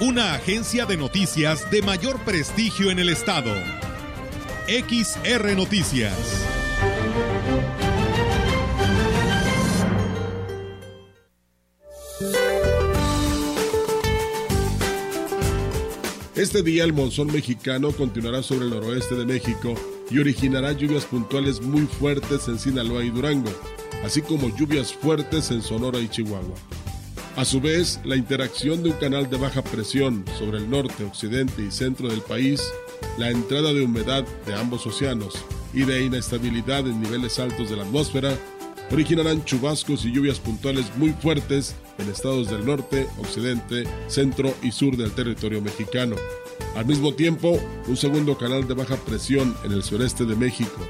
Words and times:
una 0.00 0.34
agencia 0.34 0.86
de 0.86 0.96
noticias 0.96 1.68
de 1.72 1.82
mayor 1.82 2.20
prestigio 2.20 2.92
en 2.92 3.00
el 3.00 3.08
estado. 3.08 3.52
XR 4.68 5.56
Noticias. 5.56 6.14
Este 16.36 16.62
día 16.62 16.84
el 16.84 16.92
monzón 16.92 17.26
mexicano 17.32 17.90
continuará 17.90 18.44
sobre 18.44 18.66
el 18.66 18.70
noroeste 18.70 19.16
de 19.16 19.26
México 19.26 19.74
y 20.08 20.20
originará 20.20 20.70
lluvias 20.70 21.06
puntuales 21.06 21.60
muy 21.60 21.86
fuertes 21.86 22.46
en 22.46 22.60
Sinaloa 22.60 23.02
y 23.02 23.10
Durango, 23.10 23.50
así 24.04 24.22
como 24.22 24.48
lluvias 24.56 24.94
fuertes 24.94 25.50
en 25.50 25.60
Sonora 25.60 25.98
y 25.98 26.08
Chihuahua. 26.08 26.54
A 27.38 27.44
su 27.44 27.60
vez, 27.60 28.00
la 28.02 28.16
interacción 28.16 28.82
de 28.82 28.90
un 28.90 28.96
canal 28.96 29.30
de 29.30 29.36
baja 29.36 29.62
presión 29.62 30.24
sobre 30.36 30.58
el 30.58 30.68
norte, 30.68 31.04
occidente 31.04 31.62
y 31.62 31.70
centro 31.70 32.08
del 32.08 32.20
país, 32.20 32.60
la 33.16 33.30
entrada 33.30 33.72
de 33.72 33.84
humedad 33.84 34.24
de 34.44 34.54
ambos 34.54 34.84
océanos 34.88 35.34
y 35.72 35.82
de 35.82 36.04
inestabilidad 36.04 36.80
en 36.80 37.00
niveles 37.00 37.38
altos 37.38 37.70
de 37.70 37.76
la 37.76 37.84
atmósfera 37.84 38.36
originarán 38.90 39.44
chubascos 39.44 40.04
y 40.04 40.10
lluvias 40.10 40.40
puntuales 40.40 40.86
muy 40.96 41.12
fuertes 41.12 41.76
en 41.98 42.08
estados 42.08 42.50
del 42.50 42.66
norte, 42.66 43.06
occidente, 43.18 43.84
centro 44.08 44.52
y 44.60 44.72
sur 44.72 44.96
del 44.96 45.12
territorio 45.12 45.62
mexicano. 45.62 46.16
Al 46.74 46.86
mismo 46.86 47.14
tiempo, 47.14 47.56
un 47.86 47.96
segundo 47.96 48.36
canal 48.36 48.66
de 48.66 48.74
baja 48.74 48.96
presión 48.96 49.56
en 49.62 49.70
el 49.70 49.84
sureste 49.84 50.24
de 50.24 50.34
México, 50.34 50.80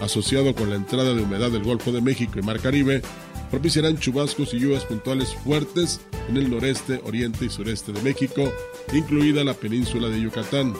asociado 0.00 0.54
con 0.54 0.70
la 0.70 0.76
entrada 0.76 1.12
de 1.12 1.22
humedad 1.22 1.50
del 1.50 1.64
Golfo 1.64 1.92
de 1.92 2.00
México 2.00 2.38
y 2.38 2.42
Mar 2.42 2.60
Caribe, 2.60 3.02
propiciarán 3.50 3.98
chubascos 3.98 4.54
y 4.54 4.60
lluvias 4.60 4.84
puntuales 4.84 5.34
fuertes 5.44 6.00
en 6.28 6.36
el 6.36 6.50
noreste, 6.50 7.00
oriente 7.04 7.46
y 7.46 7.48
sureste 7.48 7.92
de 7.92 8.02
México, 8.02 8.52
incluida 8.92 9.44
la 9.44 9.54
península 9.54 10.08
de 10.08 10.20
Yucatán. 10.20 10.74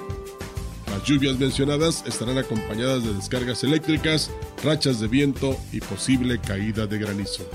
Las 0.90 1.04
lluvias 1.04 1.38
mencionadas 1.38 2.04
estarán 2.06 2.38
acompañadas 2.38 3.04
de 3.04 3.14
descargas 3.14 3.62
eléctricas, 3.64 4.30
rachas 4.64 5.00
de 5.00 5.08
viento 5.08 5.56
y 5.72 5.80
posible 5.80 6.38
caída 6.38 6.86
de 6.86 6.98
granizo. 6.98 7.48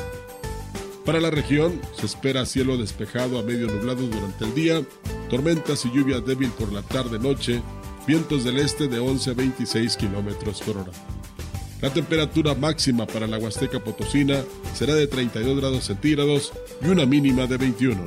Para 1.05 1.19
la 1.19 1.29
región 1.29 1.81
se 1.99 2.05
espera 2.05 2.45
cielo 2.45 2.77
despejado 2.77 3.37
a 3.37 3.43
medio 3.43 3.67
nublado 3.67 4.07
durante 4.07 4.45
el 4.45 4.55
día, 4.55 4.81
tormentas 5.29 5.85
y 5.85 5.91
lluvia 5.91 6.21
débil 6.21 6.49
por 6.51 6.71
la 6.71 6.81
tarde-noche, 6.81 7.61
vientos 8.07 8.43
del 8.45 8.59
este 8.59 8.87
de 8.87 8.99
11 8.99 9.31
a 9.31 9.33
26 9.33 9.97
kilómetros 9.97 10.61
por 10.61 10.77
hora. 10.77 10.91
La 11.83 11.89
temperatura 11.89 12.55
máxima 12.55 13.05
para 13.05 13.27
la 13.27 13.37
Huasteca 13.37 13.77
Potosina 13.77 14.37
será 14.73 14.95
de 14.95 15.05
32 15.05 15.59
grados 15.59 15.83
centígrados 15.83 16.53
y 16.81 16.87
una 16.87 17.05
mínima 17.05 17.45
de 17.45 17.57
21. 17.57 18.01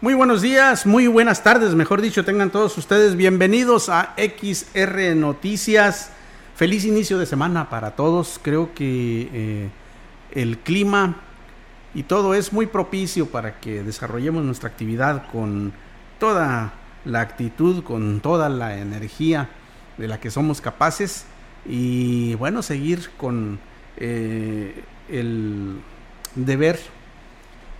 Muy 0.00 0.14
buenos 0.14 0.40
días, 0.40 0.86
muy 0.86 1.08
buenas 1.08 1.44
tardes, 1.44 1.74
mejor 1.74 2.00
dicho, 2.00 2.24
tengan 2.24 2.50
todos 2.50 2.78
ustedes 2.78 3.16
bienvenidos 3.16 3.90
a 3.90 4.14
XR 4.16 5.14
Noticias. 5.14 6.10
Feliz 6.56 6.86
inicio 6.86 7.18
de 7.18 7.26
semana 7.26 7.68
para 7.68 7.90
todos. 7.90 8.40
Creo 8.42 8.72
que 8.72 9.28
eh, 9.30 9.68
el 10.30 10.56
clima 10.56 11.16
y 11.94 12.04
todo 12.04 12.34
es 12.34 12.52
muy 12.52 12.66
propicio 12.66 13.26
para 13.26 13.60
que 13.60 13.82
desarrollemos 13.82 14.44
nuestra 14.44 14.68
actividad 14.68 15.30
con 15.30 15.72
toda 16.18 16.72
la 17.04 17.20
actitud, 17.20 17.82
con 17.82 18.20
toda 18.20 18.48
la 18.48 18.78
energía 18.78 19.48
de 19.98 20.08
la 20.08 20.20
que 20.20 20.30
somos 20.30 20.60
capaces 20.60 21.26
y 21.66 22.34
bueno, 22.36 22.62
seguir 22.62 23.10
con 23.16 23.58
eh, 23.96 24.84
el 25.08 25.80
deber 26.34 26.78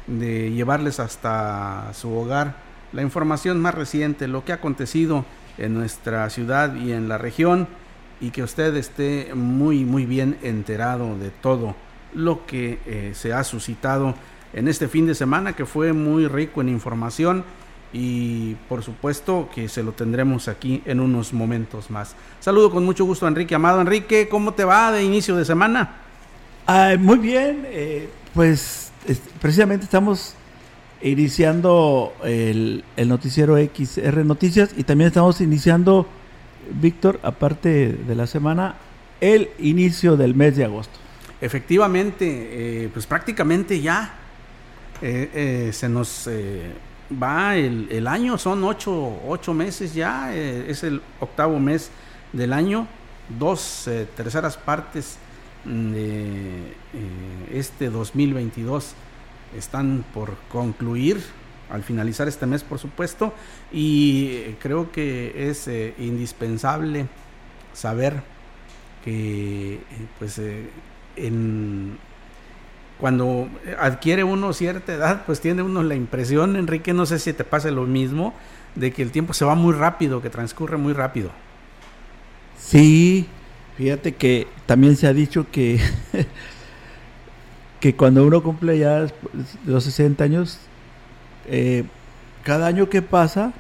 de 0.07 0.51
llevarles 0.51 1.01
hasta 1.01 1.93
su 1.95 2.13
hogar 2.13 2.57
la 2.93 3.03
información 3.03 3.61
más 3.61 3.75
reciente, 3.75 4.29
lo 4.29 4.45
que 4.45 4.53
ha 4.53 4.57
acontecido 4.57 5.25
en 5.59 5.75
nuestra 5.75 6.29
ciudad 6.31 6.75
y 6.75 6.93
en 6.93 7.09
la 7.09 7.19
región 7.19 7.69
y 8.21 8.31
que 8.31 8.43
usted 8.43 8.77
esté 8.77 9.33
muy 9.35 9.85
muy 9.85 10.07
bien 10.07 10.39
enterado 10.43 11.19
de 11.19 11.31
todo 11.31 11.75
lo 12.15 12.47
que 12.47 12.79
eh, 12.87 13.13
se 13.15 13.33
ha 13.33 13.45
suscitado 13.45 14.15
en 14.53 14.69
este 14.69 14.89
fin 14.89 15.07
de 15.07 15.15
semana 15.15 15.55
que 15.55 15.67
fue 15.67 15.93
muy 15.93 16.27
rico 16.27 16.61
en 16.61 16.69
información 16.69 17.45
y 17.93 18.55
por 18.69 18.83
supuesto 18.83 19.49
que 19.55 19.69
se 19.69 19.83
lo 19.83 19.93
tendremos 19.93 20.49
aquí 20.49 20.83
en 20.87 21.01
unos 21.01 21.33
momentos 21.33 21.91
más. 21.91 22.15
Saludo 22.41 22.71
con 22.71 22.85
mucho 22.85 23.05
gusto 23.05 23.27
a 23.27 23.29
Enrique 23.29 23.55
Amado. 23.55 23.81
Enrique, 23.81 24.29
¿cómo 24.29 24.55
te 24.55 24.65
va 24.65 24.93
de 24.93 25.05
inicio 25.05 25.37
de 25.37 25.45
semana? 25.45 25.99
muy 27.01 27.19
bien, 27.19 27.67
eh, 27.67 28.09
pues 28.35 28.93
precisamente 29.41 29.85
estamos 29.85 30.35
iniciando 31.03 32.15
el, 32.25 32.85
el, 32.97 33.09
noticiero 33.09 33.57
XR 33.57 34.25
Noticias 34.25 34.71
y 34.77 34.85
también 34.85 35.09
estamos 35.09 35.41
iniciando, 35.41 36.07
Víctor, 36.81 37.19
aparte 37.25 37.93
de 37.93 38.15
la 38.15 38.27
semana, 38.27 38.77
el 39.21 39.51
inicio 39.59 40.17
del 40.17 40.35
mes 40.35 40.57
de 40.57 40.65
agosto. 40.65 40.99
Efectivamente, 41.43 42.85
eh, 42.85 42.89
pues 42.93 43.05
prácticamente 43.05 43.81
ya 43.81 44.15
eh, 45.03 45.29
eh, 45.35 45.73
se 45.73 45.89
nos 45.89 46.29
va 47.21 47.57
el, 47.57 48.07
año, 48.07 48.39
son 48.39 48.63
ocho, 48.63 49.21
ocho 49.27 49.53
meses 49.53 49.93
ya, 49.93 50.33
es 50.33 50.85
el 50.85 51.03
octavo 51.19 51.59
mes 51.59 51.91
del 52.33 52.53
año, 52.53 52.87
dos 53.41 53.91
terceras 54.15 54.57
partes 54.57 55.19
de 55.65 56.75
este 57.53 57.91
2022 57.91 58.95
están 59.59 60.05
por 60.15 60.37
concluir 60.49 61.21
al 61.71 61.83
finalizar 61.83 62.29
este 62.29 62.47
mes, 62.47 62.63
por 62.63 62.79
supuesto, 62.79 63.35
y 63.73 64.53
creo 64.61 64.93
que 64.93 65.51
es 65.51 65.69
indispensable 65.99 67.09
saber 67.73 68.23
que 69.05 69.81
pues 70.21 70.41
cuando 72.99 73.49
adquiere 73.79 74.25
uno 74.25 74.53
cierta 74.53 74.93
edad, 74.95 75.25
pues 75.27 75.41
tiene 75.41 75.63
uno 75.63 75.83
la 75.83 75.95
impresión, 75.95 76.57
Enrique, 76.57 76.93
no 76.93 77.05
sé 77.07 77.19
si 77.19 77.33
te 77.33 77.45
pasa 77.45 77.71
lo 77.71 77.85
mismo, 77.85 78.33
de 78.75 78.93
que 78.93 79.03
el 79.03 79.11
tiempo 79.11 79.35
se 79.35 79.45
va 79.45 79.55
muy 79.55 79.75
rápido, 79.75 80.23
que 80.23 80.31
transcurre 80.31 80.77
muy 80.77 80.93
rápido. 80.93 81.31
Sí, 82.59 83.27
fíjate 83.77 84.15
que 84.15 84.47
también 84.67 84.97
se 84.97 85.07
ha 85.07 85.13
dicho 85.13 85.47
que, 85.51 85.81
que 87.81 87.97
cuando 87.97 88.25
uno 88.25 88.43
cumple 88.43 88.79
ya 88.79 89.07
los 89.67 89.85
60 89.85 90.23
años, 90.23 90.61
eh, 91.49 91.85
cada 92.45 92.67
año 92.67 92.89
que 92.89 93.03
pasa 93.03 93.53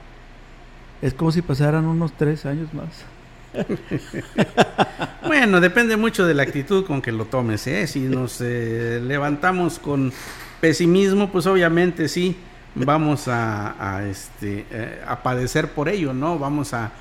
es 1.03 1.15
como 1.15 1.33
si 1.33 1.43
pasaran 1.43 1.85
unos 1.87 2.12
3 2.12 2.47
años 2.47 2.73
más. 2.73 3.05
bueno, 5.26 5.60
depende 5.60 5.96
mucho 5.96 6.26
de 6.26 6.34
la 6.34 6.43
actitud 6.43 6.84
con 6.87 7.02
que 7.02 7.12
lo 7.12 7.26
tomes. 7.26 7.66
¿eh? 7.66 7.87
Si 7.87 8.00
nos 8.00 8.40
eh, 8.40 9.00
levantamos 9.02 9.78
con 9.78 10.12
pesimismo, 10.60 11.31
pues 11.31 11.46
obviamente 11.46 12.08
sí, 12.08 12.37
vamos 12.75 13.28
a, 13.28 14.04
este, 14.08 14.66
eh, 14.70 15.02
a 15.06 15.22
padecer 15.22 15.69
por 15.69 15.88
ello, 15.88 16.12
¿no? 16.12 16.38
Vamos 16.38 16.75
a, 16.75 16.93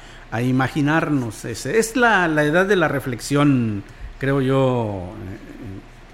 imaginarnos. 0.42 1.44
Ese. 1.44 1.78
Es 1.78 1.98
la, 1.98 2.26
edad 2.26 2.66
de 2.66 2.78
la 2.78 2.88
reflexión, 2.88 3.84
creo 4.18 4.42
yo, 4.42 5.12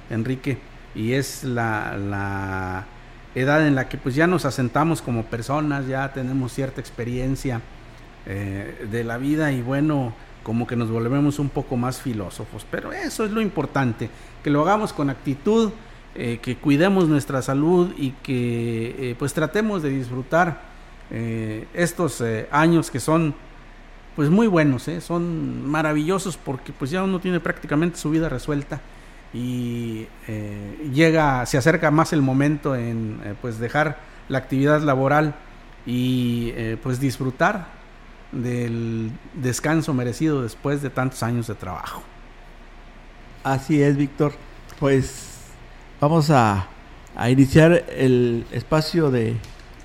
Enrique, 0.09 0.57
y 0.95 1.13
es 1.13 1.43
la, 1.43 1.95
la 1.97 2.85
edad 3.35 3.67
en 3.67 3.75
la 3.75 3.87
que 3.87 3.99
pues 3.99 4.15
ya 4.15 4.25
nos 4.25 4.45
asentamos 4.45 5.03
como 5.03 5.25
personas, 5.25 5.85
ya 5.85 6.11
tenemos 6.13 6.51
cierta 6.51 6.81
experiencia 6.81 7.61
de 8.25 9.03
la 9.05 9.17
vida 9.17 9.51
y 9.51 9.61
bueno, 9.61 10.13
como 10.47 10.65
que 10.65 10.77
nos 10.77 10.89
volvemos 10.89 11.39
un 11.39 11.49
poco 11.49 11.75
más 11.75 12.01
filósofos. 12.01 12.65
Pero 12.71 12.93
eso 12.93 13.25
es 13.25 13.31
lo 13.31 13.41
importante, 13.41 14.09
que 14.41 14.49
lo 14.49 14.61
hagamos 14.61 14.93
con 14.93 15.09
actitud, 15.09 15.73
eh, 16.15 16.39
que 16.41 16.55
cuidemos 16.55 17.09
nuestra 17.09 17.41
salud 17.41 17.93
y 17.97 18.11
que 18.23 18.95
eh, 18.97 19.15
pues 19.19 19.33
tratemos 19.33 19.83
de 19.83 19.89
disfrutar 19.89 20.61
eh, 21.11 21.67
estos 21.73 22.23
años 22.49 22.89
que 22.89 23.01
son 23.01 23.35
pues 24.15 24.29
muy 24.29 24.47
buenos, 24.47 24.89
son 25.01 25.69
maravillosos 25.69 26.37
porque 26.37 26.71
pues 26.71 26.91
ya 26.91 27.03
uno 27.03 27.19
tiene 27.19 27.41
prácticamente 27.41 27.97
su 27.97 28.09
vida 28.09 28.29
resuelta 28.29 28.79
y 29.33 30.07
llega, 30.93 31.45
se 31.45 31.57
acerca 31.57 31.91
más 31.91 32.13
el 32.13 32.21
momento 32.21 32.73
en 32.73 33.19
pues 33.41 33.59
dejar 33.59 33.99
la 34.29 34.37
actividad 34.37 34.81
laboral 34.81 35.35
y 35.85 36.51
pues 36.81 36.99
disfrutar 36.99 37.76
del 38.31 39.11
descanso 39.33 39.93
merecido 39.93 40.41
después 40.41 40.81
de 40.81 40.89
tantos 40.89 41.23
años 41.23 41.47
de 41.47 41.55
trabajo. 41.55 42.03
Así 43.43 43.81
es, 43.81 43.95
Víctor. 43.95 44.33
Pues 44.79 45.39
vamos 45.99 46.29
a, 46.29 46.67
a 47.15 47.29
iniciar 47.29 47.85
el 47.89 48.45
espacio 48.51 49.09
de 49.09 49.37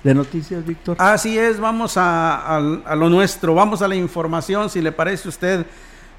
de 0.03 0.13
noticias, 0.13 0.65
Víctor. 0.65 0.97
Así 0.99 1.37
es, 1.37 1.59
vamos 1.59 1.93
a, 1.95 2.59
lo 2.95 3.09
nuestro, 3.09 3.55
vamos 3.55 3.81
a 3.81 3.87
la 3.87 3.95
información, 3.95 4.69
si 4.69 4.81
le 4.81 4.91
parece 4.91 5.27
a 5.27 5.29
usted. 5.29 5.65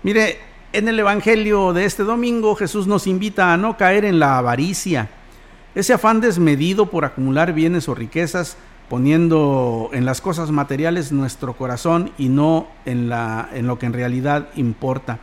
Mire, 0.03 0.39
en 0.73 0.89
el 0.89 0.99
Evangelio 0.99 1.73
de 1.73 1.85
este 1.85 2.03
domingo 2.03 2.57
Jesús 2.57 2.87
nos 2.87 3.07
invita 3.07 3.53
a 3.53 3.57
no 3.57 3.77
caer 3.77 4.05
en 4.05 4.19
la 4.19 4.39
avaricia, 4.39 5.11
ese 5.75 5.93
afán 5.93 6.21
desmedido 6.21 6.87
por 6.87 7.05
acumular 7.05 7.53
bienes 7.53 7.89
o 7.89 7.95
riquezas, 7.95 8.57
poniendo 8.89 9.91
en 9.93 10.05
las 10.05 10.21
cosas 10.21 10.51
materiales 10.51 11.13
nuestro 11.13 11.55
corazón 11.55 12.11
y 12.19 12.29
no 12.29 12.67
en, 12.85 13.09
la, 13.09 13.49
en 13.53 13.67
lo 13.67 13.79
que 13.79 13.87
en 13.87 13.93
realidad 13.93 14.49
importa. 14.57 15.19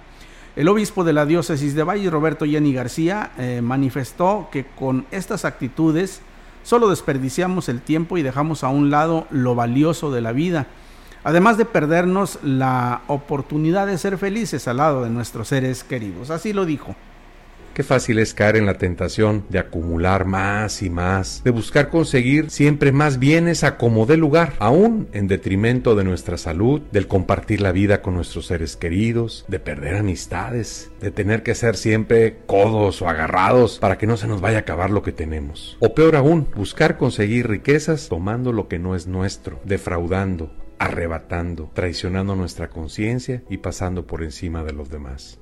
El 0.55 0.67
obispo 0.67 1.03
de 1.03 1.13
la 1.13 1.25
diócesis 1.25 1.75
de 1.75 1.83
Valle, 1.83 2.09
Roberto 2.09 2.45
Jenny 2.45 2.73
García, 2.73 3.31
eh, 3.37 3.61
manifestó 3.61 4.49
que 4.51 4.65
con 4.65 5.05
estas 5.11 5.45
actitudes 5.45 6.21
Solo 6.63 6.89
desperdiciamos 6.89 7.69
el 7.69 7.81
tiempo 7.81 8.17
y 8.17 8.23
dejamos 8.23 8.63
a 8.63 8.69
un 8.69 8.91
lado 8.91 9.25
lo 9.31 9.55
valioso 9.55 10.11
de 10.11 10.21
la 10.21 10.31
vida, 10.31 10.67
además 11.23 11.57
de 11.57 11.65
perdernos 11.65 12.39
la 12.43 13.01
oportunidad 13.07 13.87
de 13.87 13.97
ser 13.97 14.17
felices 14.17 14.67
al 14.67 14.77
lado 14.77 15.03
de 15.03 15.09
nuestros 15.09 15.47
seres 15.47 15.83
queridos. 15.83 16.29
Así 16.29 16.53
lo 16.53 16.65
dijo. 16.65 16.95
Qué 17.73 17.83
fácil 17.83 18.19
es 18.19 18.33
caer 18.33 18.57
en 18.57 18.65
la 18.65 18.77
tentación 18.77 19.45
de 19.49 19.59
acumular 19.59 20.25
más 20.25 20.81
y 20.81 20.89
más, 20.89 21.41
de 21.45 21.51
buscar 21.51 21.89
conseguir 21.89 22.49
siempre 22.49 22.91
más 22.91 23.17
bienes 23.17 23.63
a 23.63 23.77
como 23.77 24.05
dé 24.05 24.17
lugar, 24.17 24.53
aún 24.59 25.07
en 25.13 25.27
detrimento 25.27 25.95
de 25.95 26.03
nuestra 26.03 26.37
salud, 26.37 26.81
del 26.91 27.07
compartir 27.07 27.61
la 27.61 27.71
vida 27.71 28.01
con 28.01 28.15
nuestros 28.15 28.47
seres 28.47 28.75
queridos, 28.75 29.45
de 29.47 29.59
perder 29.59 29.95
amistades, 29.95 30.91
de 30.99 31.11
tener 31.11 31.43
que 31.43 31.55
ser 31.55 31.77
siempre 31.77 32.39
codos 32.45 33.01
o 33.01 33.07
agarrados 33.07 33.79
para 33.79 33.97
que 33.97 34.07
no 34.07 34.17
se 34.17 34.27
nos 34.27 34.41
vaya 34.41 34.57
a 34.57 34.61
acabar 34.61 34.89
lo 34.89 35.01
que 35.01 35.13
tenemos. 35.13 35.77
O 35.79 35.93
peor 35.93 36.17
aún, 36.17 36.47
buscar 36.53 36.97
conseguir 36.97 37.47
riquezas 37.47 38.09
tomando 38.09 38.51
lo 38.51 38.67
que 38.67 38.79
no 38.79 38.95
es 38.95 39.07
nuestro, 39.07 39.61
defraudando, 39.63 40.51
arrebatando, 40.77 41.71
traicionando 41.73 42.35
nuestra 42.35 42.69
conciencia 42.69 43.43
y 43.49 43.57
pasando 43.57 44.07
por 44.07 44.23
encima 44.23 44.63
de 44.63 44.73
los 44.73 44.89
demás. 44.89 45.40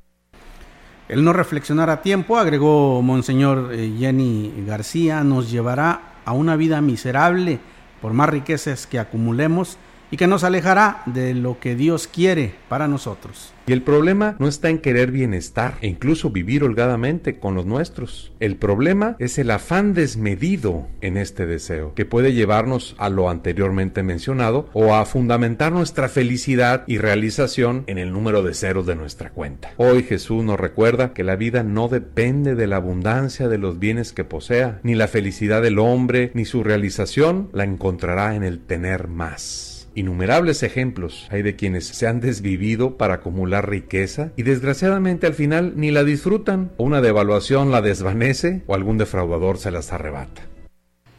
El 1.10 1.24
no 1.24 1.32
reflexionar 1.32 1.90
a 1.90 2.02
tiempo, 2.02 2.38
agregó 2.38 3.02
Monseñor 3.02 3.70
eh, 3.72 3.96
Jenny 3.98 4.54
García, 4.64 5.24
nos 5.24 5.50
llevará 5.50 6.02
a 6.24 6.32
una 6.32 6.54
vida 6.54 6.80
miserable 6.80 7.58
por 8.00 8.12
más 8.12 8.28
riquezas 8.28 8.86
que 8.86 9.00
acumulemos 9.00 9.76
y 10.10 10.16
que 10.16 10.26
nos 10.26 10.44
alejará 10.44 11.02
de 11.06 11.34
lo 11.34 11.58
que 11.60 11.74
Dios 11.74 12.06
quiere 12.06 12.54
para 12.68 12.88
nosotros. 12.88 13.52
Y 13.66 13.72
el 13.72 13.82
problema 13.82 14.34
no 14.40 14.48
está 14.48 14.68
en 14.68 14.78
querer 14.78 15.12
bienestar 15.12 15.74
e 15.80 15.86
incluso 15.86 16.30
vivir 16.30 16.64
holgadamente 16.64 17.38
con 17.38 17.54
los 17.54 17.66
nuestros. 17.66 18.32
El 18.40 18.56
problema 18.56 19.14
es 19.20 19.38
el 19.38 19.50
afán 19.52 19.94
desmedido 19.94 20.88
en 21.00 21.16
este 21.16 21.46
deseo, 21.46 21.94
que 21.94 22.04
puede 22.04 22.32
llevarnos 22.32 22.96
a 22.98 23.08
lo 23.10 23.30
anteriormente 23.30 24.02
mencionado 24.02 24.68
o 24.72 24.94
a 24.94 25.04
fundamentar 25.04 25.70
nuestra 25.70 26.08
felicidad 26.08 26.82
y 26.88 26.98
realización 26.98 27.84
en 27.86 27.98
el 27.98 28.12
número 28.12 28.42
de 28.42 28.54
ceros 28.54 28.86
de 28.86 28.96
nuestra 28.96 29.30
cuenta. 29.30 29.72
Hoy 29.76 30.02
Jesús 30.02 30.42
nos 30.42 30.58
recuerda 30.58 31.12
que 31.12 31.22
la 31.22 31.36
vida 31.36 31.62
no 31.62 31.86
depende 31.86 32.56
de 32.56 32.66
la 32.66 32.76
abundancia 32.76 33.48
de 33.48 33.58
los 33.58 33.78
bienes 33.78 34.12
que 34.12 34.24
posea, 34.24 34.80
ni 34.82 34.96
la 34.96 35.06
felicidad 35.06 35.62
del 35.62 35.78
hombre, 35.78 36.32
ni 36.34 36.44
su 36.44 36.64
realización 36.64 37.50
la 37.52 37.62
encontrará 37.62 38.34
en 38.34 38.42
el 38.42 38.58
tener 38.58 39.06
más. 39.06 39.69
Innumerables 39.94 40.62
ejemplos 40.62 41.26
hay 41.30 41.42
de 41.42 41.56
quienes 41.56 41.86
se 41.86 42.06
han 42.06 42.20
desvivido 42.20 42.96
para 42.96 43.14
acumular 43.14 43.68
riqueza 43.68 44.30
y 44.36 44.44
desgraciadamente 44.44 45.26
al 45.26 45.34
final 45.34 45.72
ni 45.76 45.90
la 45.90 46.04
disfrutan, 46.04 46.70
o 46.76 46.84
una 46.84 47.00
devaluación 47.00 47.72
la 47.72 47.82
desvanece 47.82 48.62
o 48.68 48.74
algún 48.74 48.98
defraudador 48.98 49.58
se 49.58 49.72
las 49.72 49.92
arrebata. 49.92 50.42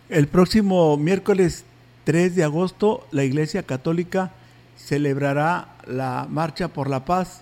El 0.10 0.28
próximo 0.28 0.96
miércoles 0.96 1.66
3 2.06 2.36
de 2.36 2.44
agosto 2.46 3.06
la 3.12 3.26
Iglesia 3.26 3.64
Católica 3.64 4.32
celebrará 4.78 5.76
la 5.86 6.28
Marcha 6.30 6.70
por 6.70 6.90
la 6.90 7.04
Paz, 7.04 7.42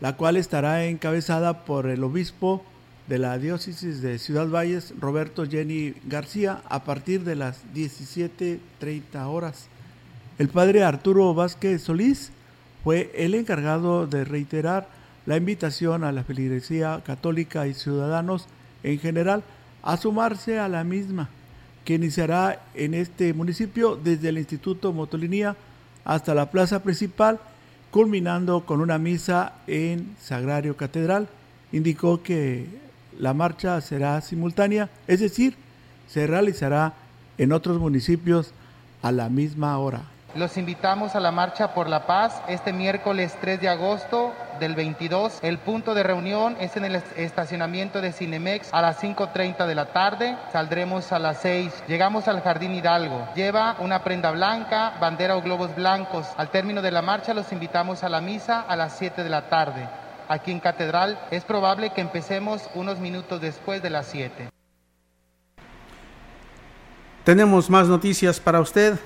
la 0.00 0.16
cual 0.16 0.36
estará 0.36 0.84
encabezada 0.84 1.64
por 1.64 1.88
el 1.88 2.04
obispo 2.04 2.64
de 3.08 3.18
la 3.18 3.36
diócesis 3.38 4.00
de 4.00 4.18
Ciudad 4.18 4.48
Valles, 4.48 4.94
Roberto 5.00 5.44
Jenny 5.44 5.94
García, 6.04 6.62
a 6.68 6.84
partir 6.84 7.24
de 7.24 7.34
las 7.34 7.64
17.30 7.74 9.26
horas. 9.26 9.68
El 10.38 10.48
padre 10.48 10.84
Arturo 10.84 11.34
Vázquez 11.34 11.82
Solís 11.82 12.30
fue 12.84 13.10
el 13.16 13.34
encargado 13.34 14.06
de 14.06 14.24
reiterar 14.24 14.86
la 15.26 15.36
invitación 15.36 16.04
a 16.04 16.12
la 16.12 16.22
feligresía 16.22 17.02
católica 17.04 17.66
y 17.66 17.74
ciudadanos 17.74 18.46
en 18.84 19.00
general 19.00 19.42
a 19.82 19.96
sumarse 19.96 20.60
a 20.60 20.68
la 20.68 20.84
misma, 20.84 21.28
que 21.84 21.94
iniciará 21.94 22.62
en 22.74 22.94
este 22.94 23.34
municipio 23.34 23.96
desde 23.96 24.28
el 24.28 24.38
Instituto 24.38 24.92
Motolinía 24.92 25.56
hasta 26.04 26.36
la 26.36 26.52
plaza 26.52 26.84
principal, 26.84 27.40
culminando 27.90 28.64
con 28.64 28.80
una 28.80 28.96
misa 28.96 29.54
en 29.66 30.14
Sagrario 30.20 30.76
Catedral. 30.76 31.26
Indicó 31.72 32.22
que 32.22 32.64
la 33.18 33.34
marcha 33.34 33.80
será 33.80 34.20
simultánea, 34.20 34.88
es 35.08 35.18
decir, 35.18 35.56
se 36.06 36.28
realizará 36.28 36.94
en 37.38 37.50
otros 37.50 37.80
municipios 37.80 38.52
a 39.02 39.10
la 39.10 39.28
misma 39.28 39.76
hora. 39.78 40.04
Los 40.34 40.58
invitamos 40.58 41.14
a 41.14 41.20
la 41.20 41.32
Marcha 41.32 41.72
por 41.72 41.88
la 41.88 42.06
Paz 42.06 42.42
este 42.48 42.74
miércoles 42.74 43.34
3 43.40 43.62
de 43.62 43.70
agosto 43.70 44.34
del 44.60 44.74
22. 44.74 45.38
El 45.40 45.56
punto 45.56 45.94
de 45.94 46.02
reunión 46.02 46.54
es 46.60 46.76
en 46.76 46.84
el 46.84 46.96
estacionamiento 47.16 48.02
de 48.02 48.12
Cinemex 48.12 48.68
a 48.72 48.82
las 48.82 49.02
5.30 49.02 49.66
de 49.66 49.74
la 49.74 49.86
tarde. 49.86 50.36
Saldremos 50.52 51.12
a 51.12 51.18
las 51.18 51.40
6. 51.40 51.84
Llegamos 51.88 52.28
al 52.28 52.42
Jardín 52.42 52.74
Hidalgo. 52.74 53.26
Lleva 53.34 53.76
una 53.78 54.04
prenda 54.04 54.30
blanca, 54.30 54.92
bandera 55.00 55.34
o 55.34 55.40
globos 55.40 55.74
blancos. 55.74 56.26
Al 56.36 56.50
término 56.50 56.82
de 56.82 56.90
la 56.90 57.00
marcha 57.00 57.32
los 57.32 57.50
invitamos 57.50 58.04
a 58.04 58.10
la 58.10 58.20
misa 58.20 58.60
a 58.60 58.76
las 58.76 58.98
7 58.98 59.24
de 59.24 59.30
la 59.30 59.48
tarde. 59.48 59.88
Aquí 60.28 60.50
en 60.50 60.60
Catedral 60.60 61.18
es 61.30 61.44
probable 61.44 61.90
que 61.90 62.02
empecemos 62.02 62.68
unos 62.74 62.98
minutos 62.98 63.40
después 63.40 63.82
de 63.82 63.88
las 63.88 64.06
7. 64.08 64.50
Tenemos 67.24 67.70
más 67.70 67.88
noticias 67.88 68.38
para 68.38 68.60
usted. 68.60 68.98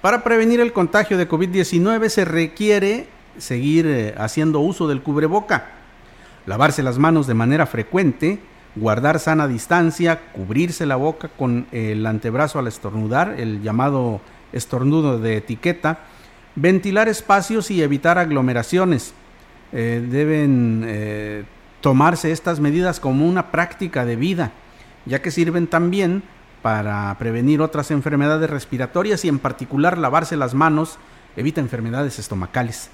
Para 0.00 0.24
prevenir 0.24 0.60
el 0.60 0.72
contagio 0.72 1.18
de 1.18 1.28
COVID-19 1.28 2.08
se 2.08 2.24
requiere 2.24 3.06
seguir 3.36 3.86
eh, 3.86 4.14
haciendo 4.16 4.60
uso 4.60 4.88
del 4.88 5.02
cubreboca, 5.02 5.66
lavarse 6.46 6.82
las 6.82 6.96
manos 6.96 7.26
de 7.26 7.34
manera 7.34 7.66
frecuente, 7.66 8.38
guardar 8.76 9.18
sana 9.18 9.46
distancia, 9.46 10.20
cubrirse 10.32 10.86
la 10.86 10.96
boca 10.96 11.28
con 11.28 11.66
el 11.70 12.06
antebrazo 12.06 12.58
al 12.58 12.66
estornudar, 12.66 13.34
el 13.38 13.60
llamado 13.62 14.22
estornudo 14.54 15.18
de 15.18 15.36
etiqueta, 15.36 15.98
ventilar 16.56 17.08
espacios 17.08 17.70
y 17.70 17.82
evitar 17.82 18.16
aglomeraciones. 18.16 19.12
Eh, 19.72 20.02
deben 20.10 20.82
eh, 20.86 21.44
tomarse 21.82 22.32
estas 22.32 22.58
medidas 22.58 23.00
como 23.00 23.28
una 23.28 23.50
práctica 23.50 24.06
de 24.06 24.16
vida, 24.16 24.52
ya 25.04 25.20
que 25.20 25.30
sirven 25.30 25.66
también 25.66 26.22
para 26.62 27.16
prevenir 27.18 27.60
otras 27.60 27.90
enfermedades 27.90 28.48
respiratorias 28.50 29.24
y 29.24 29.28
en 29.28 29.38
particular 29.38 29.98
lavarse 29.98 30.36
las 30.36 30.54
manos 30.54 30.98
evita 31.36 31.60
enfermedades 31.60 32.18
estomacales. 32.18 32.90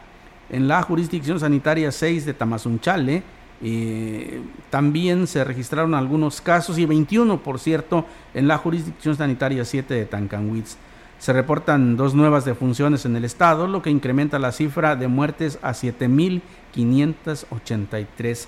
en 0.50 0.68
la 0.68 0.82
jurisdicción 0.82 1.40
sanitaria 1.40 1.92
6 1.92 2.26
de 2.26 2.34
Tamazunchale 2.34 3.22
eh, 3.62 4.40
también 4.70 5.26
se 5.26 5.44
registraron 5.44 5.94
algunos 5.94 6.40
casos 6.40 6.78
y 6.78 6.86
21, 6.86 7.42
por 7.42 7.58
cierto, 7.58 8.06
en 8.32 8.48
la 8.48 8.56
jurisdicción 8.56 9.16
sanitaria 9.16 9.62
7 9.64 9.92
de 9.92 10.06
Tancanwitz. 10.06 10.76
Se 11.18 11.34
reportan 11.34 11.98
dos 11.98 12.14
nuevas 12.14 12.46
defunciones 12.46 13.04
en 13.04 13.16
el 13.16 13.26
estado, 13.26 13.66
lo 13.66 13.82
que 13.82 13.90
incrementa 13.90 14.38
la 14.38 14.52
cifra 14.52 14.96
de 14.96 15.08
muertes 15.08 15.58
a 15.60 15.72
7.583. 15.72 18.46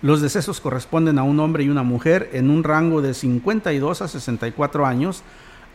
Los 0.00 0.22
decesos 0.22 0.60
corresponden 0.60 1.18
a 1.18 1.22
un 1.22 1.38
hombre 1.40 1.64
y 1.64 1.68
una 1.68 1.82
mujer 1.82 2.30
en 2.32 2.48
un 2.48 2.64
rango 2.64 3.02
de 3.02 3.12
52 3.12 4.00
a 4.00 4.08
64 4.08 4.86
años, 4.86 5.22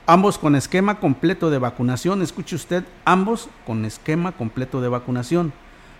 ambos 0.09 0.39
con 0.39 0.55
esquema 0.55 0.99
completo 0.99 1.51
de 1.51 1.59
vacunación. 1.59 2.23
Escuche 2.23 2.55
usted, 2.55 2.83
ambos 3.05 3.47
con 3.67 3.85
esquema 3.85 4.31
completo 4.31 4.81
de 4.81 4.87
vacunación. 4.87 5.53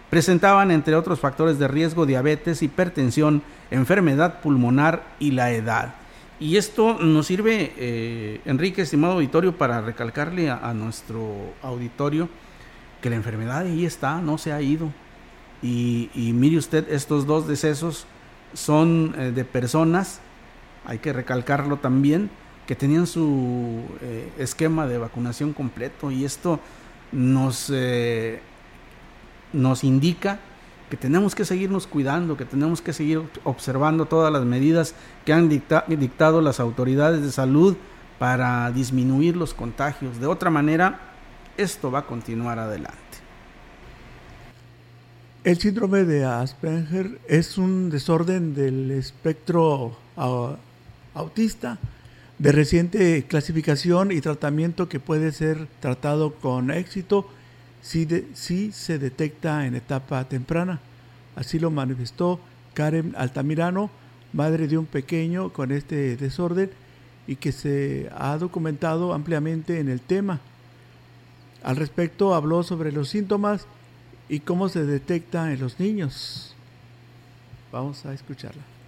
Presentaban, 0.10 0.72
entre 0.72 0.96
otros 0.96 1.20
factores 1.20 1.60
de 1.60 1.68
riesgo, 1.68 2.08
diabetes, 2.08 2.63
hipertensión, 2.63 3.44
enfermedad 3.70 4.42
pulmonar 4.42 5.04
y 5.20 5.32
la 5.32 5.51
edad. 5.51 5.94
Y 6.39 6.58
esto 6.58 6.98
nos 6.98 7.28
sirve, 7.28 7.72
eh, 7.78 8.42
Enrique, 8.46 8.82
estimado 8.82 9.13
auditorio, 9.13 9.56
para 9.56 9.80
recalcarle 9.82 10.50
a, 10.50 10.74
nuestro 10.74 11.54
auditorio 11.62 12.30
que 13.01 13.12
la 13.12 13.16
enfermedad 13.16 13.60
ahí 13.60 13.86
está, 13.86 14.20
no 14.22 14.39
se 14.39 14.51
ha 14.51 14.60
ido. 14.60 14.92
Y, 15.62 16.10
mire 16.34 16.58
usted, 16.58 16.92
estos 16.92 17.28
dos 17.28 17.48
decesos 17.48 18.08
son 18.56 19.13
eh, 19.20 19.32
de 19.32 19.46
personas, 19.46 20.20
hay 20.88 20.98
que 20.98 21.13
recalcarlo 21.13 21.78
también, 21.78 22.32
que 22.70 22.76
tenían 22.76 23.08
su 23.08 23.82
eh, 24.00 24.32
esquema 24.38 24.86
de 24.86 25.00
vacunación 25.00 25.54
completo. 25.54 26.12
Y 26.12 26.24
esto 26.24 26.60
nos, 27.12 27.74
nos 29.54 29.84
indica 29.84 30.38
que 30.88 30.96
tenemos 30.96 31.34
que 31.34 31.46
seguirnos 31.46 31.88
cuidando, 31.88 32.38
que 32.38 32.46
tenemos 32.46 32.84
que 32.84 32.94
seguir 32.94 33.24
observando 33.44 34.06
todas 34.06 34.32
las 34.32 34.46
medidas 34.46 34.94
que 35.26 35.34
han 35.34 35.50
dictado 35.50 36.42
las 36.42 36.60
autoridades 36.60 37.24
de 37.24 37.32
salud 37.32 37.76
para 38.20 38.70
disminuir 38.70 39.36
los 39.36 39.56
contagios. 39.56 40.20
De 40.20 40.28
otra 40.28 40.52
manera, 40.52 41.00
esto 41.58 41.90
va 41.90 42.00
a 42.00 42.06
continuar 42.06 42.60
adelante. 42.60 43.00
El 45.44 45.58
síndrome 45.58 46.04
de 46.04 46.24
Asperger 46.24 47.20
es 47.28 47.58
un 47.58 47.90
desorden 47.90 48.54
del 48.54 48.92
espectro 48.92 49.98
autista 51.16 51.80
de 52.39 52.53
reciente 52.53 53.25
clasificación 53.27 54.13
y 54.13 54.22
tratamiento 54.22 54.88
que 54.88 55.01
puede 55.01 55.34
ser 55.34 55.67
tratado 55.81 56.34
con 56.36 56.72
éxito 56.72 57.27
si, 57.81 58.72
se 58.72 58.98
detecta 58.98 59.65
en 59.65 59.75
etapa 59.75 60.24
temprana. 60.27 60.79
Así 61.36 61.60
lo 61.60 61.69
manifestó 61.69 62.39
Karen 62.74 63.13
Altamirano, 63.17 63.89
madre 64.31 64.67
de 64.67 64.77
un 64.77 64.86
pequeño 64.86 65.51
con 65.51 65.72
este 65.72 66.15
desorden 66.15 66.72
y 67.27 67.36
que 67.36 67.51
se 67.51 68.10
ha 68.15 68.38
documentado 68.38 69.13
ampliamente 69.13 69.79
en 69.79 69.89
el 69.89 70.00
tema. 70.00 70.39
Al 71.62 71.75
respecto 71.75 72.34
habló 72.34 72.63
sobre 72.63 72.93
los 72.93 73.10
síntomas 73.10 73.67
y 74.29 74.39
cómo 74.39 74.69
se 74.69 74.86
detecta 74.86 75.51
en 75.51 75.60
los 75.60 75.77
niños. 75.79 76.55
Vamos 77.72 78.05
a 78.05 78.13
escucharla. 78.13 78.79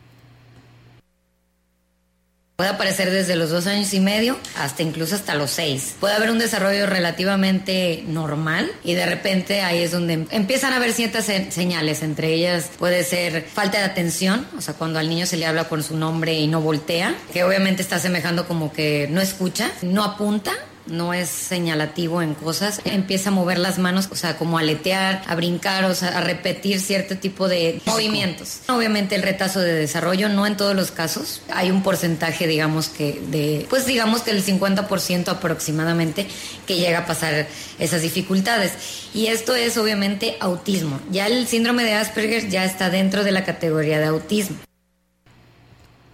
Puede 2.62 2.74
aparecer 2.74 3.10
desde 3.10 3.36
los 3.36 3.50
dos 3.50 3.65
años 3.65 3.91
y 3.91 4.00
medio 4.00 4.38
hasta 4.56 4.84
incluso 4.84 5.15
hasta 5.15 5.34
los 5.34 5.50
seis. 5.50 5.96
Puede 6.00 6.13
haber 6.13 6.30
un 6.30 6.38
desarrollo 6.38 6.86
relativamente 6.86 8.03
normal 8.06 8.72
y 8.84 8.94
de 8.94 9.08
repente 9.08 9.62
ahí 9.62 9.80
es 9.80 9.89
donde 9.89 10.27
empiezan 10.30 10.72
a 10.72 10.75
haber 10.75 10.94
ciertas 10.94 11.25
señales. 11.25 12.03
Entre 12.03 12.32
ellas 12.36 12.70
puede 12.77 13.03
ser 13.03 13.48
falta 13.51 13.80
de 13.80 13.86
atención, 13.86 14.46
o 14.56 14.62
sea, 14.62 14.75
cuando 14.75 15.00
al 15.00 15.10
niño 15.10 15.25
se 15.25 15.38
le 15.38 15.48
habla 15.48 15.70
con 15.70 15.82
su 15.82 15.98
nombre 15.98 16.36
y 16.36 16.46
no 16.46 16.62
voltea, 16.62 17.15
que 17.34 17.44
obviamente 17.44 17.82
está 17.82 17.98
semejando 17.98 18.48
como 18.48 18.72
que 18.72 19.08
no 19.10 19.22
escucha, 19.22 19.72
no 19.82 20.03
apunta 20.03 20.51
no 20.88 21.14
es 21.14 21.30
señalativo 21.30 22.22
en 22.22 22.34
cosas, 22.34 22.82
empieza 22.86 23.30
a 23.30 23.32
mover 23.32 23.60
las 23.60 23.80
manos, 23.80 24.10
o 24.12 24.16
sea, 24.16 24.38
como 24.38 24.58
a 24.58 24.62
aletear, 24.62 25.24
a 25.28 25.36
brincar, 25.36 25.86
o 25.86 25.96
sea, 25.96 26.18
a 26.18 26.22
repetir 26.22 26.80
cierto 26.80 27.18
tipo 27.18 27.48
de 27.48 27.82
movimientos. 27.86 28.62
Obviamente 28.68 29.16
el 29.16 29.24
retazo 29.24 29.60
de 29.60 29.74
desarrollo, 29.74 30.30
no 30.30 30.48
en 30.48 30.58
todos 30.58 30.76
los 30.76 30.92
casos, 30.92 31.42
hay 31.54 31.72
un 31.72 31.84
porcentaje, 31.84 32.48
digamos 32.48 32.90
que 32.90 33.22
de, 33.30 33.66
pues 33.70 33.86
digamos 33.86 34.22
que 34.22 34.32
el 34.32 34.44
50% 34.44 35.30
aproximadamente 35.30 36.28
que 36.66 36.78
llega 36.78 37.00
a 37.00 37.06
pasar 37.06 37.48
esas 37.80 38.02
dificultades. 38.02 38.74
Y 39.14 39.28
esto 39.28 39.56
es 39.56 39.78
obviamente 39.78 40.38
autismo. 40.40 41.00
Ya 41.12 41.28
el 41.28 41.48
síndrome 41.48 41.84
de 41.84 41.94
Asperger 41.94 42.50
ya 42.50 42.66
está 42.66 42.90
dentro 42.90 43.24
de 43.24 43.32
la 43.32 43.44
categoría 43.44 44.00
de 44.00 44.06
autismo. 44.06 44.58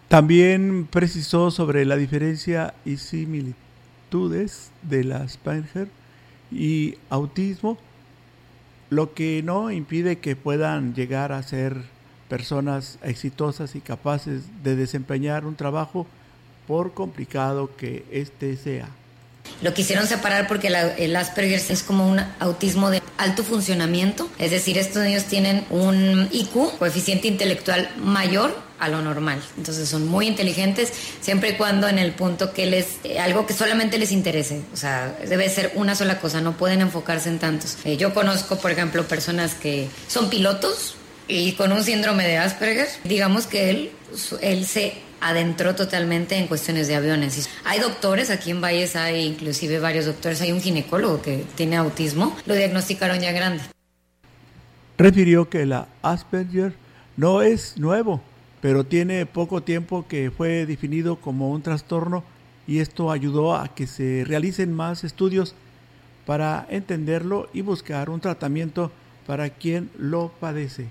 También 0.08 0.88
precisó 0.90 1.52
sobre 1.52 1.84
la 1.86 1.98
diferencia 1.98 2.74
y 2.86 2.98
similitud 2.98 3.67
de 4.10 5.04
la 5.04 5.18
Asperger 5.18 5.90
y 6.50 6.96
autismo, 7.10 7.78
lo 8.90 9.14
que 9.14 9.42
no 9.44 9.70
impide 9.70 10.20
que 10.20 10.38
puedan 10.38 10.94
llegar 10.96 11.34
a 11.34 11.44
ser 11.44 11.76
personas 12.30 13.00
exitosas 13.04 13.76
y 13.76 13.82
capaces 13.82 14.44
de 14.64 14.76
desempeñar 14.78 15.46
un 15.46 15.56
trabajo 15.56 16.08
por 16.68 16.94
complicado 16.94 17.76
que 17.76 18.06
éste 18.12 18.56
sea. 18.56 18.88
Lo 19.62 19.74
quisieron 19.74 20.08
separar 20.08 20.48
porque 20.48 20.68
el 20.68 21.16
Asperger 21.16 21.60
es 21.70 21.84
como 21.84 22.08
un 22.08 22.20
autismo 22.40 22.90
de 22.90 23.02
alto 23.18 23.44
funcionamiento, 23.44 24.30
es 24.40 24.52
decir, 24.52 24.78
estos 24.78 25.04
niños 25.04 25.26
tienen 25.26 25.66
un 25.70 26.30
IQ, 26.32 26.78
coeficiente 26.78 27.28
intelectual 27.28 27.90
mayor 27.98 28.67
a 28.80 28.90
lo 28.90 29.02
normal. 29.02 29.42
Entonces 29.58 29.88
son 29.90 30.08
muy 30.08 30.28
inteligentes 30.28 30.92
siempre 31.22 31.52
y 31.52 31.54
cuando 31.54 31.88
en 31.88 32.00
el 32.00 32.12
punto 32.14 32.54
que 32.54 32.66
les 32.66 32.98
eh, 33.04 33.20
algo 33.20 33.46
que 33.46 33.54
solamente 33.54 33.98
les 33.98 34.12
interese, 34.12 34.62
o 34.74 34.78
sea, 34.78 35.18
debe 35.28 35.50
ser 35.50 35.72
una 35.76 35.96
sola 35.96 36.20
cosa, 36.20 36.42
no 36.42 36.58
pueden 36.58 36.82
enfocarse 36.82 37.30
en 37.30 37.40
tantos. 37.40 37.78
Eh, 37.86 37.98
yo 37.98 38.14
conozco, 38.14 38.58
por 38.58 38.72
ejemplo, 38.72 39.08
personas 39.08 39.54
que 39.54 39.88
son 40.08 40.30
pilotos 40.30 40.96
y 41.28 41.54
con 41.54 41.72
un 41.72 41.84
síndrome 41.84 42.28
de 42.28 42.38
Asperger, 42.38 42.88
digamos 43.04 43.48
que 43.48 43.70
él 43.70 43.92
él 44.42 44.66
se 44.66 44.94
adentró 45.20 45.76
totalmente 45.76 46.38
en 46.38 46.48
cuestiones 46.48 46.88
de 46.88 46.96
aviones. 46.96 47.50
Hay 47.66 47.80
doctores, 47.80 48.30
aquí 48.30 48.52
en 48.52 48.62
Valles 48.62 48.96
hay 48.96 49.26
inclusive 49.26 49.80
varios 49.80 50.06
doctores, 50.06 50.42
hay 50.42 50.52
un 50.52 50.62
ginecólogo 50.62 51.22
que 51.22 51.44
tiene 51.56 51.76
autismo, 51.76 52.36
lo 52.46 52.54
diagnosticaron 52.54 53.20
ya 53.20 53.32
grande. 53.32 53.64
Refirió 54.98 55.50
que 55.50 55.66
la 55.66 55.88
Asperger 56.02 56.74
no 57.18 57.42
es 57.42 57.78
nuevo, 57.78 58.22
pero 58.62 58.84
tiene 58.84 59.26
poco 59.26 59.62
tiempo 59.62 60.06
que 60.08 60.32
fue 60.32 60.66
definido 60.66 61.18
como 61.18 61.52
un 61.52 61.62
trastorno 61.62 62.24
y 62.68 62.80
esto 62.80 63.12
ayudó 63.12 63.56
a 63.56 63.74
que 63.74 63.88
se 63.88 64.24
realicen 64.26 64.74
más 64.74 65.04
estudios 65.04 65.56
para 66.26 66.66
entenderlo 66.70 67.50
y 67.54 67.62
buscar 67.62 68.10
un 68.10 68.20
tratamiento 68.20 68.92
para 69.26 69.50
quien 69.50 69.90
lo 69.98 70.32
padece. 70.40 70.88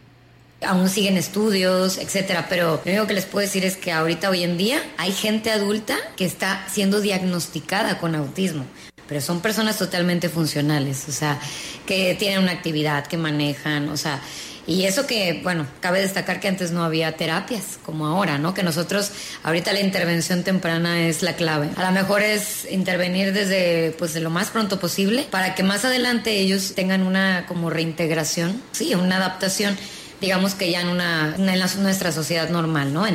Aún 0.67 0.89
siguen 0.89 1.19
estudios, 1.19 1.99
etcétera, 1.99 2.47
pero 2.49 2.81
lo 2.83 2.91
único 2.91 3.07
que 3.07 3.15
les 3.15 3.27
puedo 3.27 3.45
decir 3.45 3.65
es 3.65 3.77
que 3.77 3.93
ahorita 3.93 4.31
hoy 4.31 4.43
en 4.43 4.57
día 4.57 4.81
hay 4.97 5.13
gente 5.13 5.51
adulta 5.51 5.97
que 6.17 6.25
está 6.25 6.67
siendo 6.69 7.01
diagnosticada 7.01 7.99
con 7.99 8.15
autismo 8.15 8.65
pero 9.09 9.21
son 9.21 9.41
personas 9.41 9.79
totalmente 9.79 10.29
funcionales, 10.29 11.09
o 11.09 11.13
sea, 11.13 11.39
que 11.87 12.15
tienen 12.15 12.41
una 12.41 12.53
actividad, 12.53 13.07
que 13.07 13.17
manejan, 13.17 13.89
o 13.89 13.97
sea, 13.97 14.21
y 14.67 14.85
eso 14.85 15.07
que, 15.07 15.41
bueno, 15.43 15.67
cabe 15.81 16.01
destacar 16.01 16.41
que 16.41 16.49
antes 16.49 16.73
no 16.73 16.83
había 16.83 17.17
terapias 17.17 17.79
como 17.85 18.07
ahora, 18.07 18.39
¿no? 18.39 18.53
Que 18.53 18.63
nosotros, 18.63 19.13
ahorita 19.45 19.73
la 19.73 19.81
intervención 19.81 20.43
temprana 20.43 21.07
es 21.07 21.23
la 21.23 21.37
clave. 21.37 21.71
A 21.77 21.85
lo 21.85 21.93
mejor 21.93 22.23
es 22.23 22.67
intervenir 22.71 23.33
desde, 23.33 23.95
pues, 23.99 24.13
de 24.13 24.21
lo 24.21 24.31
más 24.31 24.51
pronto 24.51 24.81
posible 24.81 25.27
para 25.31 25.55
que 25.55 25.63
más 25.63 25.85
adelante 25.85 26.41
ellos 26.41 26.75
tengan 26.75 27.03
una 27.03 27.47
como 27.47 27.71
reintegración, 27.71 28.61
sí, 28.73 28.95
una 28.95 29.19
adaptación, 29.19 29.77
digamos 30.21 30.55
que 30.55 30.71
ya 30.71 30.81
en 30.81 30.89
una, 30.89 31.35
en 31.37 31.83
nuestra 31.83 32.11
sociedad 32.11 32.49
normal, 32.51 32.93
¿no? 32.93 33.07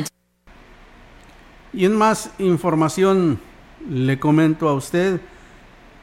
y 1.74 1.86
en 1.86 1.96
más 1.96 2.30
información 2.38 3.40
le 3.88 4.18
comento 4.18 4.68
a 4.68 4.74
usted, 4.74 5.20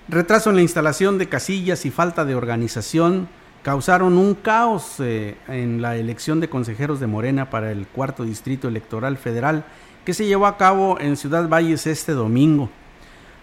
retraso 0.07 0.49
en 0.49 0.57
la 0.57 0.61
instalación 0.63 1.17
de 1.17 1.29
casillas 1.29 1.85
y 1.85 1.91
falta 1.91 2.25
de 2.25 2.35
organización 2.35 3.29
causaron 3.63 4.17
un 4.17 4.35
caos 4.35 4.95
eh, 4.99 5.37
en 5.47 5.81
la 5.81 5.97
elección 5.97 6.39
de 6.39 6.49
consejeros 6.49 6.99
de 6.99 7.07
Morena 7.07 7.49
para 7.49 7.71
el 7.71 7.87
cuarto 7.87 8.23
distrito 8.23 8.67
electoral 8.67 9.17
federal 9.17 9.65
que 10.05 10.13
se 10.13 10.25
llevó 10.25 10.47
a 10.47 10.57
cabo 10.57 10.97
en 10.99 11.17
Ciudad 11.17 11.47
Valles 11.49 11.85
este 11.85 12.13
domingo. 12.13 12.69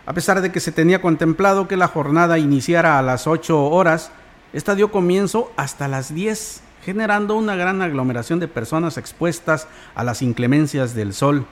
A 0.07 0.15
pesar 0.15 0.41
de 0.41 0.53
que 0.53 0.61
se 0.61 0.73
tenía 0.73 1.03
contemplado 1.03 1.69
que 1.69 1.77
la 1.77 1.89
jornada 1.89 2.39
iniciara 2.39 2.99
a 2.99 3.03
las 3.03 3.27
8 3.27 3.65
horas, 3.65 4.11
esta 4.53 4.75
dio 4.75 4.91
comienzo 4.91 5.53
hasta 5.57 5.89
las 5.89 6.15
10, 6.15 6.63
generando 6.85 7.35
una 7.35 7.57
gran 7.57 7.83
aglomeración 7.83 8.39
de 8.39 8.49
personas 8.49 8.97
expuestas 8.97 9.69
a 9.95 10.05
las 10.05 10.23
inclemencias 10.23 10.95
del 10.95 11.13
sol. 11.13 11.47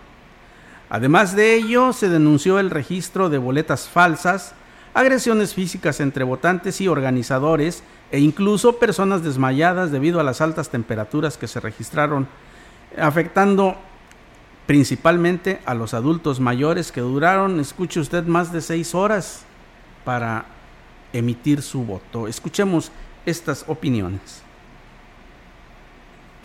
Además 0.88 1.34
de 1.34 1.54
ello, 1.54 1.92
se 1.92 2.08
denunció 2.08 2.58
el 2.58 2.70
registro 2.70 3.28
de 3.28 3.38
boletas 3.38 3.88
falsas, 3.88 4.54
agresiones 4.94 5.52
físicas 5.54 5.98
entre 5.98 6.24
votantes 6.24 6.80
y 6.80 6.88
organizadores 6.88 7.82
e 8.10 8.20
incluso 8.20 8.78
personas 8.78 9.22
desmayadas 9.22 9.90
debido 9.90 10.20
a 10.20 10.24
las 10.24 10.40
altas 10.40 10.68
temperaturas 10.68 11.36
que 11.36 11.48
se 11.48 11.60
registraron, 11.60 12.28
afectando 12.98 13.76
principalmente 14.66 15.60
a 15.66 15.74
los 15.74 15.94
adultos 15.94 16.40
mayores 16.40 16.92
que 16.92 17.00
duraron, 17.00 17.60
escuche 17.60 18.00
usted, 18.00 18.24
más 18.24 18.52
de 18.52 18.60
seis 18.60 18.94
horas 18.94 19.42
para 20.04 20.46
emitir 21.12 21.62
su 21.62 21.82
voto. 21.82 22.28
Escuchemos 22.28 22.90
estas 23.26 23.64
opiniones. 23.68 24.42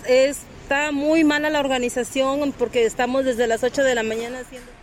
Está 0.08 0.92
muy 0.92 1.24
mala 1.24 1.50
la 1.50 1.60
organización 1.60 2.54
porque 2.58 2.86
estamos 2.86 3.26
desde 3.26 3.48
las 3.48 3.64
8 3.64 3.84
de 3.84 3.96
la 3.96 4.04
mañana 4.04 4.40
haciendo... 4.40 4.79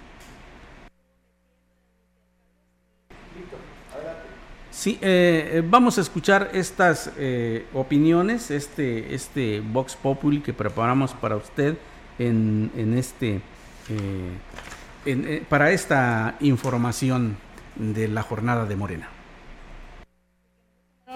Sí, 4.76 4.98
eh, 5.00 5.52
eh, 5.54 5.62
vamos 5.64 5.96
a 5.96 6.02
escuchar 6.02 6.50
estas 6.52 7.10
eh, 7.16 7.64
opiniones, 7.72 8.50
este, 8.50 9.14
este 9.14 9.60
Vox 9.60 9.96
Populi 9.96 10.40
que 10.42 10.52
preparamos 10.52 11.14
para 11.14 11.36
usted 11.36 11.78
en, 12.18 12.70
en 12.76 12.92
este, 12.98 13.40
para 15.48 15.70
esta 15.70 16.36
información 16.40 17.38
de 17.76 18.06
la 18.08 18.22
jornada 18.22 18.66
de 18.66 18.76
Morena 18.76 19.15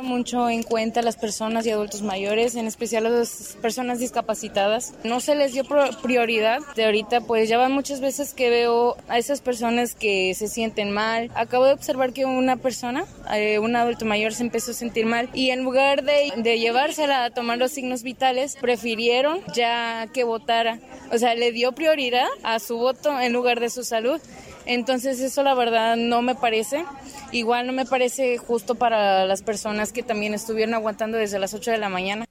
mucho 0.02 0.49
en 0.49 0.62
cuenta 0.62 1.00
a 1.00 1.02
las 1.02 1.16
personas 1.16 1.66
y 1.66 1.71
adultos 1.71 2.02
mayores, 2.02 2.54
en 2.54 2.66
especial 2.66 3.07
a 3.07 3.11
las 3.11 3.57
personas 3.61 3.99
discapacitadas. 3.99 4.95
No 5.04 5.21
se 5.21 5.35
les 5.35 5.52
dio 5.52 5.64
prioridad. 6.02 6.61
De 6.76 6.85
ahorita, 6.85 7.21
pues 7.21 7.49
ya 7.49 7.59
van 7.59 7.73
muchas 7.73 8.00
veces 8.00 8.35
que 8.35 8.50
veo 8.50 8.97
a 9.09 9.19
esas 9.19 9.40
personas 9.40 9.95
que 9.95 10.35
se 10.35 10.49
sienten 10.49 10.90
mal. 10.90 11.30
Acabo 11.35 11.64
de 11.64 11.73
observar 11.73 12.12
que 12.12 12.25
una 12.25 12.57
persona, 12.57 13.04
eh, 13.33 13.59
un 13.59 13.76
adulto 13.76 14.04
mayor, 14.04 14.33
se 14.33 14.42
empezó 14.42 14.73
a 14.73 14.75
sentir 14.75 15.07
mal 15.07 15.28
y 15.35 15.50
en 15.50 15.64
lugar 15.64 16.04
de, 16.04 16.33
de 16.37 16.59
llevársela 16.59 17.25
a 17.25 17.30
tomar 17.30 17.59
los 17.59 17.73
signos 17.73 18.02
vitales, 18.02 18.57
prefirieron 18.61 19.40
ya 19.54 20.09
que 20.12 20.25
votara. 20.25 20.78
O 21.12 21.19
sea, 21.19 21.35
le 21.35 21.52
dio 21.52 21.73
prioridad 21.73 22.28
a 22.42 22.59
su 22.59 22.76
voto 22.76 23.21
en 23.21 23.33
lugar 23.33 23.61
de 23.61 23.71
su 23.71 23.85
salud. 23.85 24.21
Entonces 24.67 25.21
eso 25.21 25.43
la 25.43 25.55
verdad 25.55 25.97
no 25.97 26.23
me 26.23 26.35
parece. 26.35 26.85
Igual 27.33 27.67
no 27.67 27.73
me 27.73 27.87
parece 27.87 28.38
justo 28.38 28.75
para 28.75 29.25
las 29.25 29.43
personas 29.43 29.93
que 29.93 30.02
también 30.02 30.35
estuvieron 30.35 30.75
aguantando 30.75 31.19
desde 31.19 31.38
las 31.38 31.55
8 31.55 31.71
de 31.73 31.79
la 31.79 31.88
mañana. 31.88 32.25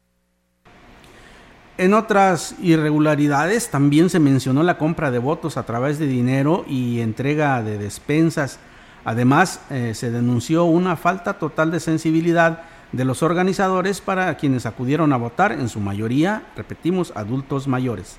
En 1.78 1.94
otras 1.94 2.56
irregularidades 2.62 3.70
también 3.70 4.10
se 4.10 4.20
mencionó 4.20 4.64
la 4.64 4.78
compra 4.78 5.12
de 5.12 5.20
votos 5.20 5.56
a 5.56 5.64
través 5.64 5.98
de 5.98 6.08
dinero 6.08 6.66
y 6.68 7.00
entrega 7.00 7.64
de 7.64 7.78
despensas. 7.78 8.60
Además, 9.06 9.62
eh, 9.70 9.94
se 9.96 10.12
denunció 10.12 10.66
una 10.66 10.98
falta 10.98 11.40
total 11.40 11.72
de 11.72 11.80
sensibilidad 11.80 12.64
de 12.92 13.06
los 13.06 13.24
organizadores 13.24 14.02
para 14.02 14.36
quienes 14.36 14.66
acudieron 14.66 15.14
a 15.14 15.18
votar, 15.18 15.54
en 15.54 15.70
su 15.70 15.80
mayoría, 15.80 16.44
repetimos, 16.58 17.14
adultos 17.16 17.68
mayores 17.68 18.18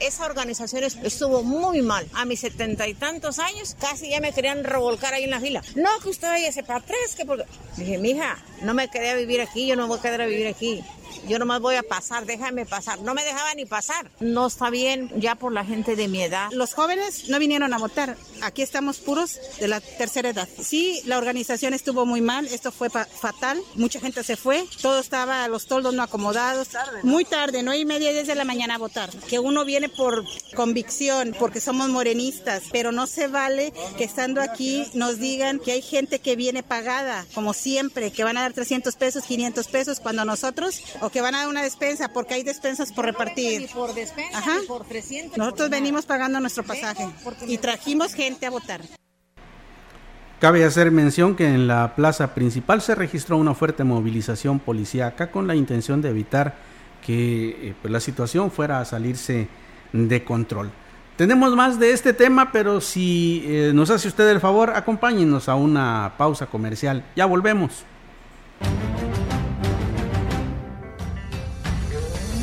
esa 0.00 0.26
organización 0.26 0.84
estuvo 0.84 1.42
muy 1.42 1.82
mal. 1.82 2.06
A 2.14 2.24
mis 2.24 2.40
setenta 2.40 2.86
y 2.86 2.94
tantos 2.94 3.38
años 3.38 3.76
casi 3.80 4.10
ya 4.10 4.20
me 4.20 4.32
querían 4.32 4.64
revolcar 4.64 5.14
ahí 5.14 5.24
en 5.24 5.30
la 5.30 5.40
fila. 5.40 5.62
No, 5.74 5.88
que 6.02 6.08
usted 6.08 6.28
vaya 6.28 6.50
para 6.62 6.80
atrás, 6.80 7.14
que 7.16 7.24
porque... 7.24 7.44
Dije, 7.76 7.98
mija, 7.98 8.38
no 8.62 8.74
me 8.74 8.88
quería 8.88 9.14
vivir 9.14 9.40
aquí, 9.40 9.66
yo 9.66 9.76
no 9.76 9.86
voy 9.86 9.98
a 9.98 10.02
quedar 10.02 10.22
a 10.22 10.26
vivir 10.26 10.46
aquí. 10.46 10.82
Yo 11.26 11.38
nomás 11.38 11.60
voy 11.60 11.76
a 11.76 11.82
pasar, 11.82 12.26
déjame 12.26 12.66
pasar. 12.66 13.00
No 13.00 13.14
me 13.14 13.24
dejaba 13.24 13.54
ni 13.54 13.66
pasar. 13.66 14.10
No 14.20 14.46
está 14.46 14.70
bien 14.70 15.10
ya 15.20 15.34
por 15.34 15.52
la 15.52 15.64
gente 15.64 15.96
de 15.96 16.08
mi 16.08 16.22
edad. 16.22 16.50
Los 16.52 16.74
jóvenes 16.74 17.28
no 17.28 17.38
vinieron 17.38 17.72
a 17.72 17.78
votar. 17.78 18.16
Aquí 18.42 18.62
estamos 18.62 18.98
puros 18.98 19.38
de 19.60 19.68
la 19.68 19.80
tercera 19.80 20.30
edad. 20.30 20.48
Sí, 20.60 21.02
la 21.04 21.18
organización 21.18 21.74
estuvo 21.74 22.06
muy 22.06 22.20
mal. 22.20 22.46
Esto 22.46 22.72
fue 22.72 22.90
fatal. 22.90 23.60
Mucha 23.74 24.00
gente 24.00 24.22
se 24.22 24.36
fue. 24.36 24.64
Todo 24.82 25.00
estaba 25.00 25.44
a 25.44 25.48
los 25.48 25.66
toldos 25.66 25.94
no 25.94 26.02
acomodados. 26.02 26.68
Muy 27.02 27.24
tarde, 27.24 27.62
no 27.62 27.74
y 27.74 27.84
media, 27.84 28.12
diez 28.12 28.26
de 28.26 28.34
la 28.34 28.44
mañana 28.44 28.76
a 28.76 28.78
votar. 28.78 29.10
Que 29.28 29.38
uno 29.38 29.64
viene 29.64 29.88
por 29.88 30.24
convicción, 30.54 31.34
porque 31.38 31.60
somos 31.60 31.88
morenistas, 31.88 32.64
pero 32.72 32.92
no 32.92 33.06
se 33.06 33.28
vale 33.28 33.72
que 33.96 34.04
estando 34.04 34.40
aquí 34.40 34.86
nos 34.94 35.18
digan 35.18 35.58
que 35.58 35.72
hay 35.72 35.82
gente 35.82 36.18
que 36.18 36.36
viene 36.36 36.62
pagada, 36.62 37.26
como 37.34 37.54
siempre, 37.54 38.10
que 38.10 38.24
van 38.24 38.36
a 38.36 38.42
dar 38.42 38.52
300 38.52 38.94
pesos, 38.96 39.24
500 39.24 39.68
pesos, 39.68 40.00
cuando 40.00 40.24
nosotros 40.24 40.80
o 41.00 41.10
que 41.10 41.20
van 41.20 41.34
a 41.34 41.38
dar 41.38 41.48
una 41.48 41.62
despensa 41.62 42.08
porque 42.08 42.34
hay 42.34 42.42
despensas 42.42 42.92
por 42.92 43.04
repartir. 43.04 43.68
por 43.74 43.94
despensa, 43.94 44.42
por 44.66 44.84
300. 44.84 45.38
Nosotros 45.38 45.70
venimos 45.70 46.06
pagando 46.06 46.40
nuestro 46.40 46.64
pasaje 46.64 47.06
y 47.46 47.58
trajimos 47.58 48.14
gente 48.14 48.46
a 48.46 48.50
votar. 48.50 48.80
Cabe 50.40 50.64
hacer 50.64 50.92
mención 50.92 51.34
que 51.34 51.48
en 51.48 51.66
la 51.66 51.96
plaza 51.96 52.32
principal 52.32 52.80
se 52.80 52.94
registró 52.94 53.36
una 53.36 53.54
fuerte 53.54 53.82
movilización 53.82 54.60
policíaca 54.60 55.32
con 55.32 55.48
la 55.48 55.56
intención 55.56 56.00
de 56.00 56.10
evitar 56.10 56.54
que 57.04 57.48
eh, 57.48 57.74
pues, 57.80 57.90
la 57.90 57.98
situación 57.98 58.52
fuera 58.52 58.78
a 58.78 58.84
salirse 58.84 59.48
de 59.92 60.24
control. 60.24 60.70
Tenemos 61.16 61.56
más 61.56 61.80
de 61.80 61.90
este 61.90 62.12
tema, 62.12 62.52
pero 62.52 62.80
si 62.80 63.42
eh, 63.46 63.72
nos 63.74 63.90
hace 63.90 64.06
usted 64.06 64.28
el 64.30 64.38
favor, 64.38 64.70
acompáñenos 64.76 65.48
a 65.48 65.56
una 65.56 66.12
pausa 66.16 66.46
comercial. 66.46 67.02
Ya 67.16 67.26
volvemos. 67.26 67.84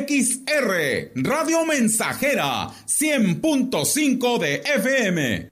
XR, 0.00 1.12
Radio 1.14 1.66
Mensajera, 1.66 2.68
100.5 2.86 4.38
de 4.38 4.62
FM. 4.64 5.51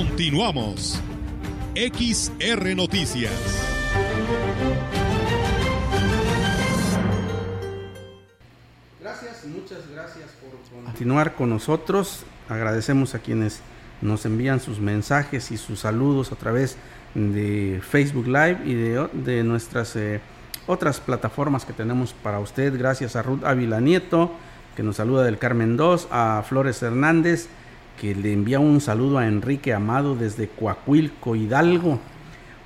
Continuamos. 0.00 0.98
XR 1.74 2.74
Noticias. 2.74 3.32
Gracias, 8.98 9.44
muchas 9.44 9.90
gracias 9.92 10.30
por 10.40 10.84
continuar 10.84 11.34
con 11.34 11.50
nosotros. 11.50 12.24
Agradecemos 12.48 13.14
a 13.14 13.18
quienes 13.18 13.60
nos 14.00 14.24
envían 14.24 14.60
sus 14.60 14.80
mensajes 14.80 15.50
y 15.50 15.58
sus 15.58 15.80
saludos 15.80 16.32
a 16.32 16.36
través 16.36 16.78
de 17.14 17.82
Facebook 17.86 18.26
Live 18.26 18.60
y 18.64 18.72
de, 18.72 19.44
nuestras 19.44 19.96
eh, 19.96 20.22
otras 20.66 20.98
plataformas 20.98 21.66
que 21.66 21.74
tenemos 21.74 22.14
para 22.14 22.40
usted. 22.40 22.78
Gracias 22.78 23.16
a 23.16 23.22
Ruth 23.22 23.44
Ávila 23.44 23.82
Nieto, 23.82 24.32
que 24.76 24.82
nos 24.82 24.96
saluda 24.96 25.24
del 25.24 25.36
Carmen 25.36 25.76
2, 25.76 26.08
a 26.10 26.42
Flores 26.48 26.82
Hernández, 26.82 27.50
que 28.00 28.14
le 28.14 28.32
envía 28.32 28.60
un 28.60 28.80
saludo 28.80 29.18
a 29.18 29.26
Enrique 29.26 29.74
Amado 29.74 30.16
desde 30.16 30.48
Coahuilco, 30.48 31.36
Hidalgo. 31.36 32.00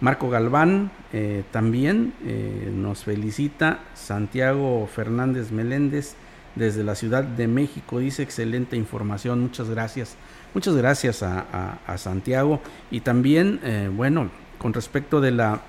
Marco 0.00 0.30
Galván 0.30 0.92
eh, 1.12 1.42
también 1.50 2.12
eh, 2.24 2.70
nos 2.72 3.02
felicita. 3.02 3.80
Santiago 3.94 4.86
Fernández 4.86 5.50
Meléndez 5.50 6.14
desde 6.54 6.84
la 6.84 6.94
Ciudad 6.94 7.24
de 7.24 7.48
México 7.48 7.98
dice 7.98 8.22
excelente 8.22 8.76
información. 8.76 9.40
Muchas 9.40 9.68
gracias. 9.68 10.14
Muchas 10.54 10.76
gracias 10.76 11.24
a, 11.24 11.78
Santiago. 11.96 12.60
Y 12.92 13.00
también, 13.00 13.58
eh, 13.64 13.90
bueno, 13.92 14.30
con 14.58 14.72
respecto 14.72 15.20
de 15.20 15.32
la 15.32 15.62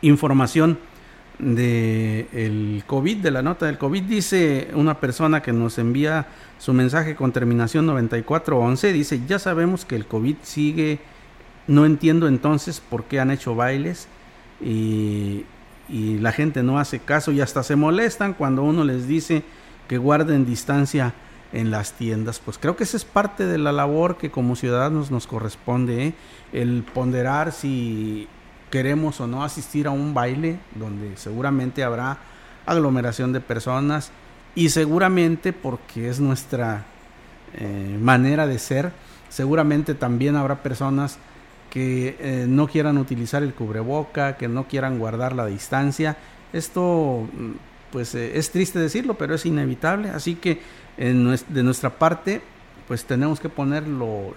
información 0.00 0.78
del 1.40 2.26
el 2.32 2.84
COVID, 2.86 3.18
de 3.18 3.30
la 3.30 3.42
nota 3.42 3.66
del 3.66 3.78
COVID, 3.78 4.02
dice 4.02 4.68
una 4.74 5.00
persona 5.00 5.42
que 5.42 5.52
nos 5.52 5.78
envía 5.78 6.26
su 6.58 6.72
mensaje 6.72 7.16
con 7.16 7.32
terminación 7.32 7.86
9411, 7.86 8.92
dice, 8.92 9.20
ya 9.26 9.38
sabemos 9.38 9.84
que 9.84 9.96
el 9.96 10.06
COVID 10.06 10.36
sigue, 10.42 10.98
no 11.66 11.86
entiendo 11.86 12.28
entonces 12.28 12.80
por 12.80 13.04
qué 13.04 13.20
han 13.20 13.30
hecho 13.30 13.54
bailes 13.54 14.08
y, 14.60 15.44
y 15.88 16.18
la 16.18 16.32
gente 16.32 16.62
no 16.62 16.78
hace 16.78 16.98
caso 16.98 17.32
y 17.32 17.40
hasta 17.40 17.62
se 17.62 17.76
molestan 17.76 18.34
cuando 18.34 18.62
uno 18.62 18.84
les 18.84 19.08
dice 19.08 19.42
que 19.88 19.98
guarden 19.98 20.44
distancia 20.44 21.14
en 21.52 21.70
las 21.70 21.94
tiendas. 21.94 22.38
Pues 22.38 22.58
creo 22.58 22.76
que 22.76 22.84
esa 22.84 22.96
es 22.96 23.04
parte 23.04 23.46
de 23.46 23.58
la 23.58 23.72
labor 23.72 24.16
que 24.16 24.30
como 24.30 24.56
ciudadanos 24.56 25.10
nos 25.10 25.26
corresponde, 25.26 26.06
¿eh? 26.06 26.14
el 26.52 26.84
ponderar 26.94 27.52
si 27.52 28.28
queremos 28.70 29.20
o 29.20 29.26
no 29.26 29.44
asistir 29.44 29.86
a 29.86 29.90
un 29.90 30.14
baile 30.14 30.58
donde 30.74 31.16
seguramente 31.16 31.84
habrá 31.84 32.18
aglomeración 32.66 33.32
de 33.32 33.40
personas 33.40 34.10
y 34.54 34.70
seguramente 34.70 35.52
porque 35.52 36.08
es 36.08 36.20
nuestra 36.20 36.84
eh, 37.54 37.98
manera 38.00 38.46
de 38.46 38.58
ser, 38.58 38.92
seguramente 39.28 39.94
también 39.94 40.36
habrá 40.36 40.62
personas 40.62 41.18
que 41.68 42.16
eh, 42.18 42.46
no 42.48 42.66
quieran 42.66 42.98
utilizar 42.98 43.42
el 43.42 43.54
cubreboca, 43.54 44.36
que 44.36 44.48
no 44.48 44.66
quieran 44.66 44.98
guardar 44.98 45.34
la 45.34 45.46
distancia. 45.46 46.16
Esto 46.52 47.28
mm, 47.32 47.50
pues 47.92 48.14
es 48.14 48.50
triste 48.50 48.78
decirlo, 48.78 49.14
pero 49.14 49.34
es 49.34 49.46
inevitable, 49.46 50.10
así 50.10 50.36
que 50.36 50.60
de 50.96 51.62
nuestra 51.62 51.90
parte, 51.98 52.42
pues 52.86 53.04
tenemos 53.04 53.40
que 53.40 53.48
poner 53.48 53.88
lo, 53.88 54.34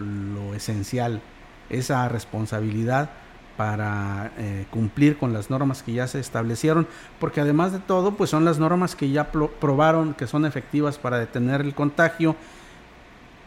esencial, 0.56 1.22
esa 1.70 2.08
responsabilidad 2.08 3.10
para 3.58 4.32
eh, 4.38 4.66
cumplir 4.72 5.18
con 5.18 5.34
las 5.34 5.50
normas 5.50 5.84
que 5.84 5.94
ya 5.94 6.08
se 6.08 6.20
establecieron, 6.20 6.88
porque 7.20 7.42
además 7.42 7.72
de 7.72 7.80
todo, 7.80 8.16
pues 8.16 8.30
son 8.30 8.46
las 8.46 8.60
normas 8.60 8.96
que 8.96 9.10
ya 9.12 9.32
probaron 9.32 10.14
que 10.14 10.28
son 10.28 10.46
efectivas 10.46 10.98
para 10.98 11.20
detener 11.20 11.62
el 11.62 11.74
contagio 11.74 12.36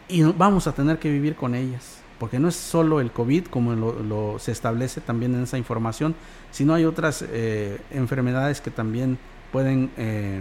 y 0.08 0.22
vamos 0.22 0.66
a 0.66 0.72
tener 0.72 0.98
que 0.98 1.10
vivir 1.10 1.34
con 1.34 1.54
ellas, 1.54 1.98
porque 2.18 2.38
no 2.38 2.48
es 2.48 2.54
solo 2.54 3.00
el 3.00 3.10
COVID, 3.10 3.46
como 3.46 3.74
lo, 3.74 4.38
se 4.38 4.52
establece 4.52 5.00
también 5.00 5.34
en 5.34 5.42
esa 5.42 5.58
información, 5.58 6.14
sino 6.52 6.74
hay 6.74 6.84
otras 6.84 7.24
eh, 7.28 7.80
enfermedades 7.90 8.60
que 8.60 8.70
también 8.70 9.18
pueden 9.50 9.90
eh, 9.96 10.40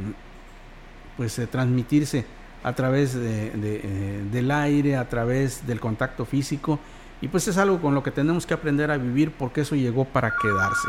pues 1.18 1.40
transmitirse 1.50 2.26
a 2.64 2.74
través 2.74 3.14
de, 3.14 3.52
eh, 3.54 4.24
del 4.32 4.50
aire, 4.52 4.98
a 4.98 5.08
través 5.08 5.68
del 5.68 5.80
contacto 5.80 6.26
físico. 6.26 6.80
Y 7.22 7.28
pues 7.28 7.48
es 7.48 7.58
algo 7.58 7.82
con 7.82 7.94
lo 7.96 8.04
que 8.04 8.12
tenemos 8.12 8.46
que 8.46 8.54
aprender 8.54 8.92
a 8.92 8.98
vivir 8.98 9.32
porque 9.32 9.62
eso 9.62 9.76
llegó 9.76 10.06
para 10.06 10.36
quedarse. 10.42 10.88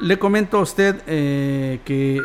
Le 0.00 0.18
comento 0.18 0.58
a 0.58 0.62
usted 0.62 1.00
eh, 1.06 1.80
que 1.84 2.20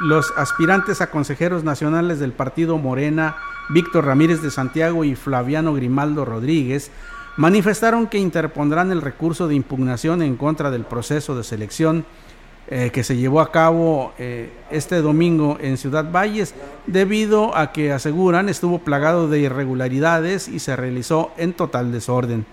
los 0.00 0.32
aspirantes 0.36 1.00
a 1.00 1.10
consejeros 1.10 1.62
nacionales 1.62 2.18
del 2.18 2.32
partido 2.32 2.78
Morena, 2.78 3.36
Víctor 3.68 4.06
Ramírez 4.06 4.42
de 4.42 4.50
Santiago 4.50 5.04
y 5.04 5.14
Flaviano 5.14 5.72
Grimaldo 5.74 6.24
Rodríguez, 6.24 6.90
manifestaron 7.36 8.08
que 8.08 8.18
interpondrán 8.18 8.90
el 8.90 9.00
recurso 9.00 9.48
de 9.48 9.54
impugnación 9.54 10.22
en 10.22 10.36
contra 10.36 10.70
del 10.70 10.84
proceso 10.84 11.36
de 11.36 11.44
selección 11.44 12.04
eh, 12.74 12.88
que 12.90 13.04
se 13.04 13.18
llevó 13.18 13.42
a 13.42 13.52
cabo 13.52 14.14
eh, 14.18 14.50
este 14.70 15.02
domingo 15.02 15.58
en 15.60 15.76
Ciudad 15.76 16.10
Valles, 16.10 16.54
debido 16.86 17.54
a 17.54 17.70
que 17.70 17.92
aseguran 17.92 18.48
estuvo 18.48 18.78
plagado 18.78 19.28
de 19.28 19.40
irregularidades 19.40 20.48
y 20.48 20.58
se 20.58 20.74
realizó 20.74 21.32
en 21.36 21.52
total 21.52 21.92
desorden. 21.92 22.46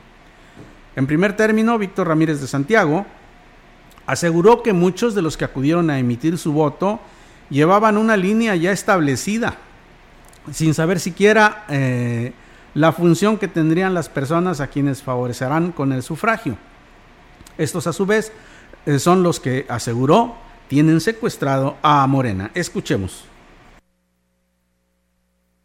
En 0.97 1.07
primer 1.07 1.37
término, 1.37 1.77
Víctor 1.77 2.09
Ramírez 2.09 2.41
de 2.41 2.47
Santiago 2.47 3.05
aseguró 4.07 4.61
que 4.61 4.73
muchos 4.73 5.15
de 5.15 5.21
los 5.21 5.37
que 5.37 5.45
acudieron 5.45 5.89
a 5.89 5.99
emitir 5.99 6.37
su 6.37 6.51
voto 6.51 6.99
llevaban 7.49 7.95
una 7.97 8.17
línea 8.17 8.57
ya 8.57 8.73
establecida, 8.73 9.55
sin 10.51 10.73
saber 10.73 10.99
siquiera 10.99 11.63
eh, 11.69 12.33
la 12.73 12.91
función 12.91 13.37
que 13.37 13.47
tendrían 13.47 13.93
las 13.93 14.09
personas 14.09 14.59
a 14.59 14.67
quienes 14.67 15.01
favorecerán 15.01 15.71
con 15.71 15.93
el 15.93 16.03
sufragio. 16.03 16.57
Estos 17.57 17.87
a 17.87 17.93
su 17.93 18.05
vez 18.05 18.33
son 18.99 19.23
los 19.23 19.39
que 19.39 19.65
aseguró 19.69 20.35
tienen 20.67 21.01
secuestrado 21.01 21.77
a 21.81 22.05
Morena. 22.07 22.51
Escuchemos. 22.53 23.25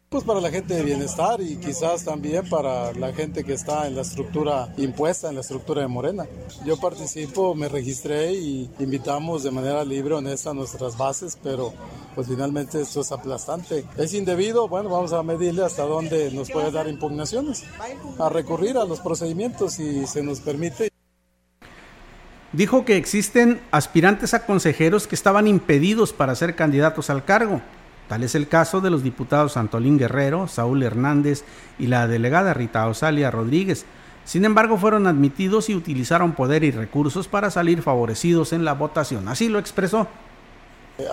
Pues 0.09 0.23
para 0.23 0.39
la 0.39 0.49
gente 0.49 0.75
de 0.75 0.83
bienestar 0.83 1.41
y 1.41 1.57
quizás 1.57 2.05
también 2.05 2.47
para 2.47 2.93
la 2.93 3.11
gente 3.11 3.43
que 3.43 3.53
está 3.53 3.85
en 3.85 3.95
la 3.95 4.01
estructura 4.01 4.73
impuesta, 4.77 5.27
en 5.27 5.35
la 5.35 5.41
estructura 5.41 5.81
de 5.81 5.87
Morena. 5.87 6.25
Yo 6.63 6.77
participo, 6.77 7.53
me 7.53 7.67
registré 7.67 8.31
y 8.31 8.69
invitamos 8.79 9.43
de 9.43 9.51
manera 9.51 9.83
libre, 9.83 10.13
honesta 10.13 10.51
a 10.51 10.53
nuestras 10.53 10.97
bases, 10.97 11.37
pero 11.43 11.73
pues 12.15 12.27
finalmente 12.27 12.81
esto 12.81 13.01
es 13.01 13.11
aplastante. 13.11 13.85
¿Es 13.97 14.13
indebido? 14.13 14.69
Bueno, 14.69 14.89
vamos 14.89 15.11
a 15.11 15.21
medirle 15.21 15.65
hasta 15.65 15.83
dónde 15.83 16.31
nos 16.31 16.49
puede 16.49 16.71
dar 16.71 16.87
impugnaciones, 16.87 17.63
a 18.17 18.29
recurrir 18.29 18.77
a 18.77 18.85
los 18.85 19.01
procedimientos 19.01 19.73
si 19.73 20.07
se 20.07 20.23
nos 20.23 20.39
permite 20.39 20.94
dijo 22.55 22.85
que 22.85 22.97
existen 22.97 23.59
aspirantes 23.71 24.33
a 24.33 24.45
consejeros 24.45 25.07
que 25.07 25.15
estaban 25.15 25.47
impedidos 25.47 26.13
para 26.13 26.35
ser 26.35 26.55
candidatos 26.55 27.09
al 27.09 27.25
cargo. 27.25 27.61
Tal 28.07 28.23
es 28.23 28.35
el 28.35 28.47
caso 28.47 28.81
de 28.81 28.91
los 28.91 29.03
diputados 29.03 29.57
Antolín 29.57 29.97
Guerrero, 29.97 30.47
Saúl 30.47 30.83
Hernández 30.83 31.43
y 31.79 31.87
la 31.87 32.07
delegada 32.07 32.53
Rita 32.53 32.87
Osalia 32.87 33.31
Rodríguez. 33.31 33.85
Sin 34.25 34.45
embargo, 34.45 34.77
fueron 34.77 35.07
admitidos 35.07 35.69
y 35.69 35.75
utilizaron 35.75 36.33
poder 36.33 36.63
y 36.63 36.71
recursos 36.71 37.27
para 37.27 37.51
salir 37.51 37.81
favorecidos 37.81 38.53
en 38.53 38.63
la 38.63 38.73
votación. 38.73 39.27
Así 39.27 39.49
lo 39.49 39.59
expresó. 39.59 40.07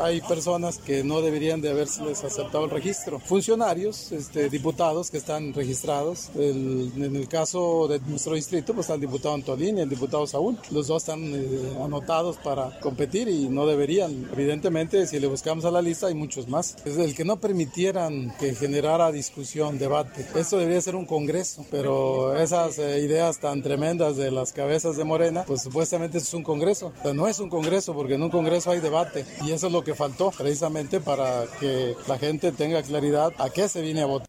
Hay 0.01 0.21
personas 0.21 0.79
que 0.79 1.03
no 1.03 1.23
deberían 1.23 1.61
de 1.61 1.71
haberles 1.71 1.99
aceptado 1.99 2.65
el 2.65 2.71
registro. 2.71 3.19
Funcionarios, 3.19 4.13
este, 4.13 4.49
diputados 4.49 5.11
que 5.11 5.19
están 5.19 5.53
registrados. 5.53 6.31
en 6.37 7.17
el 7.17 7.29
caso 7.29 7.89
de 7.89 7.99
nuestro 8.01 8.35
distrito, 8.35 8.75
pues 8.75 8.85
está 8.85 8.95
el 8.95 9.01
diputado 9.01 9.35
Antolín 9.35 9.79
y 9.79 9.81
el 9.81 9.89
diputado 9.89 10.27
Saúl. 10.27 10.57
Los 10.71 10.87
dos 10.87 11.03
están 11.03 11.21
eh, 11.35 11.77
anotados 11.83 12.37
para 12.37 12.79
competir 12.81 13.29
y 13.29 13.49
no 13.49 13.67
deberían. 13.67 14.29
Evidentemente, 14.33 15.07
si 15.07 15.19
le 15.19 15.27
buscamos 15.27 15.65
a 15.65 15.71
la 15.71 15.83
lista, 15.83 16.07
hay 16.07 16.15
muchos 16.15 16.49
más. 16.49 16.77
Es 16.85 16.97
el 16.99 17.17
que 17.17 17.25
no 17.25 17.41
permitieran 17.41 18.33
que 18.39 18.55
generara 18.55 19.11
discusión, 19.11 19.79
debate. 19.79 20.27
Esto 20.37 20.59
debería 20.59 20.81
ser 20.81 20.95
un 20.95 21.07
congreso, 21.07 21.67
pero 21.71 22.37
esas 22.37 22.79
eh, 22.79 23.01
ideas 23.01 23.41
tan 23.41 23.63
tremendas 23.63 24.17
de 24.17 24.31
las 24.31 24.53
cabezas 24.53 24.97
de 24.97 25.03
Morena, 25.03 25.45
pues 25.45 25.63
supuestamente 25.63 26.19
es 26.19 26.33
un 26.35 26.45
congreso. 26.45 26.93
Pero 27.03 27.15
no 27.15 27.27
es 27.27 27.41
un 27.41 27.51
congreso 27.51 27.95
porque 27.95 28.15
en 28.15 28.23
un 28.23 28.31
congreso 28.31 28.71
hay 28.71 28.79
debate 28.79 29.25
y 29.45 29.51
eso 29.51 29.72
lo 29.73 29.83
que 29.83 29.95
faltó 29.95 30.31
precisamente 30.31 31.01
para 31.01 31.45
que 31.59 31.95
la 32.07 32.19
gente 32.19 32.53
tenga 32.53 32.83
claridad 32.83 33.33
a 33.39 33.51
qué 33.51 33.69
se 33.69 33.83
viene 33.83 34.03
a 34.03 34.07
votar. 34.07 34.29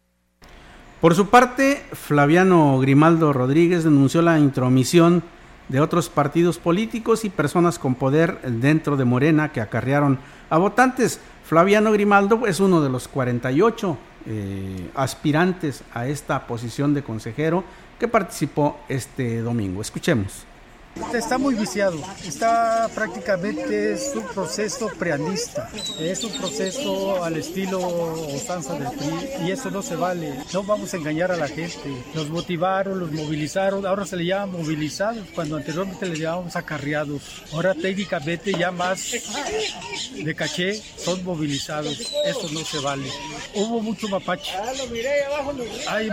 Por 1.00 1.14
su 1.14 1.28
parte, 1.28 1.84
Flaviano 1.92 2.78
Grimaldo 2.78 3.32
Rodríguez 3.32 3.84
denunció 3.84 4.22
la 4.22 4.38
intromisión 4.38 5.22
de 5.68 5.80
otros 5.80 6.08
partidos 6.08 6.58
políticos 6.58 7.24
y 7.24 7.30
personas 7.30 7.78
con 7.78 7.94
poder 7.94 8.40
dentro 8.42 8.96
de 8.96 9.04
Morena 9.04 9.52
que 9.52 9.60
acarrearon 9.60 10.18
a 10.50 10.58
votantes. 10.58 11.20
Flaviano 11.44 11.92
Grimaldo 11.92 12.46
es 12.46 12.60
uno 12.60 12.80
de 12.80 12.88
los 12.88 13.08
48 13.08 13.98
eh, 14.26 14.90
aspirantes 14.94 15.84
a 15.92 16.06
esta 16.06 16.46
posición 16.46 16.94
de 16.94 17.02
consejero 17.02 17.64
que 17.98 18.08
participó 18.08 18.78
este 18.88 19.42
domingo. 19.42 19.82
Escuchemos. 19.82 20.46
Está 21.12 21.38
muy 21.38 21.54
viciado, 21.54 22.00
está 22.26 22.88
prácticamente 22.94 23.92
es 23.92 24.12
un 24.14 24.24
proceso 24.28 24.88
preanista, 24.96 25.68
es 26.00 26.22
un 26.22 26.32
proceso 26.32 27.22
al 27.22 27.36
estilo 27.36 27.80
Ostanza 28.34 28.78
del 28.78 28.90
PRI 28.96 29.46
y 29.46 29.50
eso 29.50 29.70
no 29.70 29.82
se 29.82 29.96
vale, 29.96 30.34
no 30.52 30.62
vamos 30.62 30.94
a 30.94 30.96
engañar 30.96 31.32
a 31.32 31.36
la 31.36 31.48
gente, 31.48 31.90
los 32.14 32.30
motivaron, 32.30 32.98
los 33.00 33.10
movilizaron, 33.10 33.86
ahora 33.86 34.06
se 34.06 34.16
le 34.16 34.26
llama 34.26 34.58
movilizados 34.58 35.26
cuando 35.34 35.56
anteriormente 35.56 36.06
le 36.06 36.18
llamábamos 36.18 36.54
acarreados, 36.56 37.22
ahora 37.52 37.74
técnicamente 37.74 38.52
ya 38.52 38.70
más 38.70 39.12
de 40.14 40.34
caché 40.34 40.74
son 40.74 41.24
movilizados, 41.24 42.12
eso 42.24 42.48
no 42.52 42.60
se 42.60 42.78
vale. 42.78 43.08
Hubo 43.54 43.80
mucho 43.80 44.08
mapache, 44.08 44.52
hay 45.88 46.10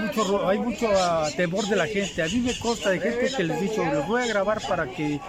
mucho, 0.57 0.89
ah, 0.95 1.27
temor 1.35 1.67
de 1.67 1.75
la 1.75 1.87
gente, 1.87 2.21
a 2.21 2.27
mí 2.27 2.39
me 2.39 2.57
consta 2.57 2.89
de 2.91 2.99
gente 2.99 3.31
que 3.35 3.43
les 3.43 3.61
dicho, 3.61 3.83
los 3.85 4.07
voy 4.07 4.23
a 4.23 4.27
grabar 4.27 4.61
para 4.71 4.87
que 4.89 5.19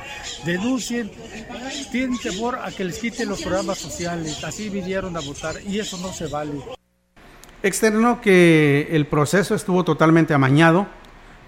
denuncien, 0.47 1.11
tienen 1.91 2.17
temor 2.17 2.61
a 2.63 2.71
que 2.71 2.85
les 2.85 3.01
quiten 3.01 3.29
los 3.29 3.43
programas 3.43 3.77
sociales, 3.77 4.45
así 4.45 4.69
vinieron 4.69 5.17
a 5.17 5.21
votar 5.21 5.57
y 5.67 5.81
eso 5.81 5.99
no 5.99 6.13
se 6.13 6.29
vale. 6.29 6.53
externó 7.61 8.21
que 8.21 8.87
el 8.93 9.07
proceso 9.07 9.57
estuvo 9.57 9.83
totalmente 9.83 10.33
amañado, 10.33 10.87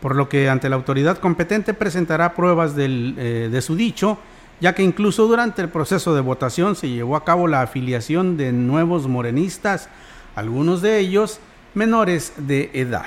por 0.03 0.17
lo 0.17 0.29
que 0.29 0.49
ante 0.49 0.69
la 0.69 0.75
autoridad 0.75 1.19
competente 1.19 1.73
presentará 1.73 2.35
pruebas 2.35 2.75
del, 2.75 3.15
eh, 3.17 3.49
de 3.49 3.63
su 3.63 3.77
dicho, 3.77 4.19
ya 4.61 4.75
que 4.75 4.83
incluso 4.83 5.29
durante 5.29 5.63
el 5.63 5.69
proceso 5.69 6.17
de 6.17 6.21
votación 6.21 6.75
se 6.75 6.89
llevó 6.89 7.15
a 7.15 7.25
cabo 7.25 7.47
la 7.47 7.63
afiliación 7.63 8.37
de 8.37 8.51
nuevos 8.51 9.07
morenistas, 9.07 9.89
algunos 10.35 10.83
de 10.83 10.99
ellos 10.99 11.39
menores 11.75 12.33
de 12.39 12.71
edad. 12.75 13.07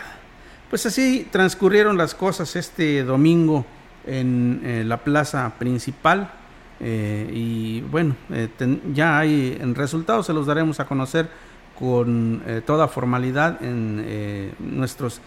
Pues 0.70 0.86
así 0.86 1.28
transcurrieron 1.30 1.98
las 1.98 2.16
cosas 2.16 2.56
este 2.56 3.04
domingo 3.04 3.66
en 4.08 4.62
eh, 4.64 4.84
la 4.84 4.98
plaza 5.04 5.54
principal 5.60 6.32
eh, 6.80 7.30
y 7.34 7.82
bueno, 7.82 8.16
eh, 8.32 8.50
ya 8.94 9.20
hay 9.20 9.58
en 9.60 9.76
resultados, 9.76 10.26
se 10.26 10.34
los 10.34 10.46
daremos 10.46 10.80
a 10.80 10.86
conocer 10.86 11.30
con 11.78 12.42
toda 12.66 12.88
formalidad 12.88 13.64
en 13.64 14.52
nuestros 14.58 15.22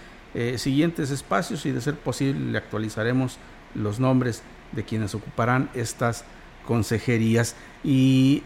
siguientes 0.57 1.13
espacios 1.13 1.65
y 1.65 1.71
de 1.71 1.81
ser 1.81 1.95
posible 1.95 2.51
le 2.51 2.59
actualizaremos 2.59 3.39
los 3.77 4.01
nombres 4.01 4.43
de 4.73 4.83
quienes 4.83 5.15
ocuparán 5.15 5.71
estas 5.75 6.25
consejerías. 6.67 7.55
Y 7.85 8.43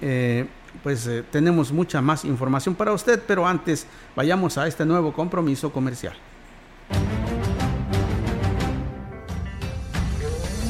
pues 0.83 1.09
tenemos 1.31 1.73
mucha 1.73 2.03
más 2.03 2.27
información 2.27 2.75
para 2.75 2.93
usted, 2.93 3.23
pero 3.27 3.47
antes 3.47 3.87
vayamos 4.15 4.59
a 4.59 4.67
este 4.67 4.85
nuevo 4.85 5.11
compromiso 5.11 5.73
comercial. 5.73 6.15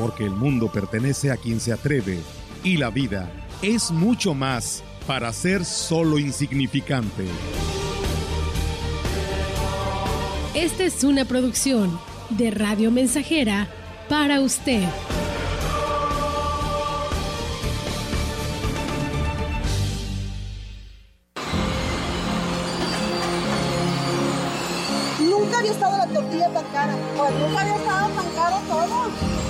porque 0.00 0.24
el 0.24 0.30
mundo 0.30 0.72
pertenece 0.72 1.30
a 1.30 1.36
quien 1.36 1.60
se 1.60 1.74
atreve 1.74 2.18
y 2.64 2.78
la 2.78 2.88
vida 2.88 3.30
es 3.60 3.90
mucho 3.90 4.32
más 4.32 4.82
para 5.06 5.30
ser 5.30 5.62
solo 5.66 6.18
insignificante. 6.18 7.26
Esta 10.54 10.84
es 10.84 11.04
una 11.04 11.26
producción 11.26 12.00
de 12.30 12.50
Radio 12.50 12.90
Mensajera 12.90 13.68
para 14.08 14.40
usted. 14.40 14.82
Nunca 25.20 25.58
había 25.58 25.72
estado 25.72 25.98
la 25.98 26.06
tortilla 26.06 26.48
tan 26.54 26.64
cara, 26.72 26.96
pues 27.16 27.34
nunca 27.34 27.60
había 27.60 27.76
estado 27.76 28.08
tan 28.08 28.34
caro 28.34 28.56
todo. 28.66 29.49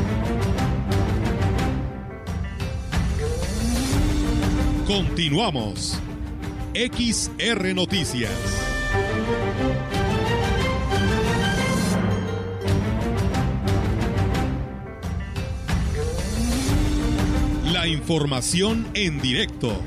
Continuamos. 4.91 5.97
XR 6.73 7.73
Noticias. 7.73 8.29
La 17.71 17.87
información 17.87 18.85
en 18.93 19.21
directo. 19.21 19.79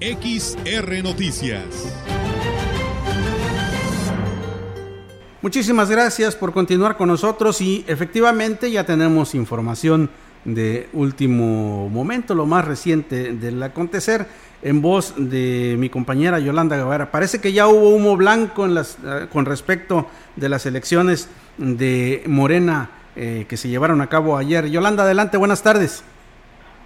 XR 0.00 1.02
Noticias. 1.02 1.64
Muchísimas 5.42 5.90
gracias 5.90 6.36
por 6.36 6.52
continuar 6.52 6.96
con 6.96 7.08
nosotros 7.08 7.60
y 7.60 7.84
efectivamente 7.88 8.70
ya 8.70 8.86
tenemos 8.86 9.34
información 9.34 10.08
de 10.44 10.88
último 10.92 11.88
momento, 11.88 12.34
lo 12.34 12.46
más 12.46 12.64
reciente 12.64 13.34
del 13.34 13.62
acontecer, 13.62 14.26
en 14.62 14.82
voz 14.82 15.14
de 15.16 15.76
mi 15.78 15.88
compañera 15.88 16.38
Yolanda 16.38 16.76
Guevara. 16.76 17.10
Parece 17.10 17.40
que 17.40 17.52
ya 17.52 17.66
hubo 17.66 17.90
humo 17.90 18.16
blanco 18.16 18.64
en 18.64 18.74
las, 18.74 18.98
eh, 19.04 19.26
con 19.32 19.46
respecto 19.46 20.06
de 20.36 20.48
las 20.48 20.66
elecciones 20.66 21.30
de 21.58 22.22
Morena 22.26 22.90
eh, 23.16 23.46
que 23.48 23.56
se 23.56 23.68
llevaron 23.68 24.00
a 24.00 24.08
cabo 24.08 24.36
ayer. 24.36 24.70
Yolanda, 24.70 25.04
adelante, 25.04 25.36
buenas 25.36 25.62
tardes. 25.62 26.04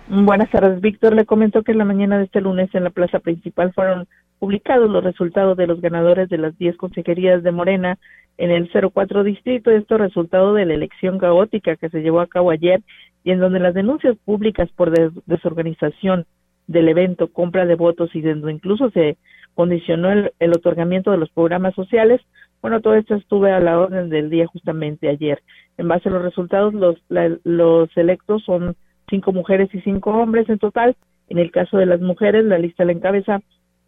Buenas 0.09 0.51
tardes, 0.51 0.81
Víctor. 0.81 1.14
Le 1.14 1.25
comento 1.25 1.62
que 1.62 1.73
en 1.73 1.79
la 1.79 1.85
mañana 1.85 2.19
de 2.19 2.25
este 2.25 2.40
lunes 2.40 2.75
en 2.75 2.85
la 2.85 2.90
plaza 2.90 3.19
principal 3.21 3.73
fueron 3.73 4.07
publicados 4.38 4.90
los 4.90 5.03
resultados 5.03 5.57
de 5.57 5.67
los 5.67 5.81
ganadores 5.81 6.29
de 6.29 6.38
las 6.38 6.57
10 6.59 6.77
consejerías 6.77 7.43
de 7.43 7.53
Morena 7.53 7.99
en 8.37 8.51
el 8.51 8.71
04 8.71 9.25
distrito. 9.25 9.71
Esto 9.71 9.97
resultado 9.97 10.55
de 10.55 10.67
la 10.67 10.75
elección 10.75 11.19
caótica 11.19 11.77
que 11.77 11.88
se 11.88 12.03
llevó 12.03 12.21
a 12.21 12.27
cabo 12.27 12.51
ayer 12.51 12.83
y 13.25 13.31
en 13.31 13.41
donde 13.41 13.59
las 13.59 13.75
denuncias 13.75 14.17
públicas 14.25 14.69
por 14.77 14.93
desorganización 15.27 16.27
del 16.67 16.89
evento, 16.89 17.29
compra 17.29 17.67
de 17.67 17.75
votos 17.75 18.15
y 18.15 18.21
donde 18.21 18.53
incluso 18.53 18.91
se 18.91 19.17
condicionó 19.55 20.11
el, 20.11 20.53
otorgamiento 20.55 21.11
de 21.11 21.19
los 21.19 21.31
programas 21.31 21.75
sociales, 21.75 22.21
bueno, 22.61 22.81
todo 22.81 22.95
esto 22.95 23.15
estuve 23.15 23.53
a 23.53 23.61
la 23.61 23.79
orden 23.79 24.09
del 24.09 24.31
día 24.31 24.47
justamente 24.47 25.09
ayer. 25.09 25.43
En 25.79 25.89
base 25.89 26.09
a 26.09 26.13
los 26.13 26.23
resultados, 26.23 26.73
los, 26.75 26.97
los 27.09 27.97
electos 27.97 28.43
son 28.45 28.77
cinco 29.09 29.33
mujeres 29.33 29.69
y 29.75 29.81
cinco 29.81 30.11
hombres 30.11 30.49
en 30.49 30.59
total. 30.59 30.97
En 31.29 31.39
el 31.39 31.51
caso 31.51 31.79
de 31.79 31.87
las 31.87 32.01
mujeres, 32.01 32.45
la 32.45 32.59
lista 32.59 32.85
la 32.85 32.93
encabeza 32.93 33.41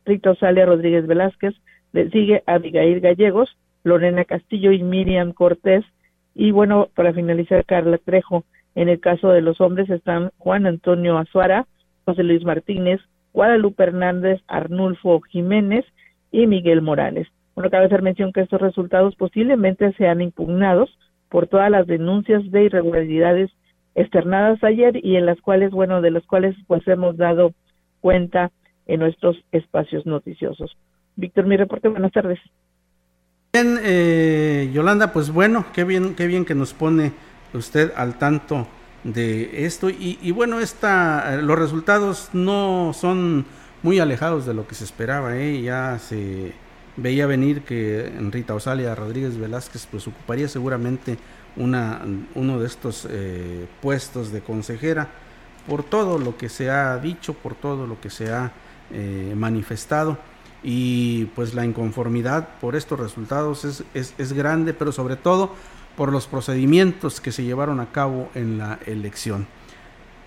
Rita 0.04 0.30
Osalia 0.30 0.66
Rodríguez 0.66 1.06
Velázquez, 1.06 1.54
le 1.92 2.10
sigue 2.10 2.42
Abigail 2.46 3.00
Gallegos, 3.00 3.56
Lorena 3.82 4.24
Castillo 4.24 4.72
y 4.72 4.82
Miriam 4.82 5.32
Cortés, 5.32 5.84
y 6.34 6.50
bueno, 6.50 6.88
para 6.94 7.14
finalizar, 7.14 7.64
Carla 7.64 7.98
Trejo. 7.98 8.44
En 8.76 8.90
el 8.90 9.00
caso 9.00 9.30
de 9.30 9.40
los 9.40 9.60
hombres 9.60 9.88
están 9.88 10.30
Juan 10.36 10.66
Antonio 10.66 11.16
Azuara, 11.16 11.66
José 12.04 12.22
Luis 12.22 12.44
Martínez, 12.44 13.00
Guadalupe 13.32 13.82
Hernández, 13.82 14.42
Arnulfo 14.48 15.22
Jiménez 15.22 15.84
y 16.30 16.46
Miguel 16.46 16.82
Morales. 16.82 17.26
Bueno, 17.54 17.70
cabe 17.70 17.86
hacer 17.86 18.02
mención 18.02 18.32
que 18.34 18.42
estos 18.42 18.60
resultados 18.60 19.16
posiblemente 19.16 19.94
sean 19.94 20.20
impugnados 20.20 20.90
por 21.30 21.46
todas 21.46 21.70
las 21.70 21.86
denuncias 21.86 22.48
de 22.50 22.64
irregularidades 22.64 23.50
externadas 23.94 24.62
ayer 24.62 25.02
y 25.02 25.16
en 25.16 25.24
las 25.24 25.40
cuales, 25.40 25.70
bueno, 25.70 26.02
de 26.02 26.10
las 26.10 26.26
cuales 26.26 26.54
pues 26.66 26.86
hemos 26.86 27.16
dado 27.16 27.54
cuenta 28.02 28.52
en 28.86 29.00
nuestros 29.00 29.42
espacios 29.52 30.04
noticiosos. 30.04 30.76
Víctor, 31.16 31.46
mi 31.46 31.56
reporte, 31.56 31.88
buenas 31.88 32.12
tardes. 32.12 32.38
Bien, 33.54 33.78
eh, 33.82 34.70
Yolanda, 34.74 35.14
pues 35.14 35.32
bueno, 35.32 35.64
qué 35.72 35.84
bien, 35.84 36.14
qué 36.14 36.26
bien 36.26 36.44
que 36.44 36.54
nos 36.54 36.74
pone 36.74 37.12
usted 37.52 37.92
al 37.96 38.18
tanto 38.18 38.66
de 39.04 39.66
esto 39.66 39.88
y, 39.88 40.30
bueno, 40.32 40.60
esta, 40.60 41.36
los 41.36 41.58
resultados 41.58 42.30
no 42.32 42.92
son 42.92 43.46
muy 43.82 44.00
alejados 44.00 44.46
de 44.46 44.54
lo 44.54 44.66
que 44.66 44.74
se 44.74 44.84
esperaba, 44.84 45.36
¿eh? 45.36 45.62
ya 45.62 45.98
se 45.98 46.52
veía 46.96 47.26
venir 47.26 47.62
que 47.62 48.12
Rita 48.30 48.54
Osalia 48.54 48.94
Rodríguez 48.94 49.36
Velázquez 49.38 49.86
pues 49.90 50.08
ocuparía 50.08 50.48
seguramente 50.48 51.18
una, 51.56 52.00
uno 52.34 52.58
de 52.58 52.66
estos 52.66 53.06
eh, 53.08 53.66
puestos 53.80 54.32
de 54.32 54.40
consejera 54.40 55.08
por 55.68 55.82
todo 55.82 56.18
lo 56.18 56.36
que 56.36 56.48
se 56.48 56.70
ha 56.70 56.96
dicho, 56.98 57.34
por 57.34 57.54
todo 57.54 57.86
lo 57.86 58.00
que 58.00 58.10
se 58.10 58.32
ha 58.32 58.52
eh, 58.92 59.34
manifestado 59.36 60.18
y 60.62 61.26
pues 61.36 61.54
la 61.54 61.64
inconformidad 61.64 62.48
por 62.60 62.76
estos 62.76 62.98
resultados 62.98 63.64
es, 63.64 63.84
es, 63.94 64.14
es, 64.18 64.32
grande, 64.32 64.74
pero 64.74 64.90
sobre 64.90 65.16
todo 65.16 65.50
por 65.96 66.12
los 66.12 66.26
procedimientos 66.26 67.20
que 67.20 67.32
se 67.32 67.44
llevaron 67.44 67.80
a 67.80 67.86
cabo 67.86 68.28
en 68.34 68.58
la 68.58 68.78
elección. 68.86 69.46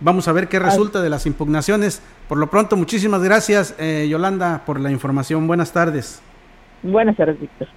Vamos 0.02 0.28
a 0.28 0.32
ver 0.32 0.48
qué 0.48 0.60
resulta 0.60 1.02
de 1.02 1.10
las 1.10 1.26
impugnaciones. 1.26 2.02
Por 2.28 2.38
lo 2.38 2.50
pronto, 2.50 2.78
muchísimas 2.78 3.22
gracias, 3.22 3.76
eh, 3.78 4.08
Yolanda, 4.10 4.64
por 4.66 4.80
la 4.80 4.92
información. 4.92 5.46
Buenas 5.46 5.74
tardes. 5.74 6.22
Buenas 6.84 7.18
tardes, 7.18 7.40
Víctor. 7.40 7.68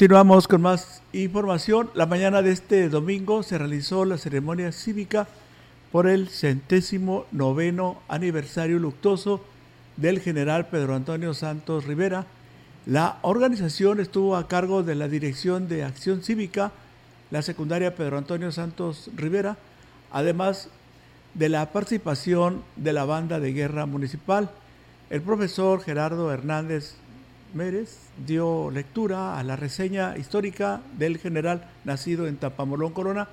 Continuamos 0.00 0.48
con 0.48 0.62
más 0.62 1.02
información. 1.12 1.90
La 1.92 2.06
mañana 2.06 2.40
de 2.40 2.52
este 2.52 2.88
domingo 2.88 3.42
se 3.42 3.58
realizó 3.58 4.06
la 4.06 4.16
ceremonia 4.16 4.72
cívica 4.72 5.28
por 5.92 6.06
el 6.06 6.30
centésimo 6.30 7.26
noveno 7.32 8.00
aniversario 8.08 8.78
luctuoso 8.78 9.44
del 9.98 10.20
general 10.20 10.68
Pedro 10.68 10.94
Antonio 10.94 11.34
Santos 11.34 11.84
Rivera. 11.84 12.24
La 12.86 13.18
organización 13.20 14.00
estuvo 14.00 14.36
a 14.36 14.48
cargo 14.48 14.82
de 14.82 14.94
la 14.94 15.06
Dirección 15.06 15.68
de 15.68 15.84
Acción 15.84 16.22
Cívica, 16.22 16.72
la 17.30 17.42
secundaria 17.42 17.94
Pedro 17.94 18.16
Antonio 18.16 18.52
Santos 18.52 19.10
Rivera, 19.14 19.58
además 20.10 20.70
de 21.34 21.50
la 21.50 21.72
participación 21.72 22.62
de 22.76 22.94
la 22.94 23.04
banda 23.04 23.38
de 23.38 23.52
guerra 23.52 23.84
municipal. 23.84 24.48
El 25.10 25.20
profesor 25.20 25.82
Gerardo 25.82 26.32
Hernández 26.32 26.94
Mérez 27.54 27.98
dio 28.26 28.70
lectura 28.70 29.38
a 29.38 29.42
la 29.42 29.56
reseña 29.56 30.16
histórica 30.16 30.80
del 30.98 31.18
general 31.18 31.68
nacido 31.84 32.26
en 32.26 32.36
Tapamolón, 32.36 32.92
Corona, 32.92 33.28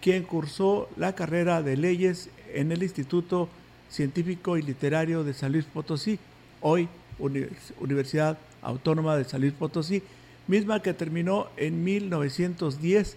quien 0.00 0.22
cursó 0.22 0.88
la 0.96 1.14
carrera 1.14 1.62
de 1.62 1.76
leyes 1.76 2.30
en 2.52 2.72
el 2.72 2.82
Instituto 2.82 3.48
Científico 3.90 4.56
y 4.56 4.62
Literario 4.62 5.24
de 5.24 5.34
San 5.34 5.52
Luis 5.52 5.64
Potosí, 5.64 6.18
hoy 6.60 6.88
Universidad 7.18 8.38
Autónoma 8.62 9.16
de 9.16 9.24
San 9.24 9.40
Luis 9.40 9.52
Potosí, 9.52 10.02
misma 10.46 10.80
que 10.80 10.94
terminó 10.94 11.48
en 11.56 11.84
1910. 11.84 13.16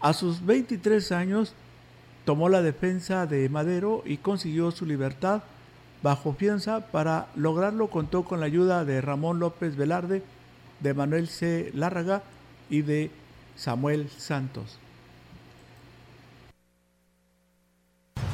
A 0.00 0.12
sus 0.12 0.44
23 0.44 1.12
años 1.12 1.54
tomó 2.24 2.48
la 2.48 2.62
defensa 2.62 3.26
de 3.26 3.48
Madero 3.48 4.02
y 4.04 4.18
consiguió 4.18 4.70
su 4.70 4.84
libertad 4.84 5.42
bajo 6.02 6.34
fianza. 6.34 6.80
Para 6.92 7.28
lograrlo 7.36 7.88
contó 7.88 8.24
con 8.24 8.40
la 8.40 8.46
ayuda 8.46 8.84
de 8.84 9.00
Ramón 9.00 9.38
López 9.38 9.76
Velarde, 9.76 10.22
de 10.80 10.94
Manuel 10.94 11.28
C. 11.28 11.70
Lárraga 11.74 12.22
y 12.70 12.82
de 12.82 13.10
Samuel 13.56 14.08
Santos. 14.10 14.78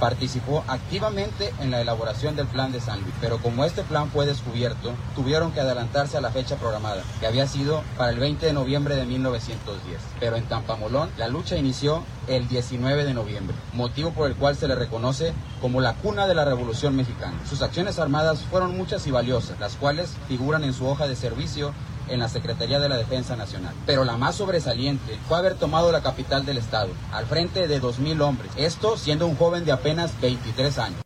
Participó 0.02 0.64
activamente 0.66 1.54
en 1.60 1.70
la 1.70 1.80
elaboración 1.80 2.34
del 2.34 2.48
plan 2.48 2.72
de 2.72 2.80
San 2.80 3.00
Luis, 3.02 3.14
pero 3.20 3.38
como 3.38 3.64
este 3.64 3.84
plan 3.84 4.10
fue 4.10 4.26
descubierto, 4.26 4.94
tuvieron 5.14 5.52
que 5.52 5.60
adelantarse 5.60 6.16
a 6.16 6.20
la 6.20 6.32
fecha 6.32 6.56
programada, 6.56 7.04
que 7.20 7.26
había 7.28 7.46
sido 7.46 7.84
para 7.96 8.10
el 8.10 8.18
20 8.18 8.44
de 8.44 8.52
noviembre 8.52 8.96
de 8.96 9.06
1910. 9.06 10.00
Pero 10.18 10.34
en 10.34 10.42
Tampamolón 10.46 11.08
la 11.18 11.28
lucha 11.28 11.56
inició 11.56 12.02
el 12.26 12.48
19 12.48 13.04
de 13.04 13.14
noviembre, 13.14 13.54
motivo 13.74 14.10
por 14.10 14.28
el 14.28 14.34
cual 14.34 14.56
se 14.56 14.66
le 14.66 14.74
reconoce 14.74 15.34
como 15.60 15.80
la 15.80 15.94
cuna 15.94 16.26
de 16.26 16.34
la 16.34 16.44
Revolución 16.44 16.96
Mexicana. 16.96 17.38
Sus 17.48 17.62
acciones 17.62 18.00
armadas 18.00 18.40
fueron 18.50 18.76
muchas 18.76 19.06
y 19.06 19.12
valiosas, 19.12 19.60
las 19.60 19.76
cuales 19.76 20.14
figuran 20.26 20.64
en 20.64 20.74
su 20.74 20.84
hoja 20.84 21.06
de 21.06 21.14
servicio 21.14 21.72
en 22.08 22.20
la 22.20 22.28
Secretaría 22.28 22.78
de 22.78 22.88
la 22.88 22.96
Defensa 22.96 23.36
Nacional. 23.36 23.74
Pero 23.86 24.04
la 24.04 24.16
más 24.16 24.36
sobresaliente 24.36 25.18
fue 25.28 25.38
haber 25.38 25.54
tomado 25.54 25.92
la 25.92 26.02
capital 26.02 26.44
del 26.44 26.58
estado, 26.58 26.90
al 27.12 27.26
frente 27.26 27.68
de 27.68 27.80
2.000 27.80 28.20
hombres, 28.20 28.50
esto 28.56 28.96
siendo 28.96 29.26
un 29.26 29.36
joven 29.36 29.64
de 29.64 29.72
apenas 29.72 30.20
23 30.20 30.78
años. 30.78 31.02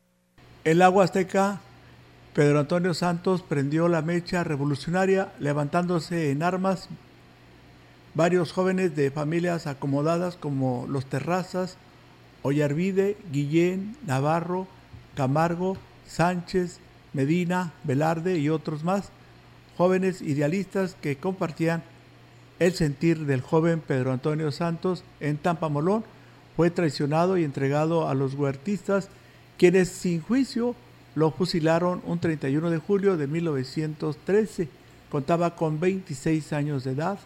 El 0.65 0.83
agua 0.83 1.05
azteca, 1.05 1.61
Pedro 2.35 2.61
Antonio 2.61 2.93
Santos 2.93 3.43
prendió 3.43 3.89
la 3.89 4.03
mecha 4.03 4.45
revolucionaria 4.45 5.33
levantándose 5.39 6.31
en 6.31 6.43
armas 6.43 6.89
varios 8.15 8.53
jóvenes 8.53 8.97
de 8.97 9.11
familias 9.11 9.67
acomodadas 9.67 10.37
como 10.37 10.87
los 10.89 11.07
Terrazas, 11.07 11.77
Ollarvide, 12.43 13.17
Guillén, 13.31 13.97
Navarro, 14.07 14.67
Camargo, 15.15 15.77
Sánchez, 16.07 16.81
Medina, 17.13 17.73
Velarde 17.85 18.39
y 18.39 18.49
otros 18.49 18.85
más 18.85 19.11
jóvenes 19.77 20.23
idealistas 20.23 20.97
que 21.01 21.17
compartían 21.17 21.83
el 22.59 22.73
sentir 22.75 23.27
del 23.27 23.43
joven 23.43 23.81
Pedro 23.81 24.13
Antonio 24.13 24.51
Santos 24.51 25.05
en 25.21 25.37
Tampamolón, 25.37 26.05
fue 26.57 26.71
traicionado 26.71 27.37
y 27.37 27.45
entregado 27.45 28.09
a 28.09 28.15
los 28.15 28.35
huertistas, 28.35 29.09
quienes 29.59 29.89
sin 29.89 30.23
juicio 30.23 30.75
lo 31.15 31.31
fusilaron 31.31 32.03
un 32.07 32.19
31 32.19 32.71
de 32.71 32.79
julio 32.79 33.17
de 33.17 33.27
1913. 33.27 34.69
Contaba 35.11 35.55
con 35.55 35.81
26 35.81 36.53
años 36.55 36.85
de 36.85 36.93
edad. 36.93 37.19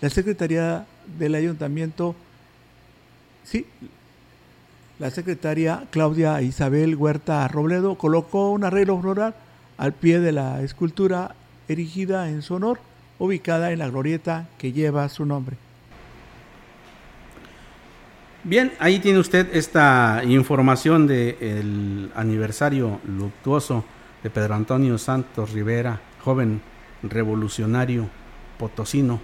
La 0.00 0.08
Secretaría 0.08 0.86
del 1.18 1.34
Ayuntamiento, 1.34 2.14
sí, 3.44 3.66
la 5.00 5.10
secretaria 5.10 5.86
Claudia 5.90 6.42
Isabel 6.42 6.94
Huerta 6.94 7.48
Robledo 7.48 7.96
colocó 7.96 8.50
un 8.50 8.64
arreglo 8.64 9.00
floral 9.00 9.34
al 9.78 9.94
pie 9.94 10.20
de 10.20 10.30
la 10.30 10.60
escultura 10.60 11.34
erigida 11.70 12.28
en 12.28 12.42
su 12.42 12.54
honor, 12.54 12.80
ubicada 13.18 13.70
en 13.70 13.78
la 13.78 13.88
glorieta 13.88 14.48
que 14.58 14.72
lleva 14.72 15.08
su 15.08 15.24
nombre. 15.24 15.56
Bien, 18.42 18.72
ahí 18.78 18.98
tiene 18.98 19.18
usted 19.18 19.54
esta 19.54 20.22
información 20.24 21.06
del 21.06 22.10
aniversario 22.16 22.98
luctuoso 23.06 23.84
de 24.22 24.30
Pedro 24.30 24.54
Antonio 24.54 24.98
Santos 24.98 25.52
Rivera, 25.52 26.00
joven 26.24 26.60
revolucionario 27.02 28.08
potosino, 28.58 29.20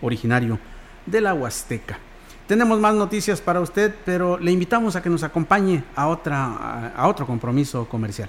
originario 0.00 0.58
de 1.06 1.20
la 1.20 1.34
Huasteca. 1.34 1.98
Tenemos 2.46 2.78
más 2.78 2.94
noticias 2.94 3.40
para 3.40 3.60
usted, 3.60 3.94
pero 4.04 4.38
le 4.38 4.52
invitamos 4.52 4.96
a 4.96 5.02
que 5.02 5.10
nos 5.10 5.22
acompañe 5.22 5.82
a, 5.96 6.08
otra, 6.08 6.92
a 6.94 7.08
otro 7.08 7.26
compromiso 7.26 7.88
comercial. 7.88 8.28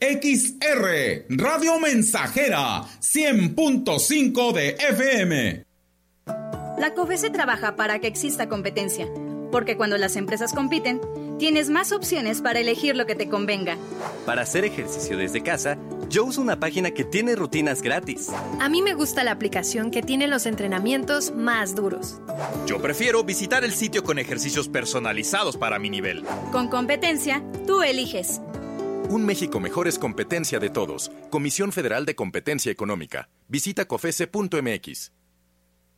XR, 0.00 1.26
Radio 1.28 1.80
Mensajera, 1.80 2.84
100.5 3.00 4.52
de 4.52 4.68
FM. 4.78 5.64
La 6.78 6.94
COFESE 6.94 7.30
trabaja 7.30 7.74
para 7.74 7.98
que 7.98 8.06
exista 8.06 8.48
competencia, 8.48 9.08
porque 9.50 9.76
cuando 9.76 9.98
las 9.98 10.14
empresas 10.14 10.52
compiten, 10.52 11.00
tienes 11.38 11.68
más 11.68 11.90
opciones 11.90 12.40
para 12.40 12.60
elegir 12.60 12.94
lo 12.94 13.06
que 13.06 13.16
te 13.16 13.28
convenga. 13.28 13.76
Para 14.24 14.42
hacer 14.42 14.64
ejercicio 14.64 15.16
desde 15.16 15.42
casa, 15.42 15.76
yo 16.08 16.24
uso 16.24 16.40
una 16.40 16.60
página 16.60 16.92
que 16.92 17.04
tiene 17.04 17.34
rutinas 17.34 17.82
gratis. 17.82 18.28
A 18.60 18.68
mí 18.68 18.82
me 18.82 18.94
gusta 18.94 19.24
la 19.24 19.32
aplicación 19.32 19.90
que 19.90 20.02
tiene 20.02 20.28
los 20.28 20.46
entrenamientos 20.46 21.32
más 21.34 21.74
duros. 21.74 22.20
Yo 22.66 22.80
prefiero 22.80 23.24
visitar 23.24 23.64
el 23.64 23.72
sitio 23.72 24.04
con 24.04 24.18
ejercicios 24.18 24.68
personalizados 24.68 25.56
para 25.56 25.78
mi 25.78 25.90
nivel. 25.90 26.24
Con 26.52 26.68
competencia, 26.68 27.42
tú 27.66 27.82
eliges. 27.82 28.40
Un 29.10 29.24
México 29.24 29.58
mejor 29.58 29.88
es 29.88 29.98
competencia 29.98 30.58
de 30.58 30.68
todos. 30.68 31.10
Comisión 31.30 31.72
Federal 31.72 32.04
de 32.04 32.14
Competencia 32.14 32.70
Económica. 32.70 33.30
Visita 33.48 33.86
cofese.mx. 33.86 35.12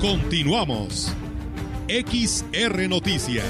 Continuamos. 0.00 1.14
XR 1.88 2.88
Noticias. 2.88 3.44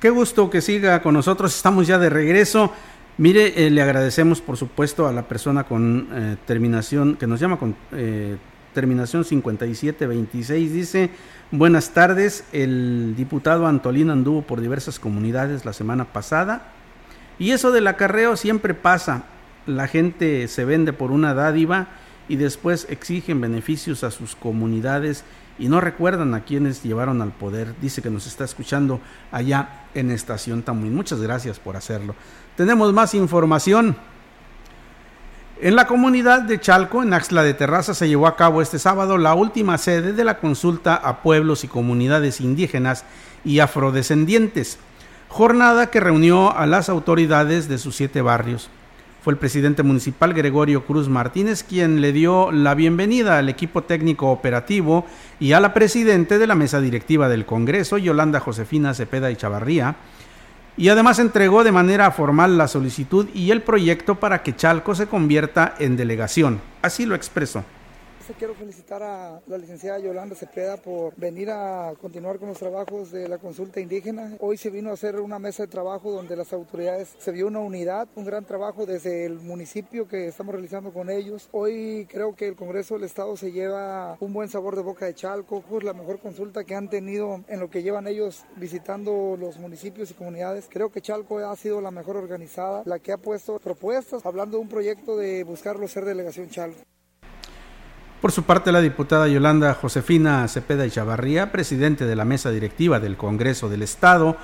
Qué 0.00 0.10
gusto 0.10 0.50
que 0.50 0.60
siga 0.60 1.00
con 1.00 1.14
nosotros. 1.14 1.54
Estamos 1.54 1.86
ya 1.86 1.98
de 1.98 2.10
regreso. 2.10 2.72
Mire, 3.18 3.66
eh, 3.66 3.70
le 3.70 3.82
agradecemos 3.82 4.40
por 4.40 4.56
supuesto 4.56 5.06
a 5.06 5.12
la 5.12 5.28
persona 5.28 5.64
con 5.64 6.08
eh, 6.12 6.36
terminación, 6.44 7.16
que 7.16 7.28
nos 7.28 7.38
llama 7.38 7.58
con 7.58 7.76
eh, 7.92 8.36
terminación 8.72 9.24
5726. 9.24 10.72
Dice, 10.72 11.10
buenas 11.50 11.90
tardes, 11.90 12.44
el 12.52 13.14
diputado 13.16 13.66
Antolino 13.66 14.12
anduvo 14.12 14.42
por 14.42 14.60
diversas 14.60 14.98
comunidades 14.98 15.64
la 15.64 15.72
semana 15.72 16.06
pasada. 16.12 16.72
Y 17.38 17.50
eso 17.50 17.72
del 17.72 17.86
acarreo 17.86 18.36
siempre 18.36 18.74
pasa. 18.74 19.24
La 19.66 19.88
gente 19.88 20.48
se 20.48 20.64
vende 20.64 20.92
por 20.92 21.10
una 21.10 21.34
dádiva 21.34 21.88
y 22.28 22.36
después 22.36 22.86
exigen 22.88 23.40
beneficios 23.40 24.04
a 24.04 24.10
sus 24.10 24.34
comunidades 24.34 25.24
y 25.58 25.68
no 25.68 25.80
recuerdan 25.80 26.34
a 26.34 26.44
quienes 26.44 26.82
llevaron 26.82 27.22
al 27.22 27.32
poder. 27.32 27.74
Dice 27.80 28.02
que 28.02 28.10
nos 28.10 28.26
está 28.26 28.44
escuchando 28.44 29.00
allá 29.30 29.86
en 29.94 30.10
Estación 30.10 30.62
Tamuín. 30.62 30.94
Muchas 30.94 31.20
gracias 31.20 31.58
por 31.58 31.76
hacerlo. 31.76 32.14
Tenemos 32.56 32.92
más 32.92 33.14
información. 33.14 33.96
En 35.62 35.76
la 35.76 35.86
comunidad 35.86 36.42
de 36.42 36.58
Chalco, 36.58 37.04
en 37.04 37.14
Axla 37.14 37.44
de 37.44 37.54
Terraza, 37.54 37.94
se 37.94 38.08
llevó 38.08 38.26
a 38.26 38.34
cabo 38.34 38.62
este 38.62 38.80
sábado 38.80 39.16
la 39.16 39.34
última 39.34 39.78
sede 39.78 40.12
de 40.12 40.24
la 40.24 40.38
consulta 40.40 40.96
a 40.96 41.22
pueblos 41.22 41.62
y 41.62 41.68
comunidades 41.68 42.40
indígenas 42.40 43.04
y 43.44 43.60
afrodescendientes, 43.60 44.80
jornada 45.28 45.86
que 45.86 46.00
reunió 46.00 46.50
a 46.50 46.66
las 46.66 46.88
autoridades 46.88 47.68
de 47.68 47.78
sus 47.78 47.94
siete 47.94 48.22
barrios. 48.22 48.70
Fue 49.22 49.34
el 49.34 49.38
presidente 49.38 49.84
municipal 49.84 50.34
Gregorio 50.34 50.84
Cruz 50.84 51.08
Martínez 51.08 51.62
quien 51.62 52.00
le 52.00 52.12
dio 52.12 52.50
la 52.50 52.74
bienvenida 52.74 53.38
al 53.38 53.48
equipo 53.48 53.84
técnico 53.84 54.32
operativo 54.32 55.06
y 55.38 55.52
a 55.52 55.60
la 55.60 55.72
presidente 55.72 56.38
de 56.38 56.48
la 56.48 56.56
mesa 56.56 56.80
directiva 56.80 57.28
del 57.28 57.46
Congreso, 57.46 57.98
Yolanda 57.98 58.40
Josefina 58.40 58.94
Cepeda 58.94 59.30
y 59.30 59.36
Chavarría, 59.36 59.94
y 60.76 60.88
además 60.88 61.18
entregó 61.18 61.64
de 61.64 61.72
manera 61.72 62.10
formal 62.10 62.56
la 62.56 62.68
solicitud 62.68 63.28
y 63.34 63.50
el 63.50 63.62
proyecto 63.62 64.16
para 64.16 64.42
que 64.42 64.56
Chalco 64.56 64.94
se 64.94 65.06
convierta 65.06 65.74
en 65.78 65.96
delegación. 65.96 66.60
Así 66.80 67.06
lo 67.06 67.14
expresó. 67.14 67.64
Quiero 68.38 68.54
felicitar 68.54 69.02
a 69.02 69.40
la 69.46 69.58
licenciada 69.58 69.98
Yolanda 69.98 70.34
Cepeda 70.34 70.76
por 70.76 71.14
venir 71.16 71.50
a 71.50 71.92
continuar 72.00 72.38
con 72.38 72.48
los 72.48 72.58
trabajos 72.58 73.10
de 73.10 73.28
la 73.28 73.38
consulta 73.38 73.80
indígena. 73.80 74.36
Hoy 74.40 74.56
se 74.56 74.70
vino 74.70 74.90
a 74.90 74.94
hacer 74.94 75.20
una 75.20 75.38
mesa 75.38 75.64
de 75.64 75.68
trabajo 75.68 76.10
donde 76.10 76.36
las 76.36 76.52
autoridades 76.52 77.14
se 77.18 77.32
vio 77.32 77.46
una 77.46 77.60
unidad, 77.60 78.08
un 78.14 78.24
gran 78.24 78.44
trabajo 78.44 78.86
desde 78.86 79.26
el 79.26 79.40
municipio 79.40 80.08
que 80.08 80.28
estamos 80.28 80.54
realizando 80.54 80.92
con 80.92 81.10
ellos. 81.10 81.48
Hoy 81.52 82.06
creo 82.10 82.34
que 82.34 82.48
el 82.48 82.56
Congreso 82.56 82.94
del 82.94 83.04
Estado 83.04 83.36
se 83.36 83.52
lleva 83.52 84.16
un 84.20 84.32
buen 84.32 84.48
sabor 84.48 84.76
de 84.76 84.82
boca 84.82 85.06
de 85.06 85.14
Chalco, 85.14 85.62
es 85.76 85.84
la 85.84 85.92
mejor 85.92 86.18
consulta 86.18 86.64
que 86.64 86.74
han 86.74 86.88
tenido 86.88 87.42
en 87.48 87.60
lo 87.60 87.70
que 87.70 87.82
llevan 87.82 88.06
ellos 88.06 88.44
visitando 88.56 89.36
los 89.38 89.58
municipios 89.58 90.10
y 90.10 90.14
comunidades. 90.14 90.68
Creo 90.70 90.90
que 90.90 91.00
Chalco 91.00 91.38
ha 91.38 91.56
sido 91.56 91.80
la 91.80 91.90
mejor 91.90 92.16
organizada, 92.16 92.82
la 92.86 92.98
que 92.98 93.12
ha 93.12 93.18
puesto 93.18 93.58
propuestas, 93.58 94.24
hablando 94.24 94.58
de 94.58 94.62
un 94.62 94.68
proyecto 94.68 95.16
de 95.16 95.44
buscarlo 95.44 95.88
ser 95.88 96.04
delegación 96.04 96.48
Chalco. 96.50 96.80
Por 98.22 98.30
su 98.30 98.44
parte, 98.44 98.70
la 98.70 98.80
diputada 98.80 99.26
Yolanda 99.26 99.74
Josefina 99.74 100.46
Cepeda 100.46 100.88
Chavarría, 100.88 101.50
presidente 101.50 102.06
de 102.06 102.14
la 102.14 102.24
mesa 102.24 102.52
directiva 102.52 103.00
del 103.00 103.16
Congreso 103.16 103.68
del 103.68 103.82
Estado, 103.82 104.36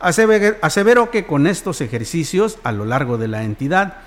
aseveró 0.00 1.10
que 1.10 1.26
con 1.26 1.46
estos 1.46 1.82
ejercicios 1.82 2.58
a 2.64 2.72
lo 2.72 2.86
largo 2.86 3.18
de 3.18 3.28
la 3.28 3.44
entidad 3.44 3.98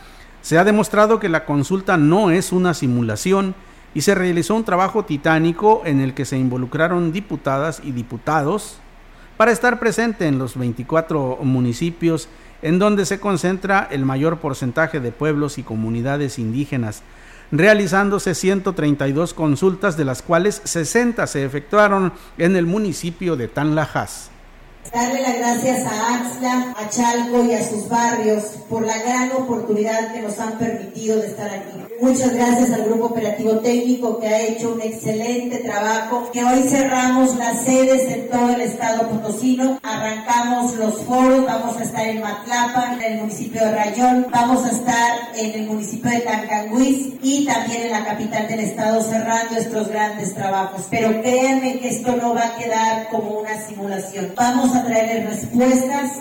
se 0.42 0.58
ha 0.58 0.64
demostrado 0.64 1.20
que 1.20 1.30
la 1.30 1.46
consulta 1.46 1.96
no 1.96 2.32
es 2.32 2.52
una 2.52 2.74
simulación 2.74 3.54
y 3.94 4.02
se 4.02 4.16
realizó 4.16 4.56
un 4.56 4.64
trabajo 4.64 5.06
titánico 5.06 5.84
en 5.86 6.02
el 6.02 6.16
que 6.16 6.26
se 6.26 6.40
involucraron 6.40 7.12
diputadas 7.12 7.82
y 7.84 7.92
diputados 7.92 8.80
para 9.38 9.52
estar 9.52 9.80
presente 9.80 10.26
en 10.26 10.40
los 10.40 10.58
24 10.58 11.38
municipios 11.44 12.30
en 12.64 12.80
donde 12.80 13.06
se 13.06 13.20
concentra 13.20 13.88
el 13.92 14.06
mayor 14.06 14.40
porcentaje 14.40 15.00
de 15.00 15.12
pueblos 15.12 15.60
y 15.60 15.64
comunidades 15.64 16.40
indígenas 16.40 17.04
realizándose 17.52 18.36
132 18.36 19.34
consultas, 19.34 19.98
de 19.98 20.06
las 20.06 20.22
cuales 20.22 20.62
60 20.64 21.26
se 21.28 21.46
efectuaron 21.46 22.14
en 22.38 22.56
el 22.56 22.66
municipio 22.66 23.36
de 23.36 23.48
Tanlajas. 23.48 24.30
Darle 24.94 25.22
las 25.22 25.38
gracias 25.38 25.86
a 25.86 26.16
Axla, 26.16 26.76
a 26.76 26.90
Chalco 26.90 27.46
y 27.46 27.54
a 27.54 27.64
sus 27.64 27.88
barrios 27.88 28.44
por 28.70 28.86
la 28.86 28.98
gran 28.98 29.32
oportunidad 29.34 30.14
que 30.14 30.22
nos 30.22 30.40
han 30.40 30.58
permitido 30.58 31.18
de 31.18 31.28
estar 31.28 31.50
aquí. 31.50 31.90
Muchas 32.02 32.34
gracias 32.34 32.72
al 32.72 32.86
Grupo 32.86 33.08
Operativo 33.08 33.60
Técnico 33.60 34.20
que 34.20 34.28
ha 34.28 34.42
hecho 34.42 34.74
un 34.74 34.82
excelente 34.82 35.58
trabajo, 35.58 36.30
que 36.32 36.44
hoy 36.44 36.64
cerramos 36.64 37.36
las 37.36 37.66
sedes 37.66 38.10
en 38.10 38.30
todo 38.30 38.50
el 38.50 38.62
estado 38.62 39.10
potosino, 39.10 39.80
arrancamos 39.84 40.76
los 40.76 41.02
foros, 41.02 41.46
vamos 41.46 41.78
a 41.78 41.84
estar 41.84 42.08
en 42.08 42.22
Matlapa, 42.22 42.94
en 42.94 43.02
el 43.02 43.20
municipio 43.20 43.62
de 43.66 43.72
Rayón, 43.72 44.28
vamos 44.32 44.66
a 44.66 44.70
estar 44.70 45.12
en 45.36 45.60
el 45.60 45.68
municipio 45.68 46.10
de 46.10 46.22
Tancanguis 46.22 47.14
y 47.22 47.46
también 47.46 47.84
en 47.84 47.92
la 47.92 48.06
capital 48.06 48.48
del 48.48 48.62
estado 48.62 49.04
cerrando 49.04 49.58
estos 49.58 49.90
grandes 49.90 50.34
trabajos. 50.34 50.86
Pero 50.90 51.22
créanme 51.22 51.80
que 51.80 51.90
esto 51.90 52.16
no 52.16 52.34
va 52.34 52.46
a 52.46 52.56
quedar 52.56 53.10
como 53.10 53.40
una 53.40 53.60
simulación. 53.68 54.34
Vamos 54.36 54.74
traerle 54.86 55.28
respuestas. 55.28 56.12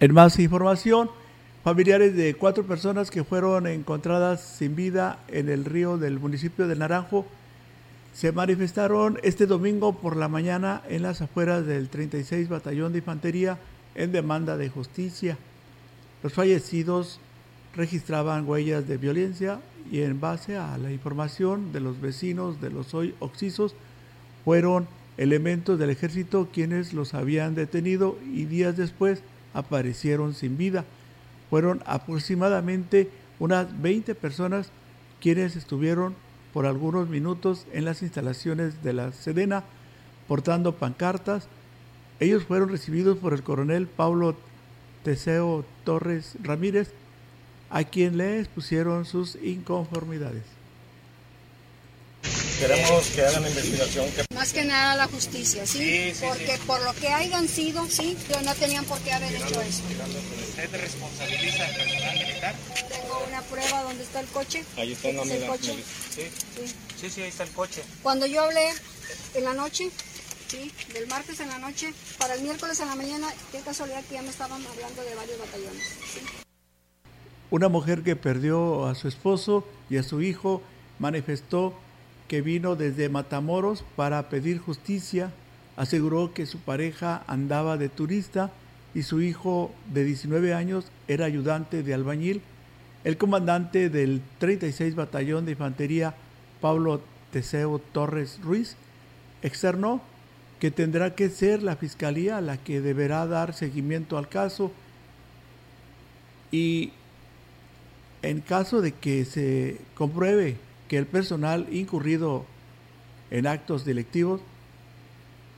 En 0.00 0.12
más 0.14 0.38
información, 0.38 1.10
familiares 1.62 2.16
de 2.16 2.34
cuatro 2.34 2.66
personas 2.66 3.10
que 3.10 3.24
fueron 3.24 3.66
encontradas 3.66 4.40
sin 4.40 4.74
vida 4.74 5.18
en 5.28 5.48
el 5.48 5.64
río 5.64 5.96
del 5.96 6.18
municipio 6.18 6.66
de 6.66 6.76
Naranjo 6.76 7.26
se 8.12 8.30
manifestaron 8.30 9.18
este 9.22 9.46
domingo 9.46 9.94
por 9.94 10.16
la 10.16 10.28
mañana 10.28 10.82
en 10.88 11.02
las 11.02 11.22
afueras 11.22 11.66
del 11.66 11.88
36 11.88 12.48
Batallón 12.48 12.92
de 12.92 12.98
Infantería 12.98 13.58
en 13.94 14.12
demanda 14.12 14.56
de 14.56 14.68
justicia. 14.68 15.38
Los 16.22 16.34
fallecidos 16.34 17.20
registraban 17.74 18.46
huellas 18.46 18.86
de 18.86 18.98
violencia 18.98 19.60
y 19.90 20.02
en 20.02 20.20
base 20.20 20.56
a 20.56 20.76
la 20.78 20.92
información 20.92 21.72
de 21.72 21.80
los 21.80 22.00
vecinos 22.00 22.60
de 22.60 22.70
los 22.70 22.92
hoy 22.92 23.14
oxisos 23.18 23.74
fueron 24.44 24.86
elementos 25.22 25.78
del 25.78 25.90
ejército 25.90 26.48
quienes 26.52 26.92
los 26.92 27.14
habían 27.14 27.54
detenido 27.54 28.18
y 28.32 28.44
días 28.46 28.76
después 28.76 29.22
aparecieron 29.54 30.34
sin 30.34 30.56
vida. 30.56 30.84
Fueron 31.48 31.82
aproximadamente 31.86 33.08
unas 33.38 33.80
20 33.80 34.14
personas 34.14 34.70
quienes 35.20 35.54
estuvieron 35.54 36.14
por 36.52 36.66
algunos 36.66 37.08
minutos 37.08 37.66
en 37.72 37.84
las 37.84 38.02
instalaciones 38.02 38.82
de 38.82 38.92
la 38.92 39.12
Sedena 39.12 39.64
portando 40.26 40.74
pancartas. 40.74 41.46
Ellos 42.18 42.44
fueron 42.44 42.68
recibidos 42.68 43.18
por 43.18 43.32
el 43.32 43.42
coronel 43.42 43.86
Pablo 43.86 44.34
Teseo 45.04 45.64
Torres 45.84 46.36
Ramírez, 46.42 46.92
a 47.70 47.84
quien 47.84 48.16
le 48.16 48.40
expusieron 48.40 49.04
sus 49.04 49.36
inconformidades. 49.36 50.61
Queremos 52.62 53.06
que 53.08 53.22
hagan 53.22 53.44
investigación. 53.44 54.06
Más 54.36 54.52
que 54.52 54.64
nada 54.64 54.94
la 54.94 55.08
justicia, 55.08 55.66
¿sí? 55.66 56.12
Porque 56.20 56.60
por 56.64 56.80
lo 56.84 56.94
que 56.94 57.08
hayan 57.08 57.48
sido, 57.48 57.84
¿sí? 57.88 58.16
no 58.44 58.54
tenían 58.54 58.84
por 58.84 59.00
qué 59.00 59.12
haber 59.12 59.34
hecho 59.34 59.60
eso. 59.60 59.82
¿Usted 60.48 60.70
responsabiliza 60.70 61.66
al 61.66 61.74
personal 61.74 62.18
militar? 62.20 62.54
Tengo 62.88 63.24
una 63.26 63.42
prueba 63.42 63.82
donde 63.82 64.04
está 64.04 64.20
el 64.20 64.28
coche. 64.28 64.64
Ahí 64.76 64.92
está 64.92 65.08
el 65.08 65.46
coche. 65.46 65.74
¿Sí? 66.14 66.22
¿Sí? 67.00 67.10
sí, 67.10 67.22
ahí 67.22 67.30
está 67.30 67.42
el 67.42 67.50
coche. 67.50 67.82
Cuando 68.00 68.26
yo 68.26 68.44
hablé 68.44 68.68
en 69.34 69.42
la 69.42 69.54
noche, 69.54 69.90
¿sí? 70.46 70.70
Del 70.92 71.08
martes 71.08 71.40
en 71.40 71.48
la 71.48 71.58
noche, 71.58 71.92
para 72.16 72.34
el 72.34 72.42
miércoles 72.42 72.78
en 72.78 72.86
la 72.86 72.94
mañana, 72.94 73.26
qué 73.50 73.58
casualidad 73.58 74.04
que 74.04 74.14
ya 74.14 74.22
me 74.22 74.30
estaban 74.30 74.64
hablando 74.64 75.02
de 75.02 75.16
varios 75.16 75.36
batallones, 75.40 75.82
Una 77.50 77.68
mujer 77.68 78.04
que 78.04 78.14
perdió 78.14 78.86
a 78.86 78.94
su 78.94 79.08
esposo 79.08 79.66
y 79.90 79.96
a 79.96 80.04
su 80.04 80.22
hijo 80.22 80.62
manifestó 81.00 81.74
que 82.32 82.40
vino 82.40 82.76
desde 82.76 83.10
Matamoros 83.10 83.84
para 83.94 84.30
pedir 84.30 84.58
justicia, 84.58 85.30
aseguró 85.76 86.32
que 86.32 86.46
su 86.46 86.60
pareja 86.60 87.24
andaba 87.26 87.76
de 87.76 87.90
turista 87.90 88.50
y 88.94 89.02
su 89.02 89.20
hijo 89.20 89.70
de 89.92 90.02
19 90.04 90.54
años 90.54 90.86
era 91.08 91.26
ayudante 91.26 91.82
de 91.82 91.92
albañil. 91.92 92.40
El 93.04 93.18
comandante 93.18 93.90
del 93.90 94.22
36 94.38 94.94
Batallón 94.94 95.44
de 95.44 95.52
Infantería, 95.52 96.14
Pablo 96.62 97.02
Teseo 97.32 97.78
Torres 97.78 98.40
Ruiz, 98.42 98.76
externó 99.42 100.00
que 100.58 100.70
tendrá 100.70 101.14
que 101.14 101.28
ser 101.28 101.62
la 101.62 101.76
Fiscalía 101.76 102.40
la 102.40 102.56
que 102.56 102.80
deberá 102.80 103.26
dar 103.26 103.52
seguimiento 103.52 104.16
al 104.16 104.30
caso 104.30 104.72
y 106.50 106.94
en 108.22 108.40
caso 108.40 108.80
de 108.80 108.92
que 108.92 109.26
se 109.26 109.76
compruebe 109.94 110.56
que 110.92 110.98
el 110.98 111.06
personal 111.06 111.68
incurrido 111.72 112.44
en 113.30 113.46
actos 113.46 113.86
delictivos 113.86 114.42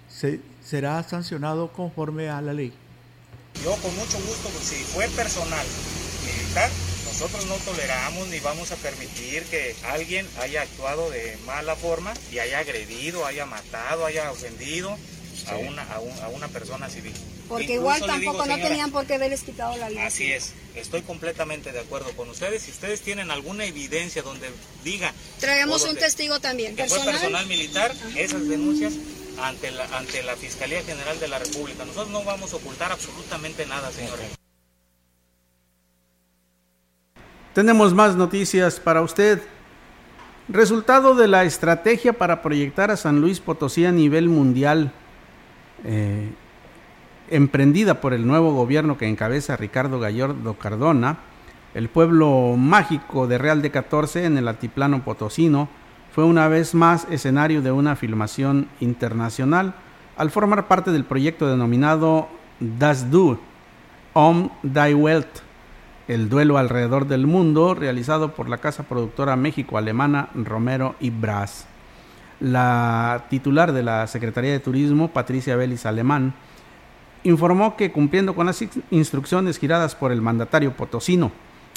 se, 0.09 0.39
será 0.65 1.03
sancionado 1.03 1.73
conforme 1.73 2.29
a 2.29 2.41
la 2.41 2.53
ley. 2.53 2.73
Yo 3.65 3.73
con 3.83 3.93
mucho 3.97 4.17
gusto, 4.19 4.49
pues, 4.51 4.65
si 4.65 4.77
fue 4.85 5.09
personal 5.09 5.67
militar, 6.25 6.71
nosotros 7.07 7.47
no 7.47 7.57
toleramos 7.57 8.29
ni 8.29 8.39
vamos 8.39 8.71
a 8.71 8.77
permitir 8.77 9.43
que 9.47 9.75
alguien 9.89 10.25
haya 10.41 10.63
actuado 10.63 11.11
de 11.11 11.37
mala 11.47 11.75
forma 11.75 12.15
y 12.31 12.39
haya 12.39 12.61
agredido, 12.61 13.27
haya 13.27 13.45
matado, 13.45 14.07
haya 14.07 14.31
ofendido 14.31 14.97
a, 15.49 15.57
una, 15.57 15.83
a, 15.83 16.29
una 16.29 16.47
persona 16.47 16.89
civil. 16.89 17.13
Porque 17.49 17.75
igual 17.75 18.01
tampoco 18.05 18.47
no 18.47 18.57
tenían 18.57 18.91
por 18.91 19.07
qué 19.07 19.15
haberles 19.15 19.43
quitado 19.43 19.77
la 19.77 19.89
vida. 19.89 20.07
Así 20.07 20.33
es, 20.33 20.55
estoy 20.75 21.03
completamente 21.03 21.73
de 21.73 21.81
acuerdo 21.81 22.11
con 22.17 22.29
ustedes. 22.31 22.63
Si 22.63 22.71
ustedes 22.71 23.01
tienen 23.03 23.31
alguna 23.31 23.65
evidencia 23.65 24.23
donde 24.23 24.49
diga... 24.83 25.13
Traemos 25.41 25.85
un 25.85 25.97
testigo 25.97 26.41
también. 26.41 26.75
Que 26.75 26.83
personal, 26.83 27.05
fue 27.05 27.13
personal 27.13 27.47
militar, 27.47 27.93
esas 28.17 28.49
denuncias 28.49 28.95
ante 29.41 29.71
la, 29.71 29.85
ante 29.97 30.23
la 30.23 30.37
Fiscalía 30.37 30.83
General 30.83 31.19
de 31.21 31.29
la 31.29 31.39
República. 31.39 31.85
Nosotros 31.85 32.11
no 32.11 32.25
vamos 32.25 32.53
a 32.53 32.57
ocultar 32.57 32.93
absolutamente 32.93 33.67
nada, 33.67 33.91
señores. 33.93 34.27
Tenemos 37.53 37.95
más 37.95 38.17
noticias 38.17 38.81
para 38.81 39.03
usted. 39.03 39.41
Resultado 40.49 41.15
de 41.15 41.29
la 41.29 41.45
estrategia 41.45 42.13
para 42.13 42.43
proyectar 42.43 42.91
a 42.91 42.97
San 42.97 43.21
Luis 43.21 43.41
Potosí 43.41 43.87
a 43.87 43.93
nivel 43.93 44.29
mundial 44.29 44.93
eh, 45.85 46.31
emprendida 47.31 48.01
por 48.01 48.15
el 48.15 48.27
nuevo 48.27 48.53
gobierno 48.53 48.99
que 48.99 49.09
encabeza 49.09 49.57
Ricardo 49.57 50.01
Gallardo 50.01 50.55
Cardona, 50.55 51.19
el 51.75 51.89
pueblo 51.89 52.55
mágico 52.57 53.27
de 53.27 53.39
Real 53.39 53.63
de 53.63 53.71
14 53.71 54.27
en 54.27 54.39
el 54.39 54.49
altiplano 54.49 55.03
potosino 55.03 55.69
fue 56.15 56.25
una 56.25 56.47
vez 56.47 56.75
más 56.75 57.09
escenario 57.11 57.61
de 57.63 57.73
una 57.73 57.97
filmación 57.97 58.69
internacional 58.79 59.75
al 60.17 60.31
formar 60.31 60.69
parte 60.69 60.93
del 60.93 61.05
proyecto 61.05 61.49
denominado 61.49 62.29
Das 62.61 63.11
Du, 63.11 63.39
Om 64.13 64.51
Die 64.63 64.95
Welt, 64.95 65.41
el 66.07 66.29
duelo 66.29 66.59
alrededor 66.59 67.09
del 67.09 67.27
mundo 67.27 67.75
realizado 67.75 68.35
por 68.35 68.49
la 68.49 68.59
casa 68.59 68.85
productora 68.85 69.35
México-Alemana 69.35 70.29
Romero 70.35 70.95
y 71.01 71.11
Brás. 71.11 71.67
La 72.39 73.25
titular 73.31 73.73
de 73.73 73.83
la 73.83 74.07
Secretaría 74.07 74.53
de 74.53 74.61
Turismo, 74.61 75.09
Patricia 75.09 75.57
Vélez 75.57 75.85
Alemán, 75.87 76.35
informó 77.25 77.77
que 77.77 77.91
cumpliendo 77.91 78.35
con 78.35 78.47
las 78.47 78.63
instrucciones 78.91 79.59
giradas 79.59 79.95
por 79.95 80.13
el 80.13 80.23
mandatario 80.23 80.77
potosino, 80.77 81.33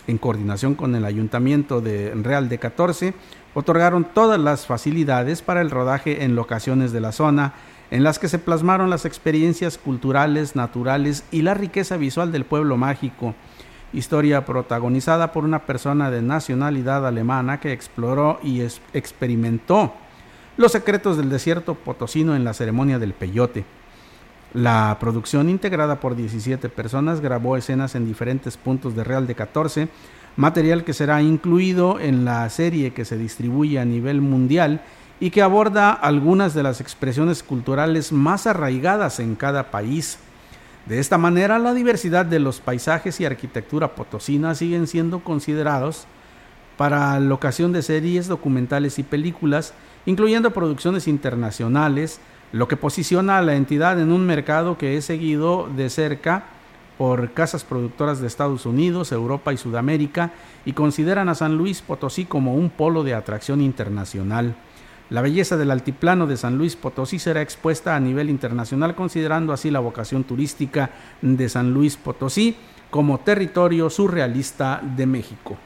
en 0.05 0.17
coordinación 0.17 0.75
con 0.75 0.95
el 0.95 1.05
Ayuntamiento 1.05 1.81
de 1.81 2.13
Real 2.13 2.47
de 2.47 2.59
14, 2.59 3.13
otorgaron 3.53 4.05
todas 4.05 4.39
las 4.39 4.65
facilidades 4.65 5.41
para 5.41 5.61
el 5.61 5.71
rodaje 5.71 6.23
en 6.23 6.35
locaciones 6.35 6.91
de 6.91 7.01
la 7.01 7.11
zona, 7.11 7.53
en 7.91 8.03
las 8.03 8.19
que 8.19 8.29
se 8.29 8.39
plasmaron 8.39 8.89
las 8.89 9.05
experiencias 9.05 9.77
culturales, 9.77 10.55
naturales 10.55 11.23
y 11.31 11.41
la 11.41 11.53
riqueza 11.53 11.97
visual 11.97 12.31
del 12.31 12.45
pueblo 12.45 12.77
mágico. 12.77 13.33
Historia 13.93 14.45
protagonizada 14.45 15.31
por 15.31 15.45
una 15.45 15.65
persona 15.65 16.11
de 16.11 16.21
nacionalidad 16.21 17.07
alemana 17.07 17.59
que 17.59 17.71
exploró 17.71 18.39
y 18.43 18.61
experimentó 18.93 19.93
los 20.57 20.71
secretos 20.71 21.17
del 21.17 21.29
desierto 21.29 21.75
potosino 21.75 22.35
en 22.35 22.43
la 22.43 22.53
ceremonia 22.53 22.99
del 22.99 23.13
peyote. 23.13 23.63
La 24.57 24.97
producción, 24.99 25.49
integrada 25.49 25.99
por 25.99 26.15
17 26.15 26.69
personas, 26.69 27.21
grabó 27.21 27.57
escenas 27.57 27.93
en 27.93 28.07
diferentes 28.07 28.57
puntos 28.57 28.95
de 28.95 29.03
Real 29.03 29.27
de 29.27 29.35
14, 29.35 29.87
material 30.35 30.83
que 30.83 30.93
será 30.93 31.21
incluido 31.21 31.99
en 31.99 32.25
la 32.25 32.49
serie 32.49 32.91
que 32.91 33.05
se 33.05 33.19
distribuye 33.19 33.77
a 33.77 33.85
nivel 33.85 34.19
mundial 34.19 34.81
y 35.19 35.29
que 35.29 35.43
aborda 35.43 35.91
algunas 35.91 36.55
de 36.55 36.63
las 36.63 36.81
expresiones 36.81 37.43
culturales 37.43 38.11
más 38.11 38.47
arraigadas 38.47 39.19
en 39.19 39.35
cada 39.35 39.69
país. 39.69 40.17
De 40.87 40.97
esta 40.97 41.19
manera, 41.19 41.59
la 41.59 41.75
diversidad 41.75 42.25
de 42.25 42.39
los 42.39 42.59
paisajes 42.59 43.19
y 43.19 43.25
arquitectura 43.25 43.93
potosina 43.93 44.55
siguen 44.55 44.87
siendo 44.87 45.19
considerados 45.19 46.07
para 46.77 47.19
la 47.19 47.33
ocasión 47.35 47.73
de 47.73 47.83
series, 47.83 48.25
documentales 48.25 48.97
y 48.97 49.03
películas, 49.03 49.75
incluyendo 50.07 50.49
producciones 50.49 51.07
internacionales, 51.07 52.19
lo 52.51 52.67
que 52.67 52.77
posiciona 52.77 53.37
a 53.37 53.41
la 53.41 53.55
entidad 53.55 53.99
en 53.99 54.11
un 54.11 54.25
mercado 54.25 54.77
que 54.77 54.97
es 54.97 55.05
seguido 55.05 55.69
de 55.75 55.89
cerca 55.89 56.45
por 56.97 57.31
casas 57.31 57.63
productoras 57.63 58.19
de 58.19 58.27
Estados 58.27 58.65
Unidos, 58.65 59.11
Europa 59.11 59.53
y 59.53 59.57
Sudamérica 59.57 60.31
y 60.65 60.73
consideran 60.73 61.29
a 61.29 61.35
San 61.35 61.57
Luis 61.57 61.81
Potosí 61.81 62.25
como 62.25 62.55
un 62.55 62.69
polo 62.69 63.03
de 63.03 63.13
atracción 63.13 63.61
internacional. 63.61 64.55
La 65.09 65.21
belleza 65.21 65.55
del 65.55 65.71
altiplano 65.71 66.27
de 66.27 66.35
San 66.35 66.57
Luis 66.57 66.75
Potosí 66.75 67.19
será 67.19 67.41
expuesta 67.41 67.95
a 67.95 67.99
nivel 67.99 68.29
internacional 68.29 68.95
considerando 68.95 69.53
así 69.53 69.71
la 69.71 69.79
vocación 69.79 70.23
turística 70.23 70.89
de 71.21 71.47
San 71.47 71.73
Luis 71.73 71.95
Potosí 71.95 72.57
como 72.89 73.19
territorio 73.19 73.89
surrealista 73.89 74.81
de 74.83 75.05
México. 75.05 75.57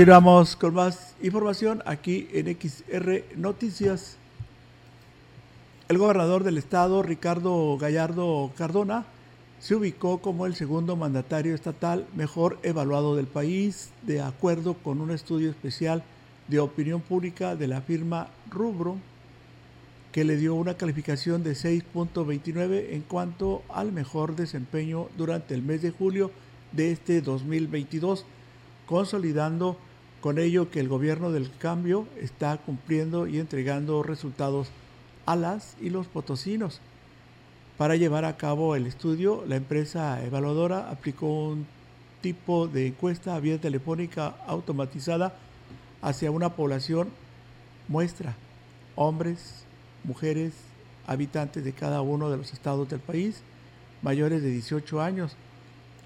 Continuamos 0.00 0.56
con 0.56 0.72
más 0.72 1.14
información 1.22 1.82
aquí 1.84 2.26
en 2.32 2.46
XR 2.46 3.22
Noticias. 3.36 4.16
El 5.90 5.98
gobernador 5.98 6.42
del 6.42 6.56
estado, 6.56 7.02
Ricardo 7.02 7.76
Gallardo 7.76 8.50
Cardona, 8.56 9.04
se 9.58 9.74
ubicó 9.74 10.22
como 10.22 10.46
el 10.46 10.54
segundo 10.54 10.96
mandatario 10.96 11.54
estatal 11.54 12.06
mejor 12.14 12.58
evaluado 12.62 13.14
del 13.14 13.26
país, 13.26 13.90
de 14.00 14.22
acuerdo 14.22 14.72
con 14.72 15.02
un 15.02 15.10
estudio 15.10 15.50
especial 15.50 16.02
de 16.48 16.60
opinión 16.60 17.02
pública 17.02 17.54
de 17.54 17.68
la 17.68 17.82
firma 17.82 18.28
Rubro, 18.50 18.96
que 20.12 20.24
le 20.24 20.38
dio 20.38 20.54
una 20.54 20.78
calificación 20.78 21.42
de 21.44 21.52
6.29 21.52 22.94
en 22.94 23.02
cuanto 23.02 23.60
al 23.68 23.92
mejor 23.92 24.34
desempeño 24.34 25.08
durante 25.18 25.52
el 25.52 25.60
mes 25.60 25.82
de 25.82 25.90
julio 25.90 26.30
de 26.72 26.90
este 26.90 27.20
2022, 27.20 28.24
consolidando 28.86 29.76
con 30.20 30.38
ello 30.38 30.70
que 30.70 30.80
el 30.80 30.88
gobierno 30.88 31.32
del 31.32 31.50
cambio 31.58 32.06
está 32.20 32.56
cumpliendo 32.58 33.26
y 33.26 33.38
entregando 33.38 34.02
resultados 34.02 34.68
a 35.26 35.36
las 35.36 35.76
y 35.80 35.90
los 35.90 36.06
potosinos. 36.06 36.80
Para 37.78 37.96
llevar 37.96 38.24
a 38.26 38.36
cabo 38.36 38.76
el 38.76 38.86
estudio, 38.86 39.44
la 39.48 39.56
empresa 39.56 40.22
evaluadora 40.24 40.90
aplicó 40.90 41.48
un 41.48 41.66
tipo 42.20 42.68
de 42.68 42.88
encuesta 42.88 43.38
vía 43.40 43.58
telefónica 43.58 44.34
automatizada 44.46 45.34
hacia 46.02 46.30
una 46.30 46.50
población 46.50 47.08
muestra, 47.88 48.36
hombres, 48.96 49.64
mujeres, 50.04 50.52
habitantes 51.06 51.64
de 51.64 51.72
cada 51.72 52.02
uno 52.02 52.30
de 52.30 52.36
los 52.36 52.52
estados 52.52 52.88
del 52.88 53.00
país, 53.00 53.42
mayores 54.02 54.42
de 54.42 54.50
18 54.50 55.00
años, 55.00 55.36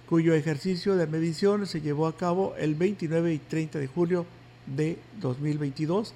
cuyo 0.08 0.34
ejercicio 0.34 0.96
de 0.96 1.06
medición 1.06 1.66
se 1.66 1.80
llevó 1.80 2.06
a 2.06 2.16
cabo 2.16 2.54
el 2.58 2.74
29 2.74 3.34
y 3.34 3.38
30 3.38 3.78
de 3.78 3.86
julio 3.86 4.26
de 4.66 4.98
2022. 5.20 6.14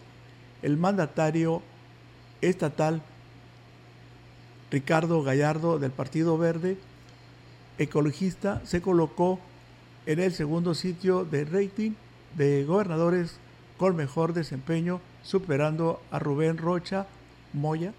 El 0.63 0.77
mandatario 0.77 1.63
estatal 2.41 3.03
Ricardo 4.71 5.23
Gallardo 5.23 5.79
del 5.79 5.91
Partido 5.91 6.37
Verde 6.37 6.77
ecologista 7.79 8.61
se 8.65 8.83
colocó 8.83 9.39
en 10.07 10.21
el 10.21 10.33
segundo 10.33 10.75
sitio 10.75 11.25
de 11.25 11.45
rating 11.45 11.93
de 12.37 12.65
gobernadores 12.65 13.39
con 13.79 13.97
mejor 13.97 14.33
desempeño, 14.33 15.01
superando 15.23 16.03
a 16.11 16.19
Rubén 16.19 16.59
Rocha 16.59 17.07
Moya 17.53 17.95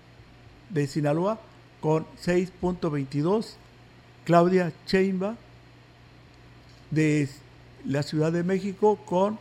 de 0.70 0.88
Sinaloa 0.88 1.40
con 1.82 2.06
6.22, 2.24 3.54
Claudia 4.26 4.74
Cheimba 4.86 5.38
de 6.92 7.28
la 7.86 8.04
Ciudad 8.04 8.32
de 8.32 8.44
México 8.44 8.98
con 9.06 9.38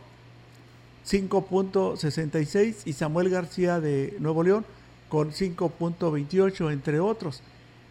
5.66 1.07 2.83
y 2.85 2.93
Samuel 2.93 3.29
García 3.29 3.79
de 3.79 4.15
Nuevo 4.19 4.43
León 4.43 4.65
con 5.09 5.31
5.28, 5.31 6.71
entre 6.71 6.99
otros. 6.99 7.41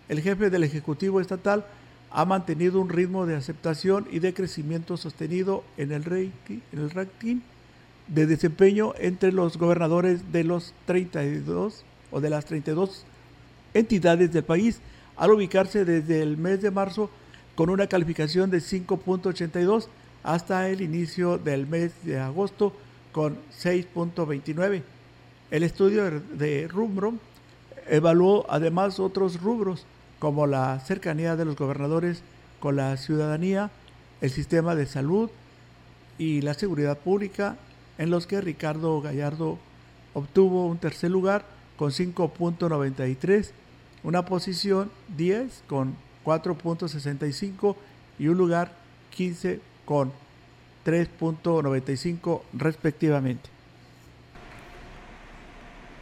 El 0.09 0.21
jefe 0.21 0.51
del 0.51 0.65
Ejecutivo 0.65 1.21
Estatal 1.21 1.67
ha 2.11 2.25
mantenido 2.25 2.81
un 2.81 2.89
ritmo 2.89 3.27
de 3.27 3.37
aceptación 3.37 4.07
y 4.11 4.21
de 4.21 4.33
crecimiento 4.33 4.97
sostenido 4.97 5.65
en 5.77 5.93
el, 5.93 6.05
ranking, 6.05 6.61
en 6.73 6.79
el 6.79 6.91
ranking 6.91 7.41
de 8.07 8.27
desempeño 8.27 8.95
entre 8.99 9.33
los 9.33 9.59
gobernadores 9.59 10.33
de 10.33 10.45
los 10.45 10.73
32 10.87 11.85
o 12.11 12.21
de 12.21 12.31
las 12.31 12.47
32 12.47 13.05
entidades 13.75 14.33
del 14.33 14.45
país, 14.45 14.81
al 15.17 15.33
ubicarse 15.33 15.85
desde 15.85 16.23
el 16.23 16.39
mes 16.39 16.63
de 16.63 16.71
marzo 16.71 17.11
con 17.59 17.71
una 17.71 17.89
calificación 17.89 18.53
de 18.53 18.59
5.82 18.59 19.89
hasta 20.23 20.69
el 20.69 20.81
inicio 20.81 21.39
del 21.39 21.67
mes 21.67 21.91
de 22.05 22.21
agosto 22.21 22.73
con 23.11 23.37
6.29. 23.61 24.85
El 25.51 25.65
estudio 25.65 26.21
de 26.21 26.69
Rubro 26.69 27.15
evaluó 27.89 28.47
además 28.49 29.01
otros 29.01 29.43
rubros 29.43 29.87
como 30.21 30.47
la 30.47 30.79
cercanía 30.79 31.35
de 31.35 31.47
los 31.47 31.57
gobernadores 31.57 32.23
con 32.61 32.77
la 32.77 32.97
ciudadanía, 32.97 33.73
el 34.21 34.31
sistema 34.31 34.77
de 34.77 34.87
salud 34.87 35.29
y 36.17 36.43
la 36.43 36.55
seguridad 36.55 36.97
pública, 36.97 37.57
en 37.99 38.11
los 38.11 38.29
que 38.29 38.41
Ricardo 38.41 39.01
Gallardo 39.01 39.59
obtuvo 40.15 40.69
un 40.69 40.79
tercer 40.79 41.11
lugar 41.11 41.45
con 41.77 41.91
5.93, 41.91 43.51
una 44.05 44.25
posición 44.27 44.93
10 45.17 45.65
con 45.67 45.97
4.65 46.29 47.75
y 48.19 48.29
un 48.29 48.37
lugar 48.37 48.73
15 49.11 49.61
con 49.87 50.13
3.95 50.85 52.43
respectivamente. 52.53 53.49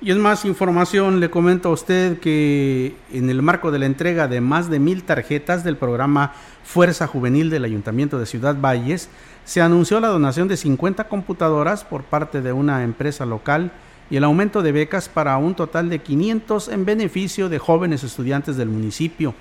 Y 0.02 0.10
en 0.10 0.20
más 0.20 0.44
información 0.44 1.20
le 1.20 1.30
comento 1.30 1.70
a 1.70 1.72
usted 1.72 2.18
que 2.18 2.96
en 3.12 3.30
el 3.30 3.40
marco 3.40 3.70
de 3.70 3.78
la 3.78 3.86
entrega 3.86 4.28
de 4.28 4.40
más 4.40 4.68
de 4.68 4.78
mil 4.78 5.04
tarjetas 5.04 5.64
del 5.64 5.76
programa 5.76 6.34
Fuerza 6.64 7.06
Juvenil 7.06 7.48
del 7.48 7.64
Ayuntamiento 7.64 8.18
de 8.18 8.26
Ciudad 8.26 8.56
Valles, 8.60 9.08
se 9.44 9.62
anunció 9.62 10.00
la 10.00 10.08
donación 10.08 10.48
de 10.48 10.56
50 10.56 11.08
computadoras 11.08 11.84
por 11.84 12.02
parte 12.02 12.42
de 12.42 12.52
una 12.52 12.82
empresa 12.82 13.24
local 13.24 13.72
y 14.10 14.16
el 14.16 14.24
aumento 14.24 14.62
de 14.62 14.72
becas 14.72 15.08
para 15.08 15.36
un 15.38 15.54
total 15.54 15.88
de 15.88 16.00
500 16.00 16.68
en 16.68 16.84
beneficio 16.84 17.48
de 17.48 17.58
jóvenes 17.58 18.04
estudiantes 18.04 18.56
del 18.56 18.68
municipio. 18.68 19.34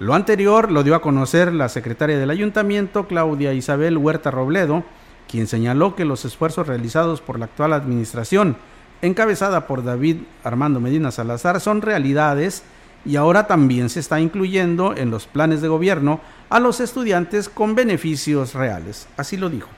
Lo 0.00 0.14
anterior 0.14 0.70
lo 0.70 0.84
dio 0.84 0.94
a 0.94 1.02
conocer 1.02 1.52
la 1.52 1.68
secretaria 1.68 2.18
del 2.18 2.30
ayuntamiento, 2.30 3.08
Claudia 3.08 3.52
Isabel 3.52 3.98
Huerta 3.98 4.30
Robledo, 4.30 4.84
quien 5.28 5.48
señaló 5.48 5.96
que 5.96 6.04
los 6.04 6.24
esfuerzos 6.24 6.68
realizados 6.68 7.20
por 7.20 7.40
la 7.40 7.46
actual 7.46 7.72
administración, 7.72 8.56
encabezada 9.02 9.66
por 9.66 9.82
David 9.82 10.18
Armando 10.44 10.78
Medina 10.78 11.10
Salazar, 11.10 11.60
son 11.60 11.82
realidades 11.82 12.62
y 13.04 13.16
ahora 13.16 13.48
también 13.48 13.88
se 13.88 13.98
está 13.98 14.20
incluyendo 14.20 14.94
en 14.96 15.10
los 15.10 15.26
planes 15.26 15.62
de 15.62 15.68
gobierno 15.68 16.20
a 16.48 16.60
los 16.60 16.78
estudiantes 16.78 17.48
con 17.48 17.74
beneficios 17.74 18.54
reales. 18.54 19.08
Así 19.16 19.36
lo 19.36 19.50
dijo. 19.50 19.68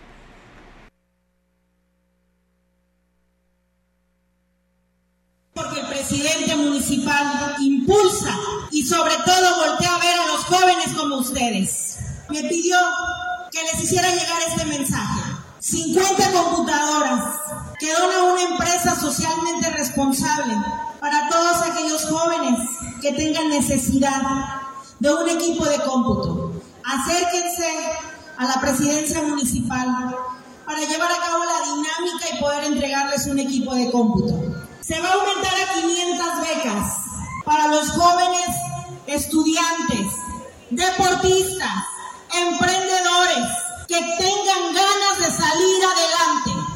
Porque 5.54 5.80
el 5.80 5.86
presidente 5.86 6.56
municipal 6.56 7.54
impulsa 7.60 8.39
sobre 8.90 9.14
todo 9.18 9.68
volteé 9.68 9.86
a 9.86 9.98
ver 9.98 10.18
a 10.18 10.26
los 10.26 10.44
jóvenes 10.46 10.88
como 10.98 11.18
ustedes. 11.18 11.96
Me 12.28 12.42
pidió 12.42 12.76
que 13.52 13.62
les 13.62 13.84
hiciera 13.84 14.08
llegar 14.08 14.42
este 14.48 14.64
mensaje. 14.64 15.20
50 15.60 16.32
computadoras 16.32 17.36
que 17.78 17.92
dona 17.92 18.32
una 18.32 18.42
empresa 18.42 18.98
socialmente 18.98 19.70
responsable 19.70 20.54
para 20.98 21.28
todos 21.28 21.62
aquellos 21.62 22.04
jóvenes 22.06 22.58
que 23.00 23.12
tengan 23.12 23.50
necesidad 23.50 24.22
de 24.98 25.14
un 25.14 25.28
equipo 25.28 25.64
de 25.66 25.78
cómputo. 25.82 26.60
Acérquense 26.84 27.68
a 28.38 28.44
la 28.44 28.60
presidencia 28.60 29.22
municipal 29.22 30.16
para 30.66 30.80
llevar 30.80 31.12
a 31.12 31.26
cabo 31.28 31.44
la 31.44 31.60
dinámica 31.60 32.26
y 32.34 32.40
poder 32.40 32.64
entregarles 32.64 33.26
un 33.28 33.38
equipo 33.38 33.72
de 33.72 33.88
cómputo. 33.92 34.34
Se 34.80 34.98
va 34.98 35.10
a 35.10 35.12
aumentar 35.12 35.52
a 35.52 35.80
500 35.80 36.26
becas 36.40 36.86
para 37.44 37.68
los 37.68 37.88
jóvenes 37.90 38.69
estudiantes, 39.06 40.06
deportistas, 40.70 41.84
emprendedores 42.34 43.48
que 43.88 43.98
tengan 44.18 44.74
ganas 44.74 45.18
de 45.18 45.26
salir 45.26 45.84
adelante. 45.84 46.70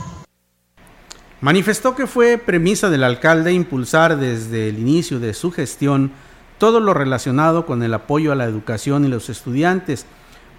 Manifestó 1.40 1.94
que 1.94 2.06
fue 2.06 2.38
premisa 2.38 2.90
del 2.90 3.04
alcalde 3.04 3.52
impulsar 3.52 4.16
desde 4.18 4.68
el 4.68 4.78
inicio 4.78 5.20
de 5.20 5.34
su 5.34 5.52
gestión 5.52 6.12
todo 6.58 6.80
lo 6.80 6.94
relacionado 6.94 7.66
con 7.66 7.82
el 7.82 7.92
apoyo 7.94 8.32
a 8.32 8.36
la 8.36 8.44
educación 8.44 9.04
y 9.04 9.08
los 9.08 9.28
estudiantes. 9.28 10.06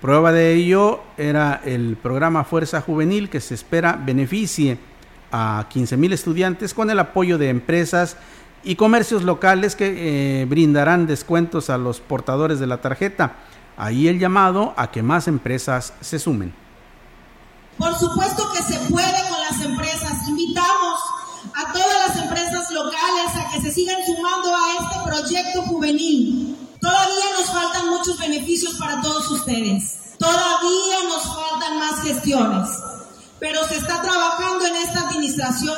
Prueba 0.01 0.31
de 0.31 0.53
ello 0.53 1.01
era 1.17 1.61
el 1.65 1.97
programa 2.01 2.43
Fuerza 2.43 2.81
Juvenil 2.81 3.29
que 3.29 3.41
se 3.41 3.55
espera 3.55 3.99
beneficie 3.99 4.77
a 5.31 5.67
15 5.69 5.97
mil 5.97 6.13
estudiantes 6.13 6.73
con 6.73 6.89
el 6.89 6.99
apoyo 6.99 7.37
de 7.37 7.49
empresas 7.49 8.17
y 8.65 8.75
comercios 8.75 9.23
locales 9.23 9.75
que 9.75 10.41
eh, 10.41 10.45
brindarán 10.45 11.05
descuentos 11.05 11.69
a 11.69 11.77
los 11.77 11.99
portadores 11.99 12.59
de 12.59 12.67
la 12.67 12.81
tarjeta. 12.81 13.35
Ahí 13.77 14.07
el 14.07 14.19
llamado 14.19 14.73
a 14.75 14.89
que 14.91 15.03
más 15.03 15.27
empresas 15.27 15.93
se 16.01 16.17
sumen. 16.17 16.53
Por 17.77 17.93
supuesto 17.95 18.51
que 18.53 18.63
se 18.63 18.79
puede 18.89 19.29
con 19.29 19.39
las 19.39 19.63
empresas. 19.63 20.27
Invitamos 20.27 20.99
a 21.53 21.71
todas 21.73 22.07
las 22.07 22.23
empresas 22.23 22.71
locales 22.71 23.35
a 23.35 23.51
que 23.51 23.61
se 23.61 23.71
sigan 23.71 23.97
sumando 24.05 24.55
a 24.55 24.83
este 24.83 25.09
proyecto 25.09 25.61
juvenil. 25.63 26.57
Todavía 26.81 27.25
nos 27.37 27.51
faltan 27.51 27.89
muchos 27.89 28.17
beneficios 28.17 28.75
para 28.75 29.01
todos 29.01 29.29
ustedes. 29.29 30.15
Todavía 30.17 31.03
nos 31.07 31.23
faltan 31.23 31.79
más 31.79 32.01
gestiones. 32.01 32.69
Pero 33.39 33.67
se 33.67 33.77
está 33.77 34.01
trabajando 34.01 34.65
en 34.65 34.75
esta 34.77 35.01
administración 35.01 35.77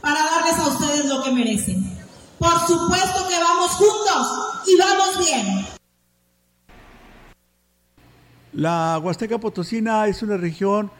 para 0.00 0.22
darles 0.22 0.58
a 0.58 0.68
ustedes 0.68 1.06
lo 1.06 1.22
que 1.24 1.32
merecen. 1.32 1.95
Por 2.38 2.58
supuesto 2.66 3.28
que 3.28 3.38
vamos 3.38 3.70
juntos 3.72 4.64
y 4.66 4.78
vamos 4.78 5.18
bien. 5.18 5.66
La 8.52 8.98
Huasteca 9.02 9.38
Potosina 9.38 10.06
es 10.06 10.22
una 10.22 10.36
región 10.36 10.90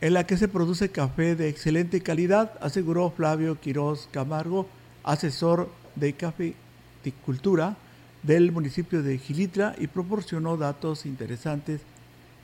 en 0.00 0.14
la 0.14 0.26
que 0.26 0.36
se 0.36 0.48
produce 0.48 0.90
café 0.90 1.36
de 1.36 1.48
excelente 1.48 2.02
calidad, 2.02 2.52
aseguró 2.60 3.10
Flavio 3.10 3.60
Quiroz 3.60 4.08
Camargo, 4.10 4.66
asesor 5.04 5.70
de 5.94 6.12
cafeticultura 6.12 7.76
del 8.22 8.52
municipio 8.52 9.02
de 9.02 9.18
Gilitra 9.18 9.74
y 9.78 9.86
proporcionó 9.86 10.56
datos 10.56 11.06
interesantes. 11.06 11.80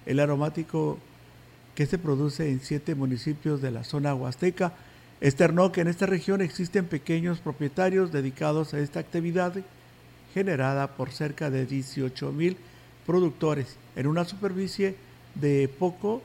El 0.07 0.20
aromático 0.20 0.99
que 1.74 1.86
se 1.86 1.99
produce 1.99 2.51
en 2.51 2.61
siete 2.61 2.95
municipios 2.95 3.61
de 3.61 3.70
la 3.70 3.84
zona 3.84 4.14
huasteca 4.14 4.72
externó 5.22 5.70
que 5.70 5.80
en 5.82 5.88
esta 5.88 6.06
región 6.06 6.40
existen 6.40 6.84
pequeños 6.86 7.38
propietarios 7.38 8.10
dedicados 8.10 8.74
a 8.74 8.80
esta 8.80 8.98
actividad 8.98 9.54
generada 10.34 10.88
por 10.96 11.12
cerca 11.12 11.48
de 11.48 11.64
18 11.64 12.32
mil 12.32 12.56
productores 13.06 13.76
en 13.94 14.08
una 14.08 14.24
superficie 14.24 14.96
de 15.36 15.70
poco 15.78 16.22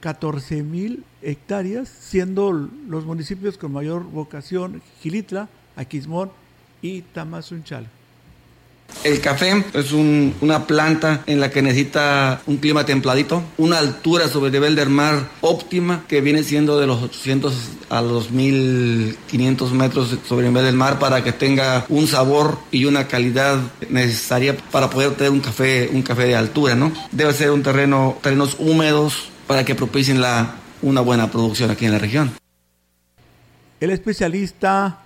14 0.00 0.62
mil 0.62 1.02
hectáreas, 1.22 1.88
siendo 1.88 2.52
los 2.52 3.06
municipios 3.06 3.56
con 3.56 3.72
mayor 3.72 4.04
vocación 4.04 4.82
Gilitla, 5.00 5.48
Aquismón 5.74 6.30
y 6.82 7.00
Tamazunchal. 7.00 7.88
El 9.04 9.20
café 9.20 9.64
es 9.74 9.92
una 9.92 10.66
planta 10.66 11.22
en 11.26 11.38
la 11.38 11.50
que 11.50 11.62
necesita 11.62 12.42
un 12.46 12.56
clima 12.56 12.84
templadito, 12.84 13.44
una 13.56 13.78
altura 13.78 14.28
sobre 14.28 14.48
el 14.48 14.52
nivel 14.52 14.74
del 14.74 14.90
mar 14.90 15.30
óptima 15.40 16.04
que 16.08 16.20
viene 16.20 16.42
siendo 16.42 16.80
de 16.80 16.88
los 16.88 17.02
800 17.02 17.54
a 17.90 18.02
los 18.02 18.32
1500 18.32 19.72
metros 19.72 20.16
sobre 20.26 20.46
el 20.46 20.52
nivel 20.52 20.66
del 20.66 20.74
mar 20.74 20.98
para 20.98 21.22
que 21.22 21.32
tenga 21.32 21.86
un 21.88 22.08
sabor 22.08 22.58
y 22.72 22.86
una 22.86 23.06
calidad 23.06 23.58
necesaria 23.88 24.56
para 24.72 24.90
poder 24.90 25.14
tener 25.14 25.30
un 25.30 25.40
café, 25.40 25.88
un 25.92 26.02
café 26.02 26.24
de 26.24 26.34
altura, 26.34 26.74
¿no? 26.74 26.92
Debe 27.12 27.32
ser 27.32 27.52
un 27.52 27.62
terreno, 27.62 28.18
terrenos 28.20 28.56
húmedos 28.58 29.30
para 29.46 29.64
que 29.64 29.76
propicien 29.76 30.20
la, 30.20 30.56
una 30.82 31.02
buena 31.02 31.30
producción 31.30 31.70
aquí 31.70 31.86
en 31.86 31.92
la 31.92 31.98
región. 31.98 32.32
El 33.80 33.90
especialista 33.90 35.02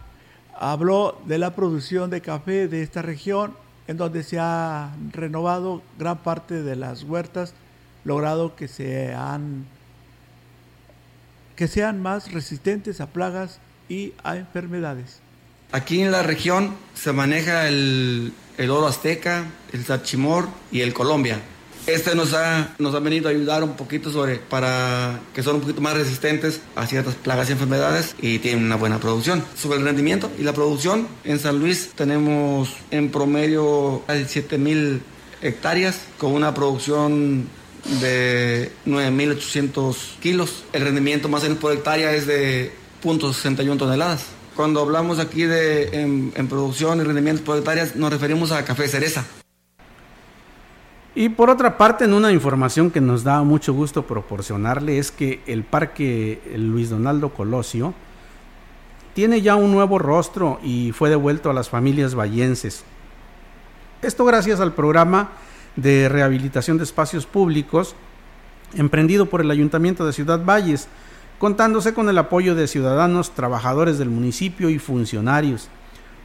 habló 0.59 1.21
de 1.27 1.39
la 1.39 1.55
producción 1.55 2.09
de 2.09 2.23
café 2.23 2.69
de 2.69 2.83
esta 2.83 3.03
región 3.03 3.62
en 3.89 3.97
donde 3.97 4.23
se 4.23 4.39
ha 4.39 4.95
renovado 5.13 5.83
gran 5.99 6.19
parte 6.19 6.63
de 6.63 6.77
las 6.77 7.03
huertas, 7.05 7.55
logrado 8.05 8.57
que 8.57 8.69
sean, 8.69 9.67
que 11.57 11.69
sean 11.69 12.01
más 12.01 12.33
resistentes 12.33 13.01
a 13.01 13.07
plagas 13.07 13.59
y 13.89 14.13
a 14.23 14.37
enfermedades. 14.37 15.21
Aquí 15.73 16.03
en 16.03 16.13
la 16.13 16.23
región 16.23 16.75
se 16.95 17.13
maneja 17.13 17.67
el, 17.67 18.33
el 18.59 18.71
oro 18.71 18.87
azteca, 18.87 19.47
el 19.73 19.85
sachimor 19.85 20.49
y 20.71 20.83
el 20.83 20.93
colombia. 20.93 21.41
Este 21.87 22.15
nos 22.15 22.33
ha, 22.33 22.77
nos 22.79 22.95
ha 22.95 23.01
venido 23.01 23.29
a 23.29 23.33
ayudar 23.33 23.65
un 23.65 23.75
poquito 23.75 24.13
sobre, 24.13 24.37
para 24.37 25.21
que 25.35 25.43
son 25.43 25.57
un 25.57 25.63
poquito 25.63 25.81
más 25.81 25.95
resistentes 25.95 26.61
a 26.77 26.87
ciertas 26.87 27.17
plagas 27.17 27.49
y 27.49 27.53
enfermedades 27.53 28.15
y 28.21 28.39
tienen 28.39 28.65
una 28.65 28.77
buena 28.77 29.01
producción. 29.01 29.43
Sobre 29.57 29.79
el 29.79 29.85
rendimiento 29.85 30.31
y 30.39 30.45
la 30.45 30.53
producción, 30.53 31.09
en 31.25 31.41
San 31.41 31.59
Luis 31.59 31.91
tenemos 31.97 32.71
en 32.93 33.11
promedio 33.11 34.03
7 34.07 34.59
mil 34.59 35.03
hectáreas 35.43 36.03
con 36.19 36.33
una 36.35 36.55
producción 36.55 37.49
de 38.01 38.71
9.800 38.87 39.97
kilos. 40.21 40.63
El 40.73 40.83
rendimiento 40.83 41.29
más 41.29 41.43
en 41.43 41.57
por 41.57 41.73
hectárea 41.73 42.15
es 42.15 42.29
de 42.29 42.73
0.61 43.03 43.77
toneladas. 43.77 44.27
Cuando 44.55 44.81
hablamos 44.81 45.19
aquí 45.19 45.45
de 45.45 46.01
en, 46.01 46.49
producción 46.49 47.01
y 47.01 47.05
rendimiento 47.05 47.43
por 47.43 47.59
hectárea, 47.59 47.91
nos 47.97 48.13
referimos 48.13 48.53
a 48.53 48.65
café 48.65 48.87
cereza. 48.87 49.25
Y 51.15 51.29
por 51.29 51.51
otra 51.51 51.77
parte, 51.77 52.05
en 52.05 52.15
una 52.15 52.33
información 52.33 52.91
que 52.91 53.01
nos 53.01 53.23
da 53.23 53.43
mucho 53.43 53.75
gusto 53.75 54.07
proporcionarle 54.07 54.99
es 54.99 55.11
que 55.11 55.43
el 55.47 55.63
Parque 55.63 56.41
Luis 56.57 56.89
Donaldo 56.89 57.35
Colosio 57.35 57.93
tiene 59.15 59.43
ya 59.43 59.57
un 59.57 59.73
nuevo 59.73 59.99
rostro 59.99 60.59
y 60.63 60.93
fue 60.93 61.11
devuelto 61.11 61.51
a 61.51 61.53
las 61.53 61.69
familias 61.69 62.15
vallenses. 62.15 62.85
Esto 64.01 64.25
gracias 64.25 64.61
al 64.61 64.73
programa 64.73 65.33
de 65.77 66.09
rehabilitación 66.09 66.79
de 66.79 66.85
espacios 66.85 67.27
públicos 67.27 67.95
emprendido 68.75 69.27
por 69.27 69.43
el 69.43 69.51
Ayuntamiento 69.51 70.07
de 70.07 70.15
Ciudad 70.15 70.43
Valles, 70.43 70.89
contándose 71.39 71.93
con 71.93 72.09
el 72.09 72.17
apoyo 72.17 72.55
de 72.55 72.67
ciudadanos, 72.67 73.33
trabajadores 73.33 73.99
del 73.99 74.09
municipio 74.09 74.71
y 74.71 74.79
funcionarios. 74.79 75.69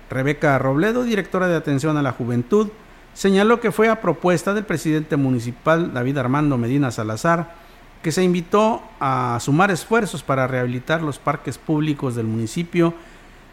Rebeca 0.09 0.57
Robledo, 0.57 1.03
directora 1.03 1.49
de 1.49 1.57
Atención 1.57 1.97
a 1.97 2.01
la 2.01 2.13
Juventud, 2.13 2.69
señaló 3.17 3.59
que 3.59 3.71
fue 3.71 3.89
a 3.89 3.99
propuesta 3.99 4.53
del 4.53 4.63
presidente 4.63 5.17
municipal 5.17 5.91
David 5.91 6.19
Armando 6.19 6.55
Medina 6.55 6.91
Salazar 6.91 7.55
que 8.03 8.11
se 8.11 8.23
invitó 8.23 8.83
a 8.99 9.39
sumar 9.41 9.71
esfuerzos 9.71 10.21
para 10.21 10.45
rehabilitar 10.45 11.01
los 11.01 11.17
parques 11.17 11.57
públicos 11.57 12.15
del 12.15 12.27
municipio 12.27 12.93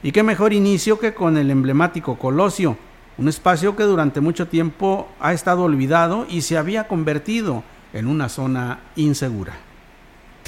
y 0.02 0.12
qué 0.12 0.22
mejor 0.22 0.52
inicio 0.52 0.98
que 0.98 1.14
con 1.14 1.38
el 1.38 1.50
emblemático 1.50 2.18
Colosio, 2.18 2.76
un 3.16 3.28
espacio 3.28 3.74
que 3.74 3.84
durante 3.84 4.20
mucho 4.20 4.48
tiempo 4.48 5.08
ha 5.18 5.32
estado 5.32 5.62
olvidado 5.62 6.26
y 6.28 6.42
se 6.42 6.58
había 6.58 6.86
convertido 6.86 7.64
en 7.94 8.06
una 8.06 8.28
zona 8.28 8.80
insegura. 8.96 9.54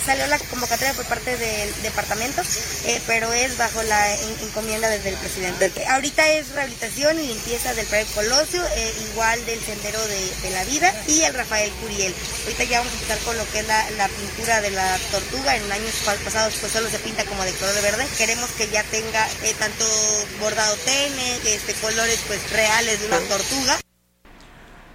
Salió 0.05 0.26
la 0.28 0.38
convocatoria 0.38 0.92
por 0.94 1.05
parte 1.07 1.36
del 1.36 1.82
departamento, 1.82 2.42
eh, 2.84 3.01
pero 3.07 3.32
es 3.32 3.57
bajo 3.57 3.82
la 3.82 4.14
encomienda 4.42 4.88
desde 4.88 5.11
el 5.11 5.16
presidente. 5.16 5.72
Ahorita 5.88 6.28
es 6.28 6.51
rehabilitación 6.51 7.18
y 7.18 7.26
limpieza 7.26 7.74
del 7.74 7.86
Parque 7.86 8.07
Colosio, 8.14 8.62
eh, 8.76 8.94
igual 9.11 9.44
del 9.47 9.61
Sendero 9.61 10.01
de, 10.07 10.51
la 10.51 10.64
Vida 10.64 10.94
y 11.09 11.22
el 11.22 11.34
Rafael 11.34 11.70
Curiel. 11.82 12.14
Ahorita 12.44 12.64
ya 12.64 12.78
vamos 12.78 12.92
a 12.92 12.97
empezar 12.97 13.18
con 13.18 13.36
lo 13.36 13.51
que 13.51 13.59
es 13.61 13.66
la, 13.66 14.09
pintura 14.09 14.61
de 14.61 14.70
la 14.70 14.99
tortuga. 15.11 15.57
En 15.57 15.72
años 15.72 15.94
pasados 16.24 16.55
pues 16.61 16.72
solo 16.72 16.88
se 16.88 16.99
pinta 17.01 17.24
como 17.24 17.42
de 17.44 17.53
color 17.53 17.74
de 17.74 17.80
verde. 17.80 18.07
Queremos 18.16 18.51
que 18.51 18.68
ya 18.68 18.84
tenga 18.84 19.28
eh, 19.42 19.55
tanto 19.59 19.84
bordado 20.40 20.76
tene, 20.84 21.36
este, 21.47 21.74
colores 21.74 22.20
pues 22.28 22.49
reales 22.51 23.01
de 23.01 23.07
una 23.07 23.18
tortuga. 23.20 23.78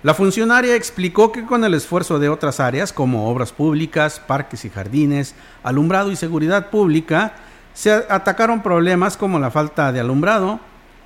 La 0.04 0.16
funcionaria 0.16 0.76
explicó 0.76 1.32
que 1.32 1.46
con 1.46 1.64
el 1.64 1.76
esfuerzo 1.76 2.18
de 2.18 2.28
otras 2.28 2.60
áreas 2.60 2.92
como 2.92 3.30
obras 3.30 3.52
públicas, 3.52 4.20
parques 4.20 4.66
y 4.66 4.72
jardines, 4.72 5.36
alumbrado 5.62 6.12
y 6.12 6.16
seguridad 6.16 6.72
pública, 6.72 7.34
se 7.76 7.92
atacaron 7.92 8.64
problemas 8.64 9.16
como 9.16 9.38
la 9.38 9.52
falta 9.52 9.92
de 9.92 10.00
alumbrado, 10.00 10.60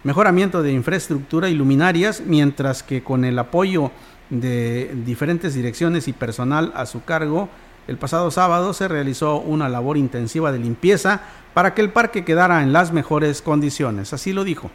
mejoramiento 0.06 0.64
de 0.64 0.72
infraestructura 0.72 1.50
y 1.50 1.56
luminarias, 1.56 2.22
mientras 2.26 2.84
que 2.84 3.04
con 3.04 3.26
el 3.26 3.38
apoyo 3.38 3.92
de 4.30 4.96
diferentes 5.06 5.54
direcciones 5.54 6.08
y 6.08 6.14
personal 6.14 6.72
a 6.74 6.86
su 6.86 7.04
cargo, 7.04 7.50
el 7.90 7.98
pasado 7.98 8.32
sábado 8.32 8.74
se 8.74 8.88
realizó 8.88 9.42
una 9.42 9.68
labor 9.68 9.98
intensiva 9.98 10.54
de 10.54 10.60
limpieza 10.60 11.20
para 11.54 11.74
que 11.74 11.82
el 11.82 11.90
parque 11.90 12.24
quedara 12.24 12.64
en 12.64 12.72
las 12.72 12.94
mejores 12.94 13.42
condiciones. 13.42 14.14
Así 14.14 14.32
lo 14.32 14.46
dijo. 14.46 14.72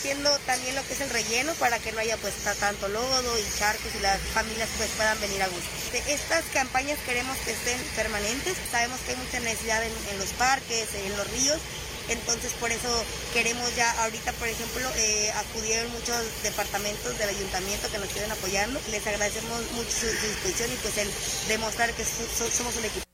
Metiendo 0.00 0.30
también 0.46 0.74
lo 0.74 0.82
que 0.86 0.94
es 0.94 1.00
el 1.02 1.10
relleno 1.10 1.52
para 1.54 1.78
que 1.78 1.92
no 1.92 1.98
haya 2.00 2.16
pues 2.16 2.32
tanto 2.58 2.88
lodo 2.88 3.38
y 3.38 3.58
charcos 3.58 3.94
y 3.94 4.00
las 4.00 4.18
familias 4.32 4.70
pues 4.78 4.88
puedan 4.96 5.20
venir 5.20 5.42
a 5.42 5.48
gusto. 5.48 5.68
Estas 6.08 6.42
campañas 6.54 6.98
queremos 7.04 7.36
que 7.44 7.52
estén 7.52 7.78
permanentes. 7.96 8.56
Sabemos 8.70 8.98
que 9.00 9.12
hay 9.12 9.18
mucha 9.18 9.40
necesidad 9.40 9.84
en, 9.84 9.92
en 10.10 10.18
los 10.18 10.30
parques, 10.30 10.88
en 10.94 11.16
los 11.18 11.30
ríos 11.30 11.60
entonces 12.08 12.52
por 12.54 12.72
eso 12.72 12.88
queremos 13.32 13.76
ya 13.76 13.88
ahorita, 14.02 14.32
por 14.32 14.48
ejemplo, 14.48 14.88
eh, 14.96 15.30
acudieron 15.36 15.92
muchos 15.92 16.24
departamentos 16.42 17.16
del 17.18 17.28
ayuntamiento 17.28 17.88
que 17.88 17.98
nos 17.98 18.08
quieren 18.08 18.32
apoyando. 18.32 18.80
Les 18.90 19.06
agradecemos 19.06 19.70
mucho 19.72 19.90
su, 19.90 20.06
disposición 20.06 20.72
y 20.72 20.76
pues 20.76 20.98
el 20.98 21.08
demostrar 21.46 21.92
que 21.92 22.04
somos 22.04 22.74
un 22.76 22.84
equipo. 22.86 23.09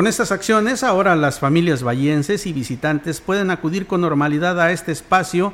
Con 0.00 0.06
estas 0.06 0.32
acciones, 0.32 0.82
ahora 0.82 1.14
las 1.14 1.40
familias 1.40 1.82
vallenses 1.82 2.46
y 2.46 2.54
visitantes 2.54 3.20
pueden 3.20 3.50
acudir 3.50 3.86
con 3.86 4.00
normalidad 4.00 4.58
a 4.58 4.72
este 4.72 4.92
espacio 4.92 5.52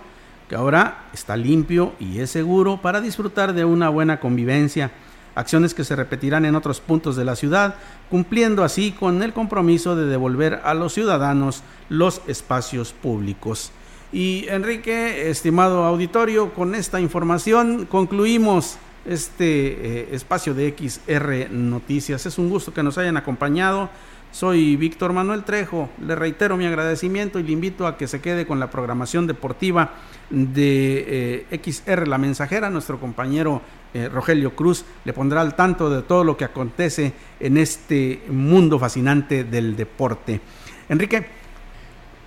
que 0.49 0.55
ahora 0.55 1.09
está 1.13 1.37
limpio 1.37 1.95
y 1.99 2.21
es 2.21 2.31
seguro 2.31 2.81
para 2.81 3.01
disfrutar 3.01 3.55
de 3.55 3.65
una 3.65 3.89
buena 3.89 4.21
convivencia 4.21 4.93
acciones 5.35 5.75
que 5.75 5.83
se 5.83 5.97
repetirán 5.97 6.45
en 6.45 6.55
otros 6.55 6.81
puntos 6.81 7.17
de 7.17 7.25
la 7.25 7.35
ciudad, 7.35 7.75
cumpliendo 8.09 8.63
así 8.63 8.93
con 8.93 9.21
el 9.25 9.33
compromiso 9.33 9.97
de 9.97 10.07
devolver 10.07 10.61
a 10.63 10.75
los 10.75 10.95
ciudadanos 10.95 11.65
los 11.89 12.23
espacios 12.29 12.93
públicos. 12.93 13.73
Y 14.13 14.47
Enrique, 14.49 15.29
estimado 15.29 15.83
auditorio, 15.83 16.55
con 16.55 16.77
esta 16.77 17.01
información 17.01 17.85
concluimos 17.87 18.79
este 19.07 20.03
eh, 20.03 20.09
espacio 20.13 20.55
de 20.55 20.75
XR 20.77 21.51
Noticias. 21.51 22.27
Es 22.27 22.39
un 22.39 22.49
gusto 22.49 22.73
que 22.73 22.85
nos 22.85 22.99
hayan 22.99 23.17
acompañado. 23.17 23.91
Soy 24.33 24.77
Víctor 24.77 25.13
Manuel 25.13 25.45
Trejo. 25.45 25.89
Le 26.01 26.15
reitero 26.15 26.57
mi 26.57 26.67
agradecimiento 26.67 27.39
y 27.39 27.43
le 27.43 27.53
invito 27.53 27.87
a 27.87 27.97
que 27.97 28.07
se 28.07 28.21
quede 28.21 28.47
con 28.47 28.61
la 28.61 28.71
programación 28.71 29.27
deportiva 29.27 29.93
de 30.31 31.47
eh, 31.51 31.61
XR 31.63 32.07
La 32.07 32.19
Mensajera. 32.19 32.69
Nuestro 32.71 33.01
compañero 33.01 33.63
eh, 33.95 34.09
Rogelio 34.09 34.55
Cruz 34.55 34.85
le 35.05 35.13
pondrá 35.13 35.41
al 35.41 35.57
tanto 35.57 35.89
de 35.89 36.03
todo 36.03 36.23
lo 36.23 36.37
que 36.37 36.45
acontece 36.45 37.15
en 37.41 37.57
este 37.57 38.23
mundo 38.29 38.79
fascinante 38.79 39.45
del 39.45 39.77
deporte. 39.77 40.41
Enrique. 40.89 41.27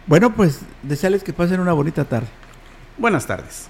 Bueno, 0.08 0.34
pues 0.34 0.62
desearles 0.82 1.24
que 1.24 1.34
pasen 1.34 1.60
una 1.60 1.74
bonita 1.74 2.06
tarde. 2.06 2.28
Buenas 2.98 3.28
tardes. 3.28 3.70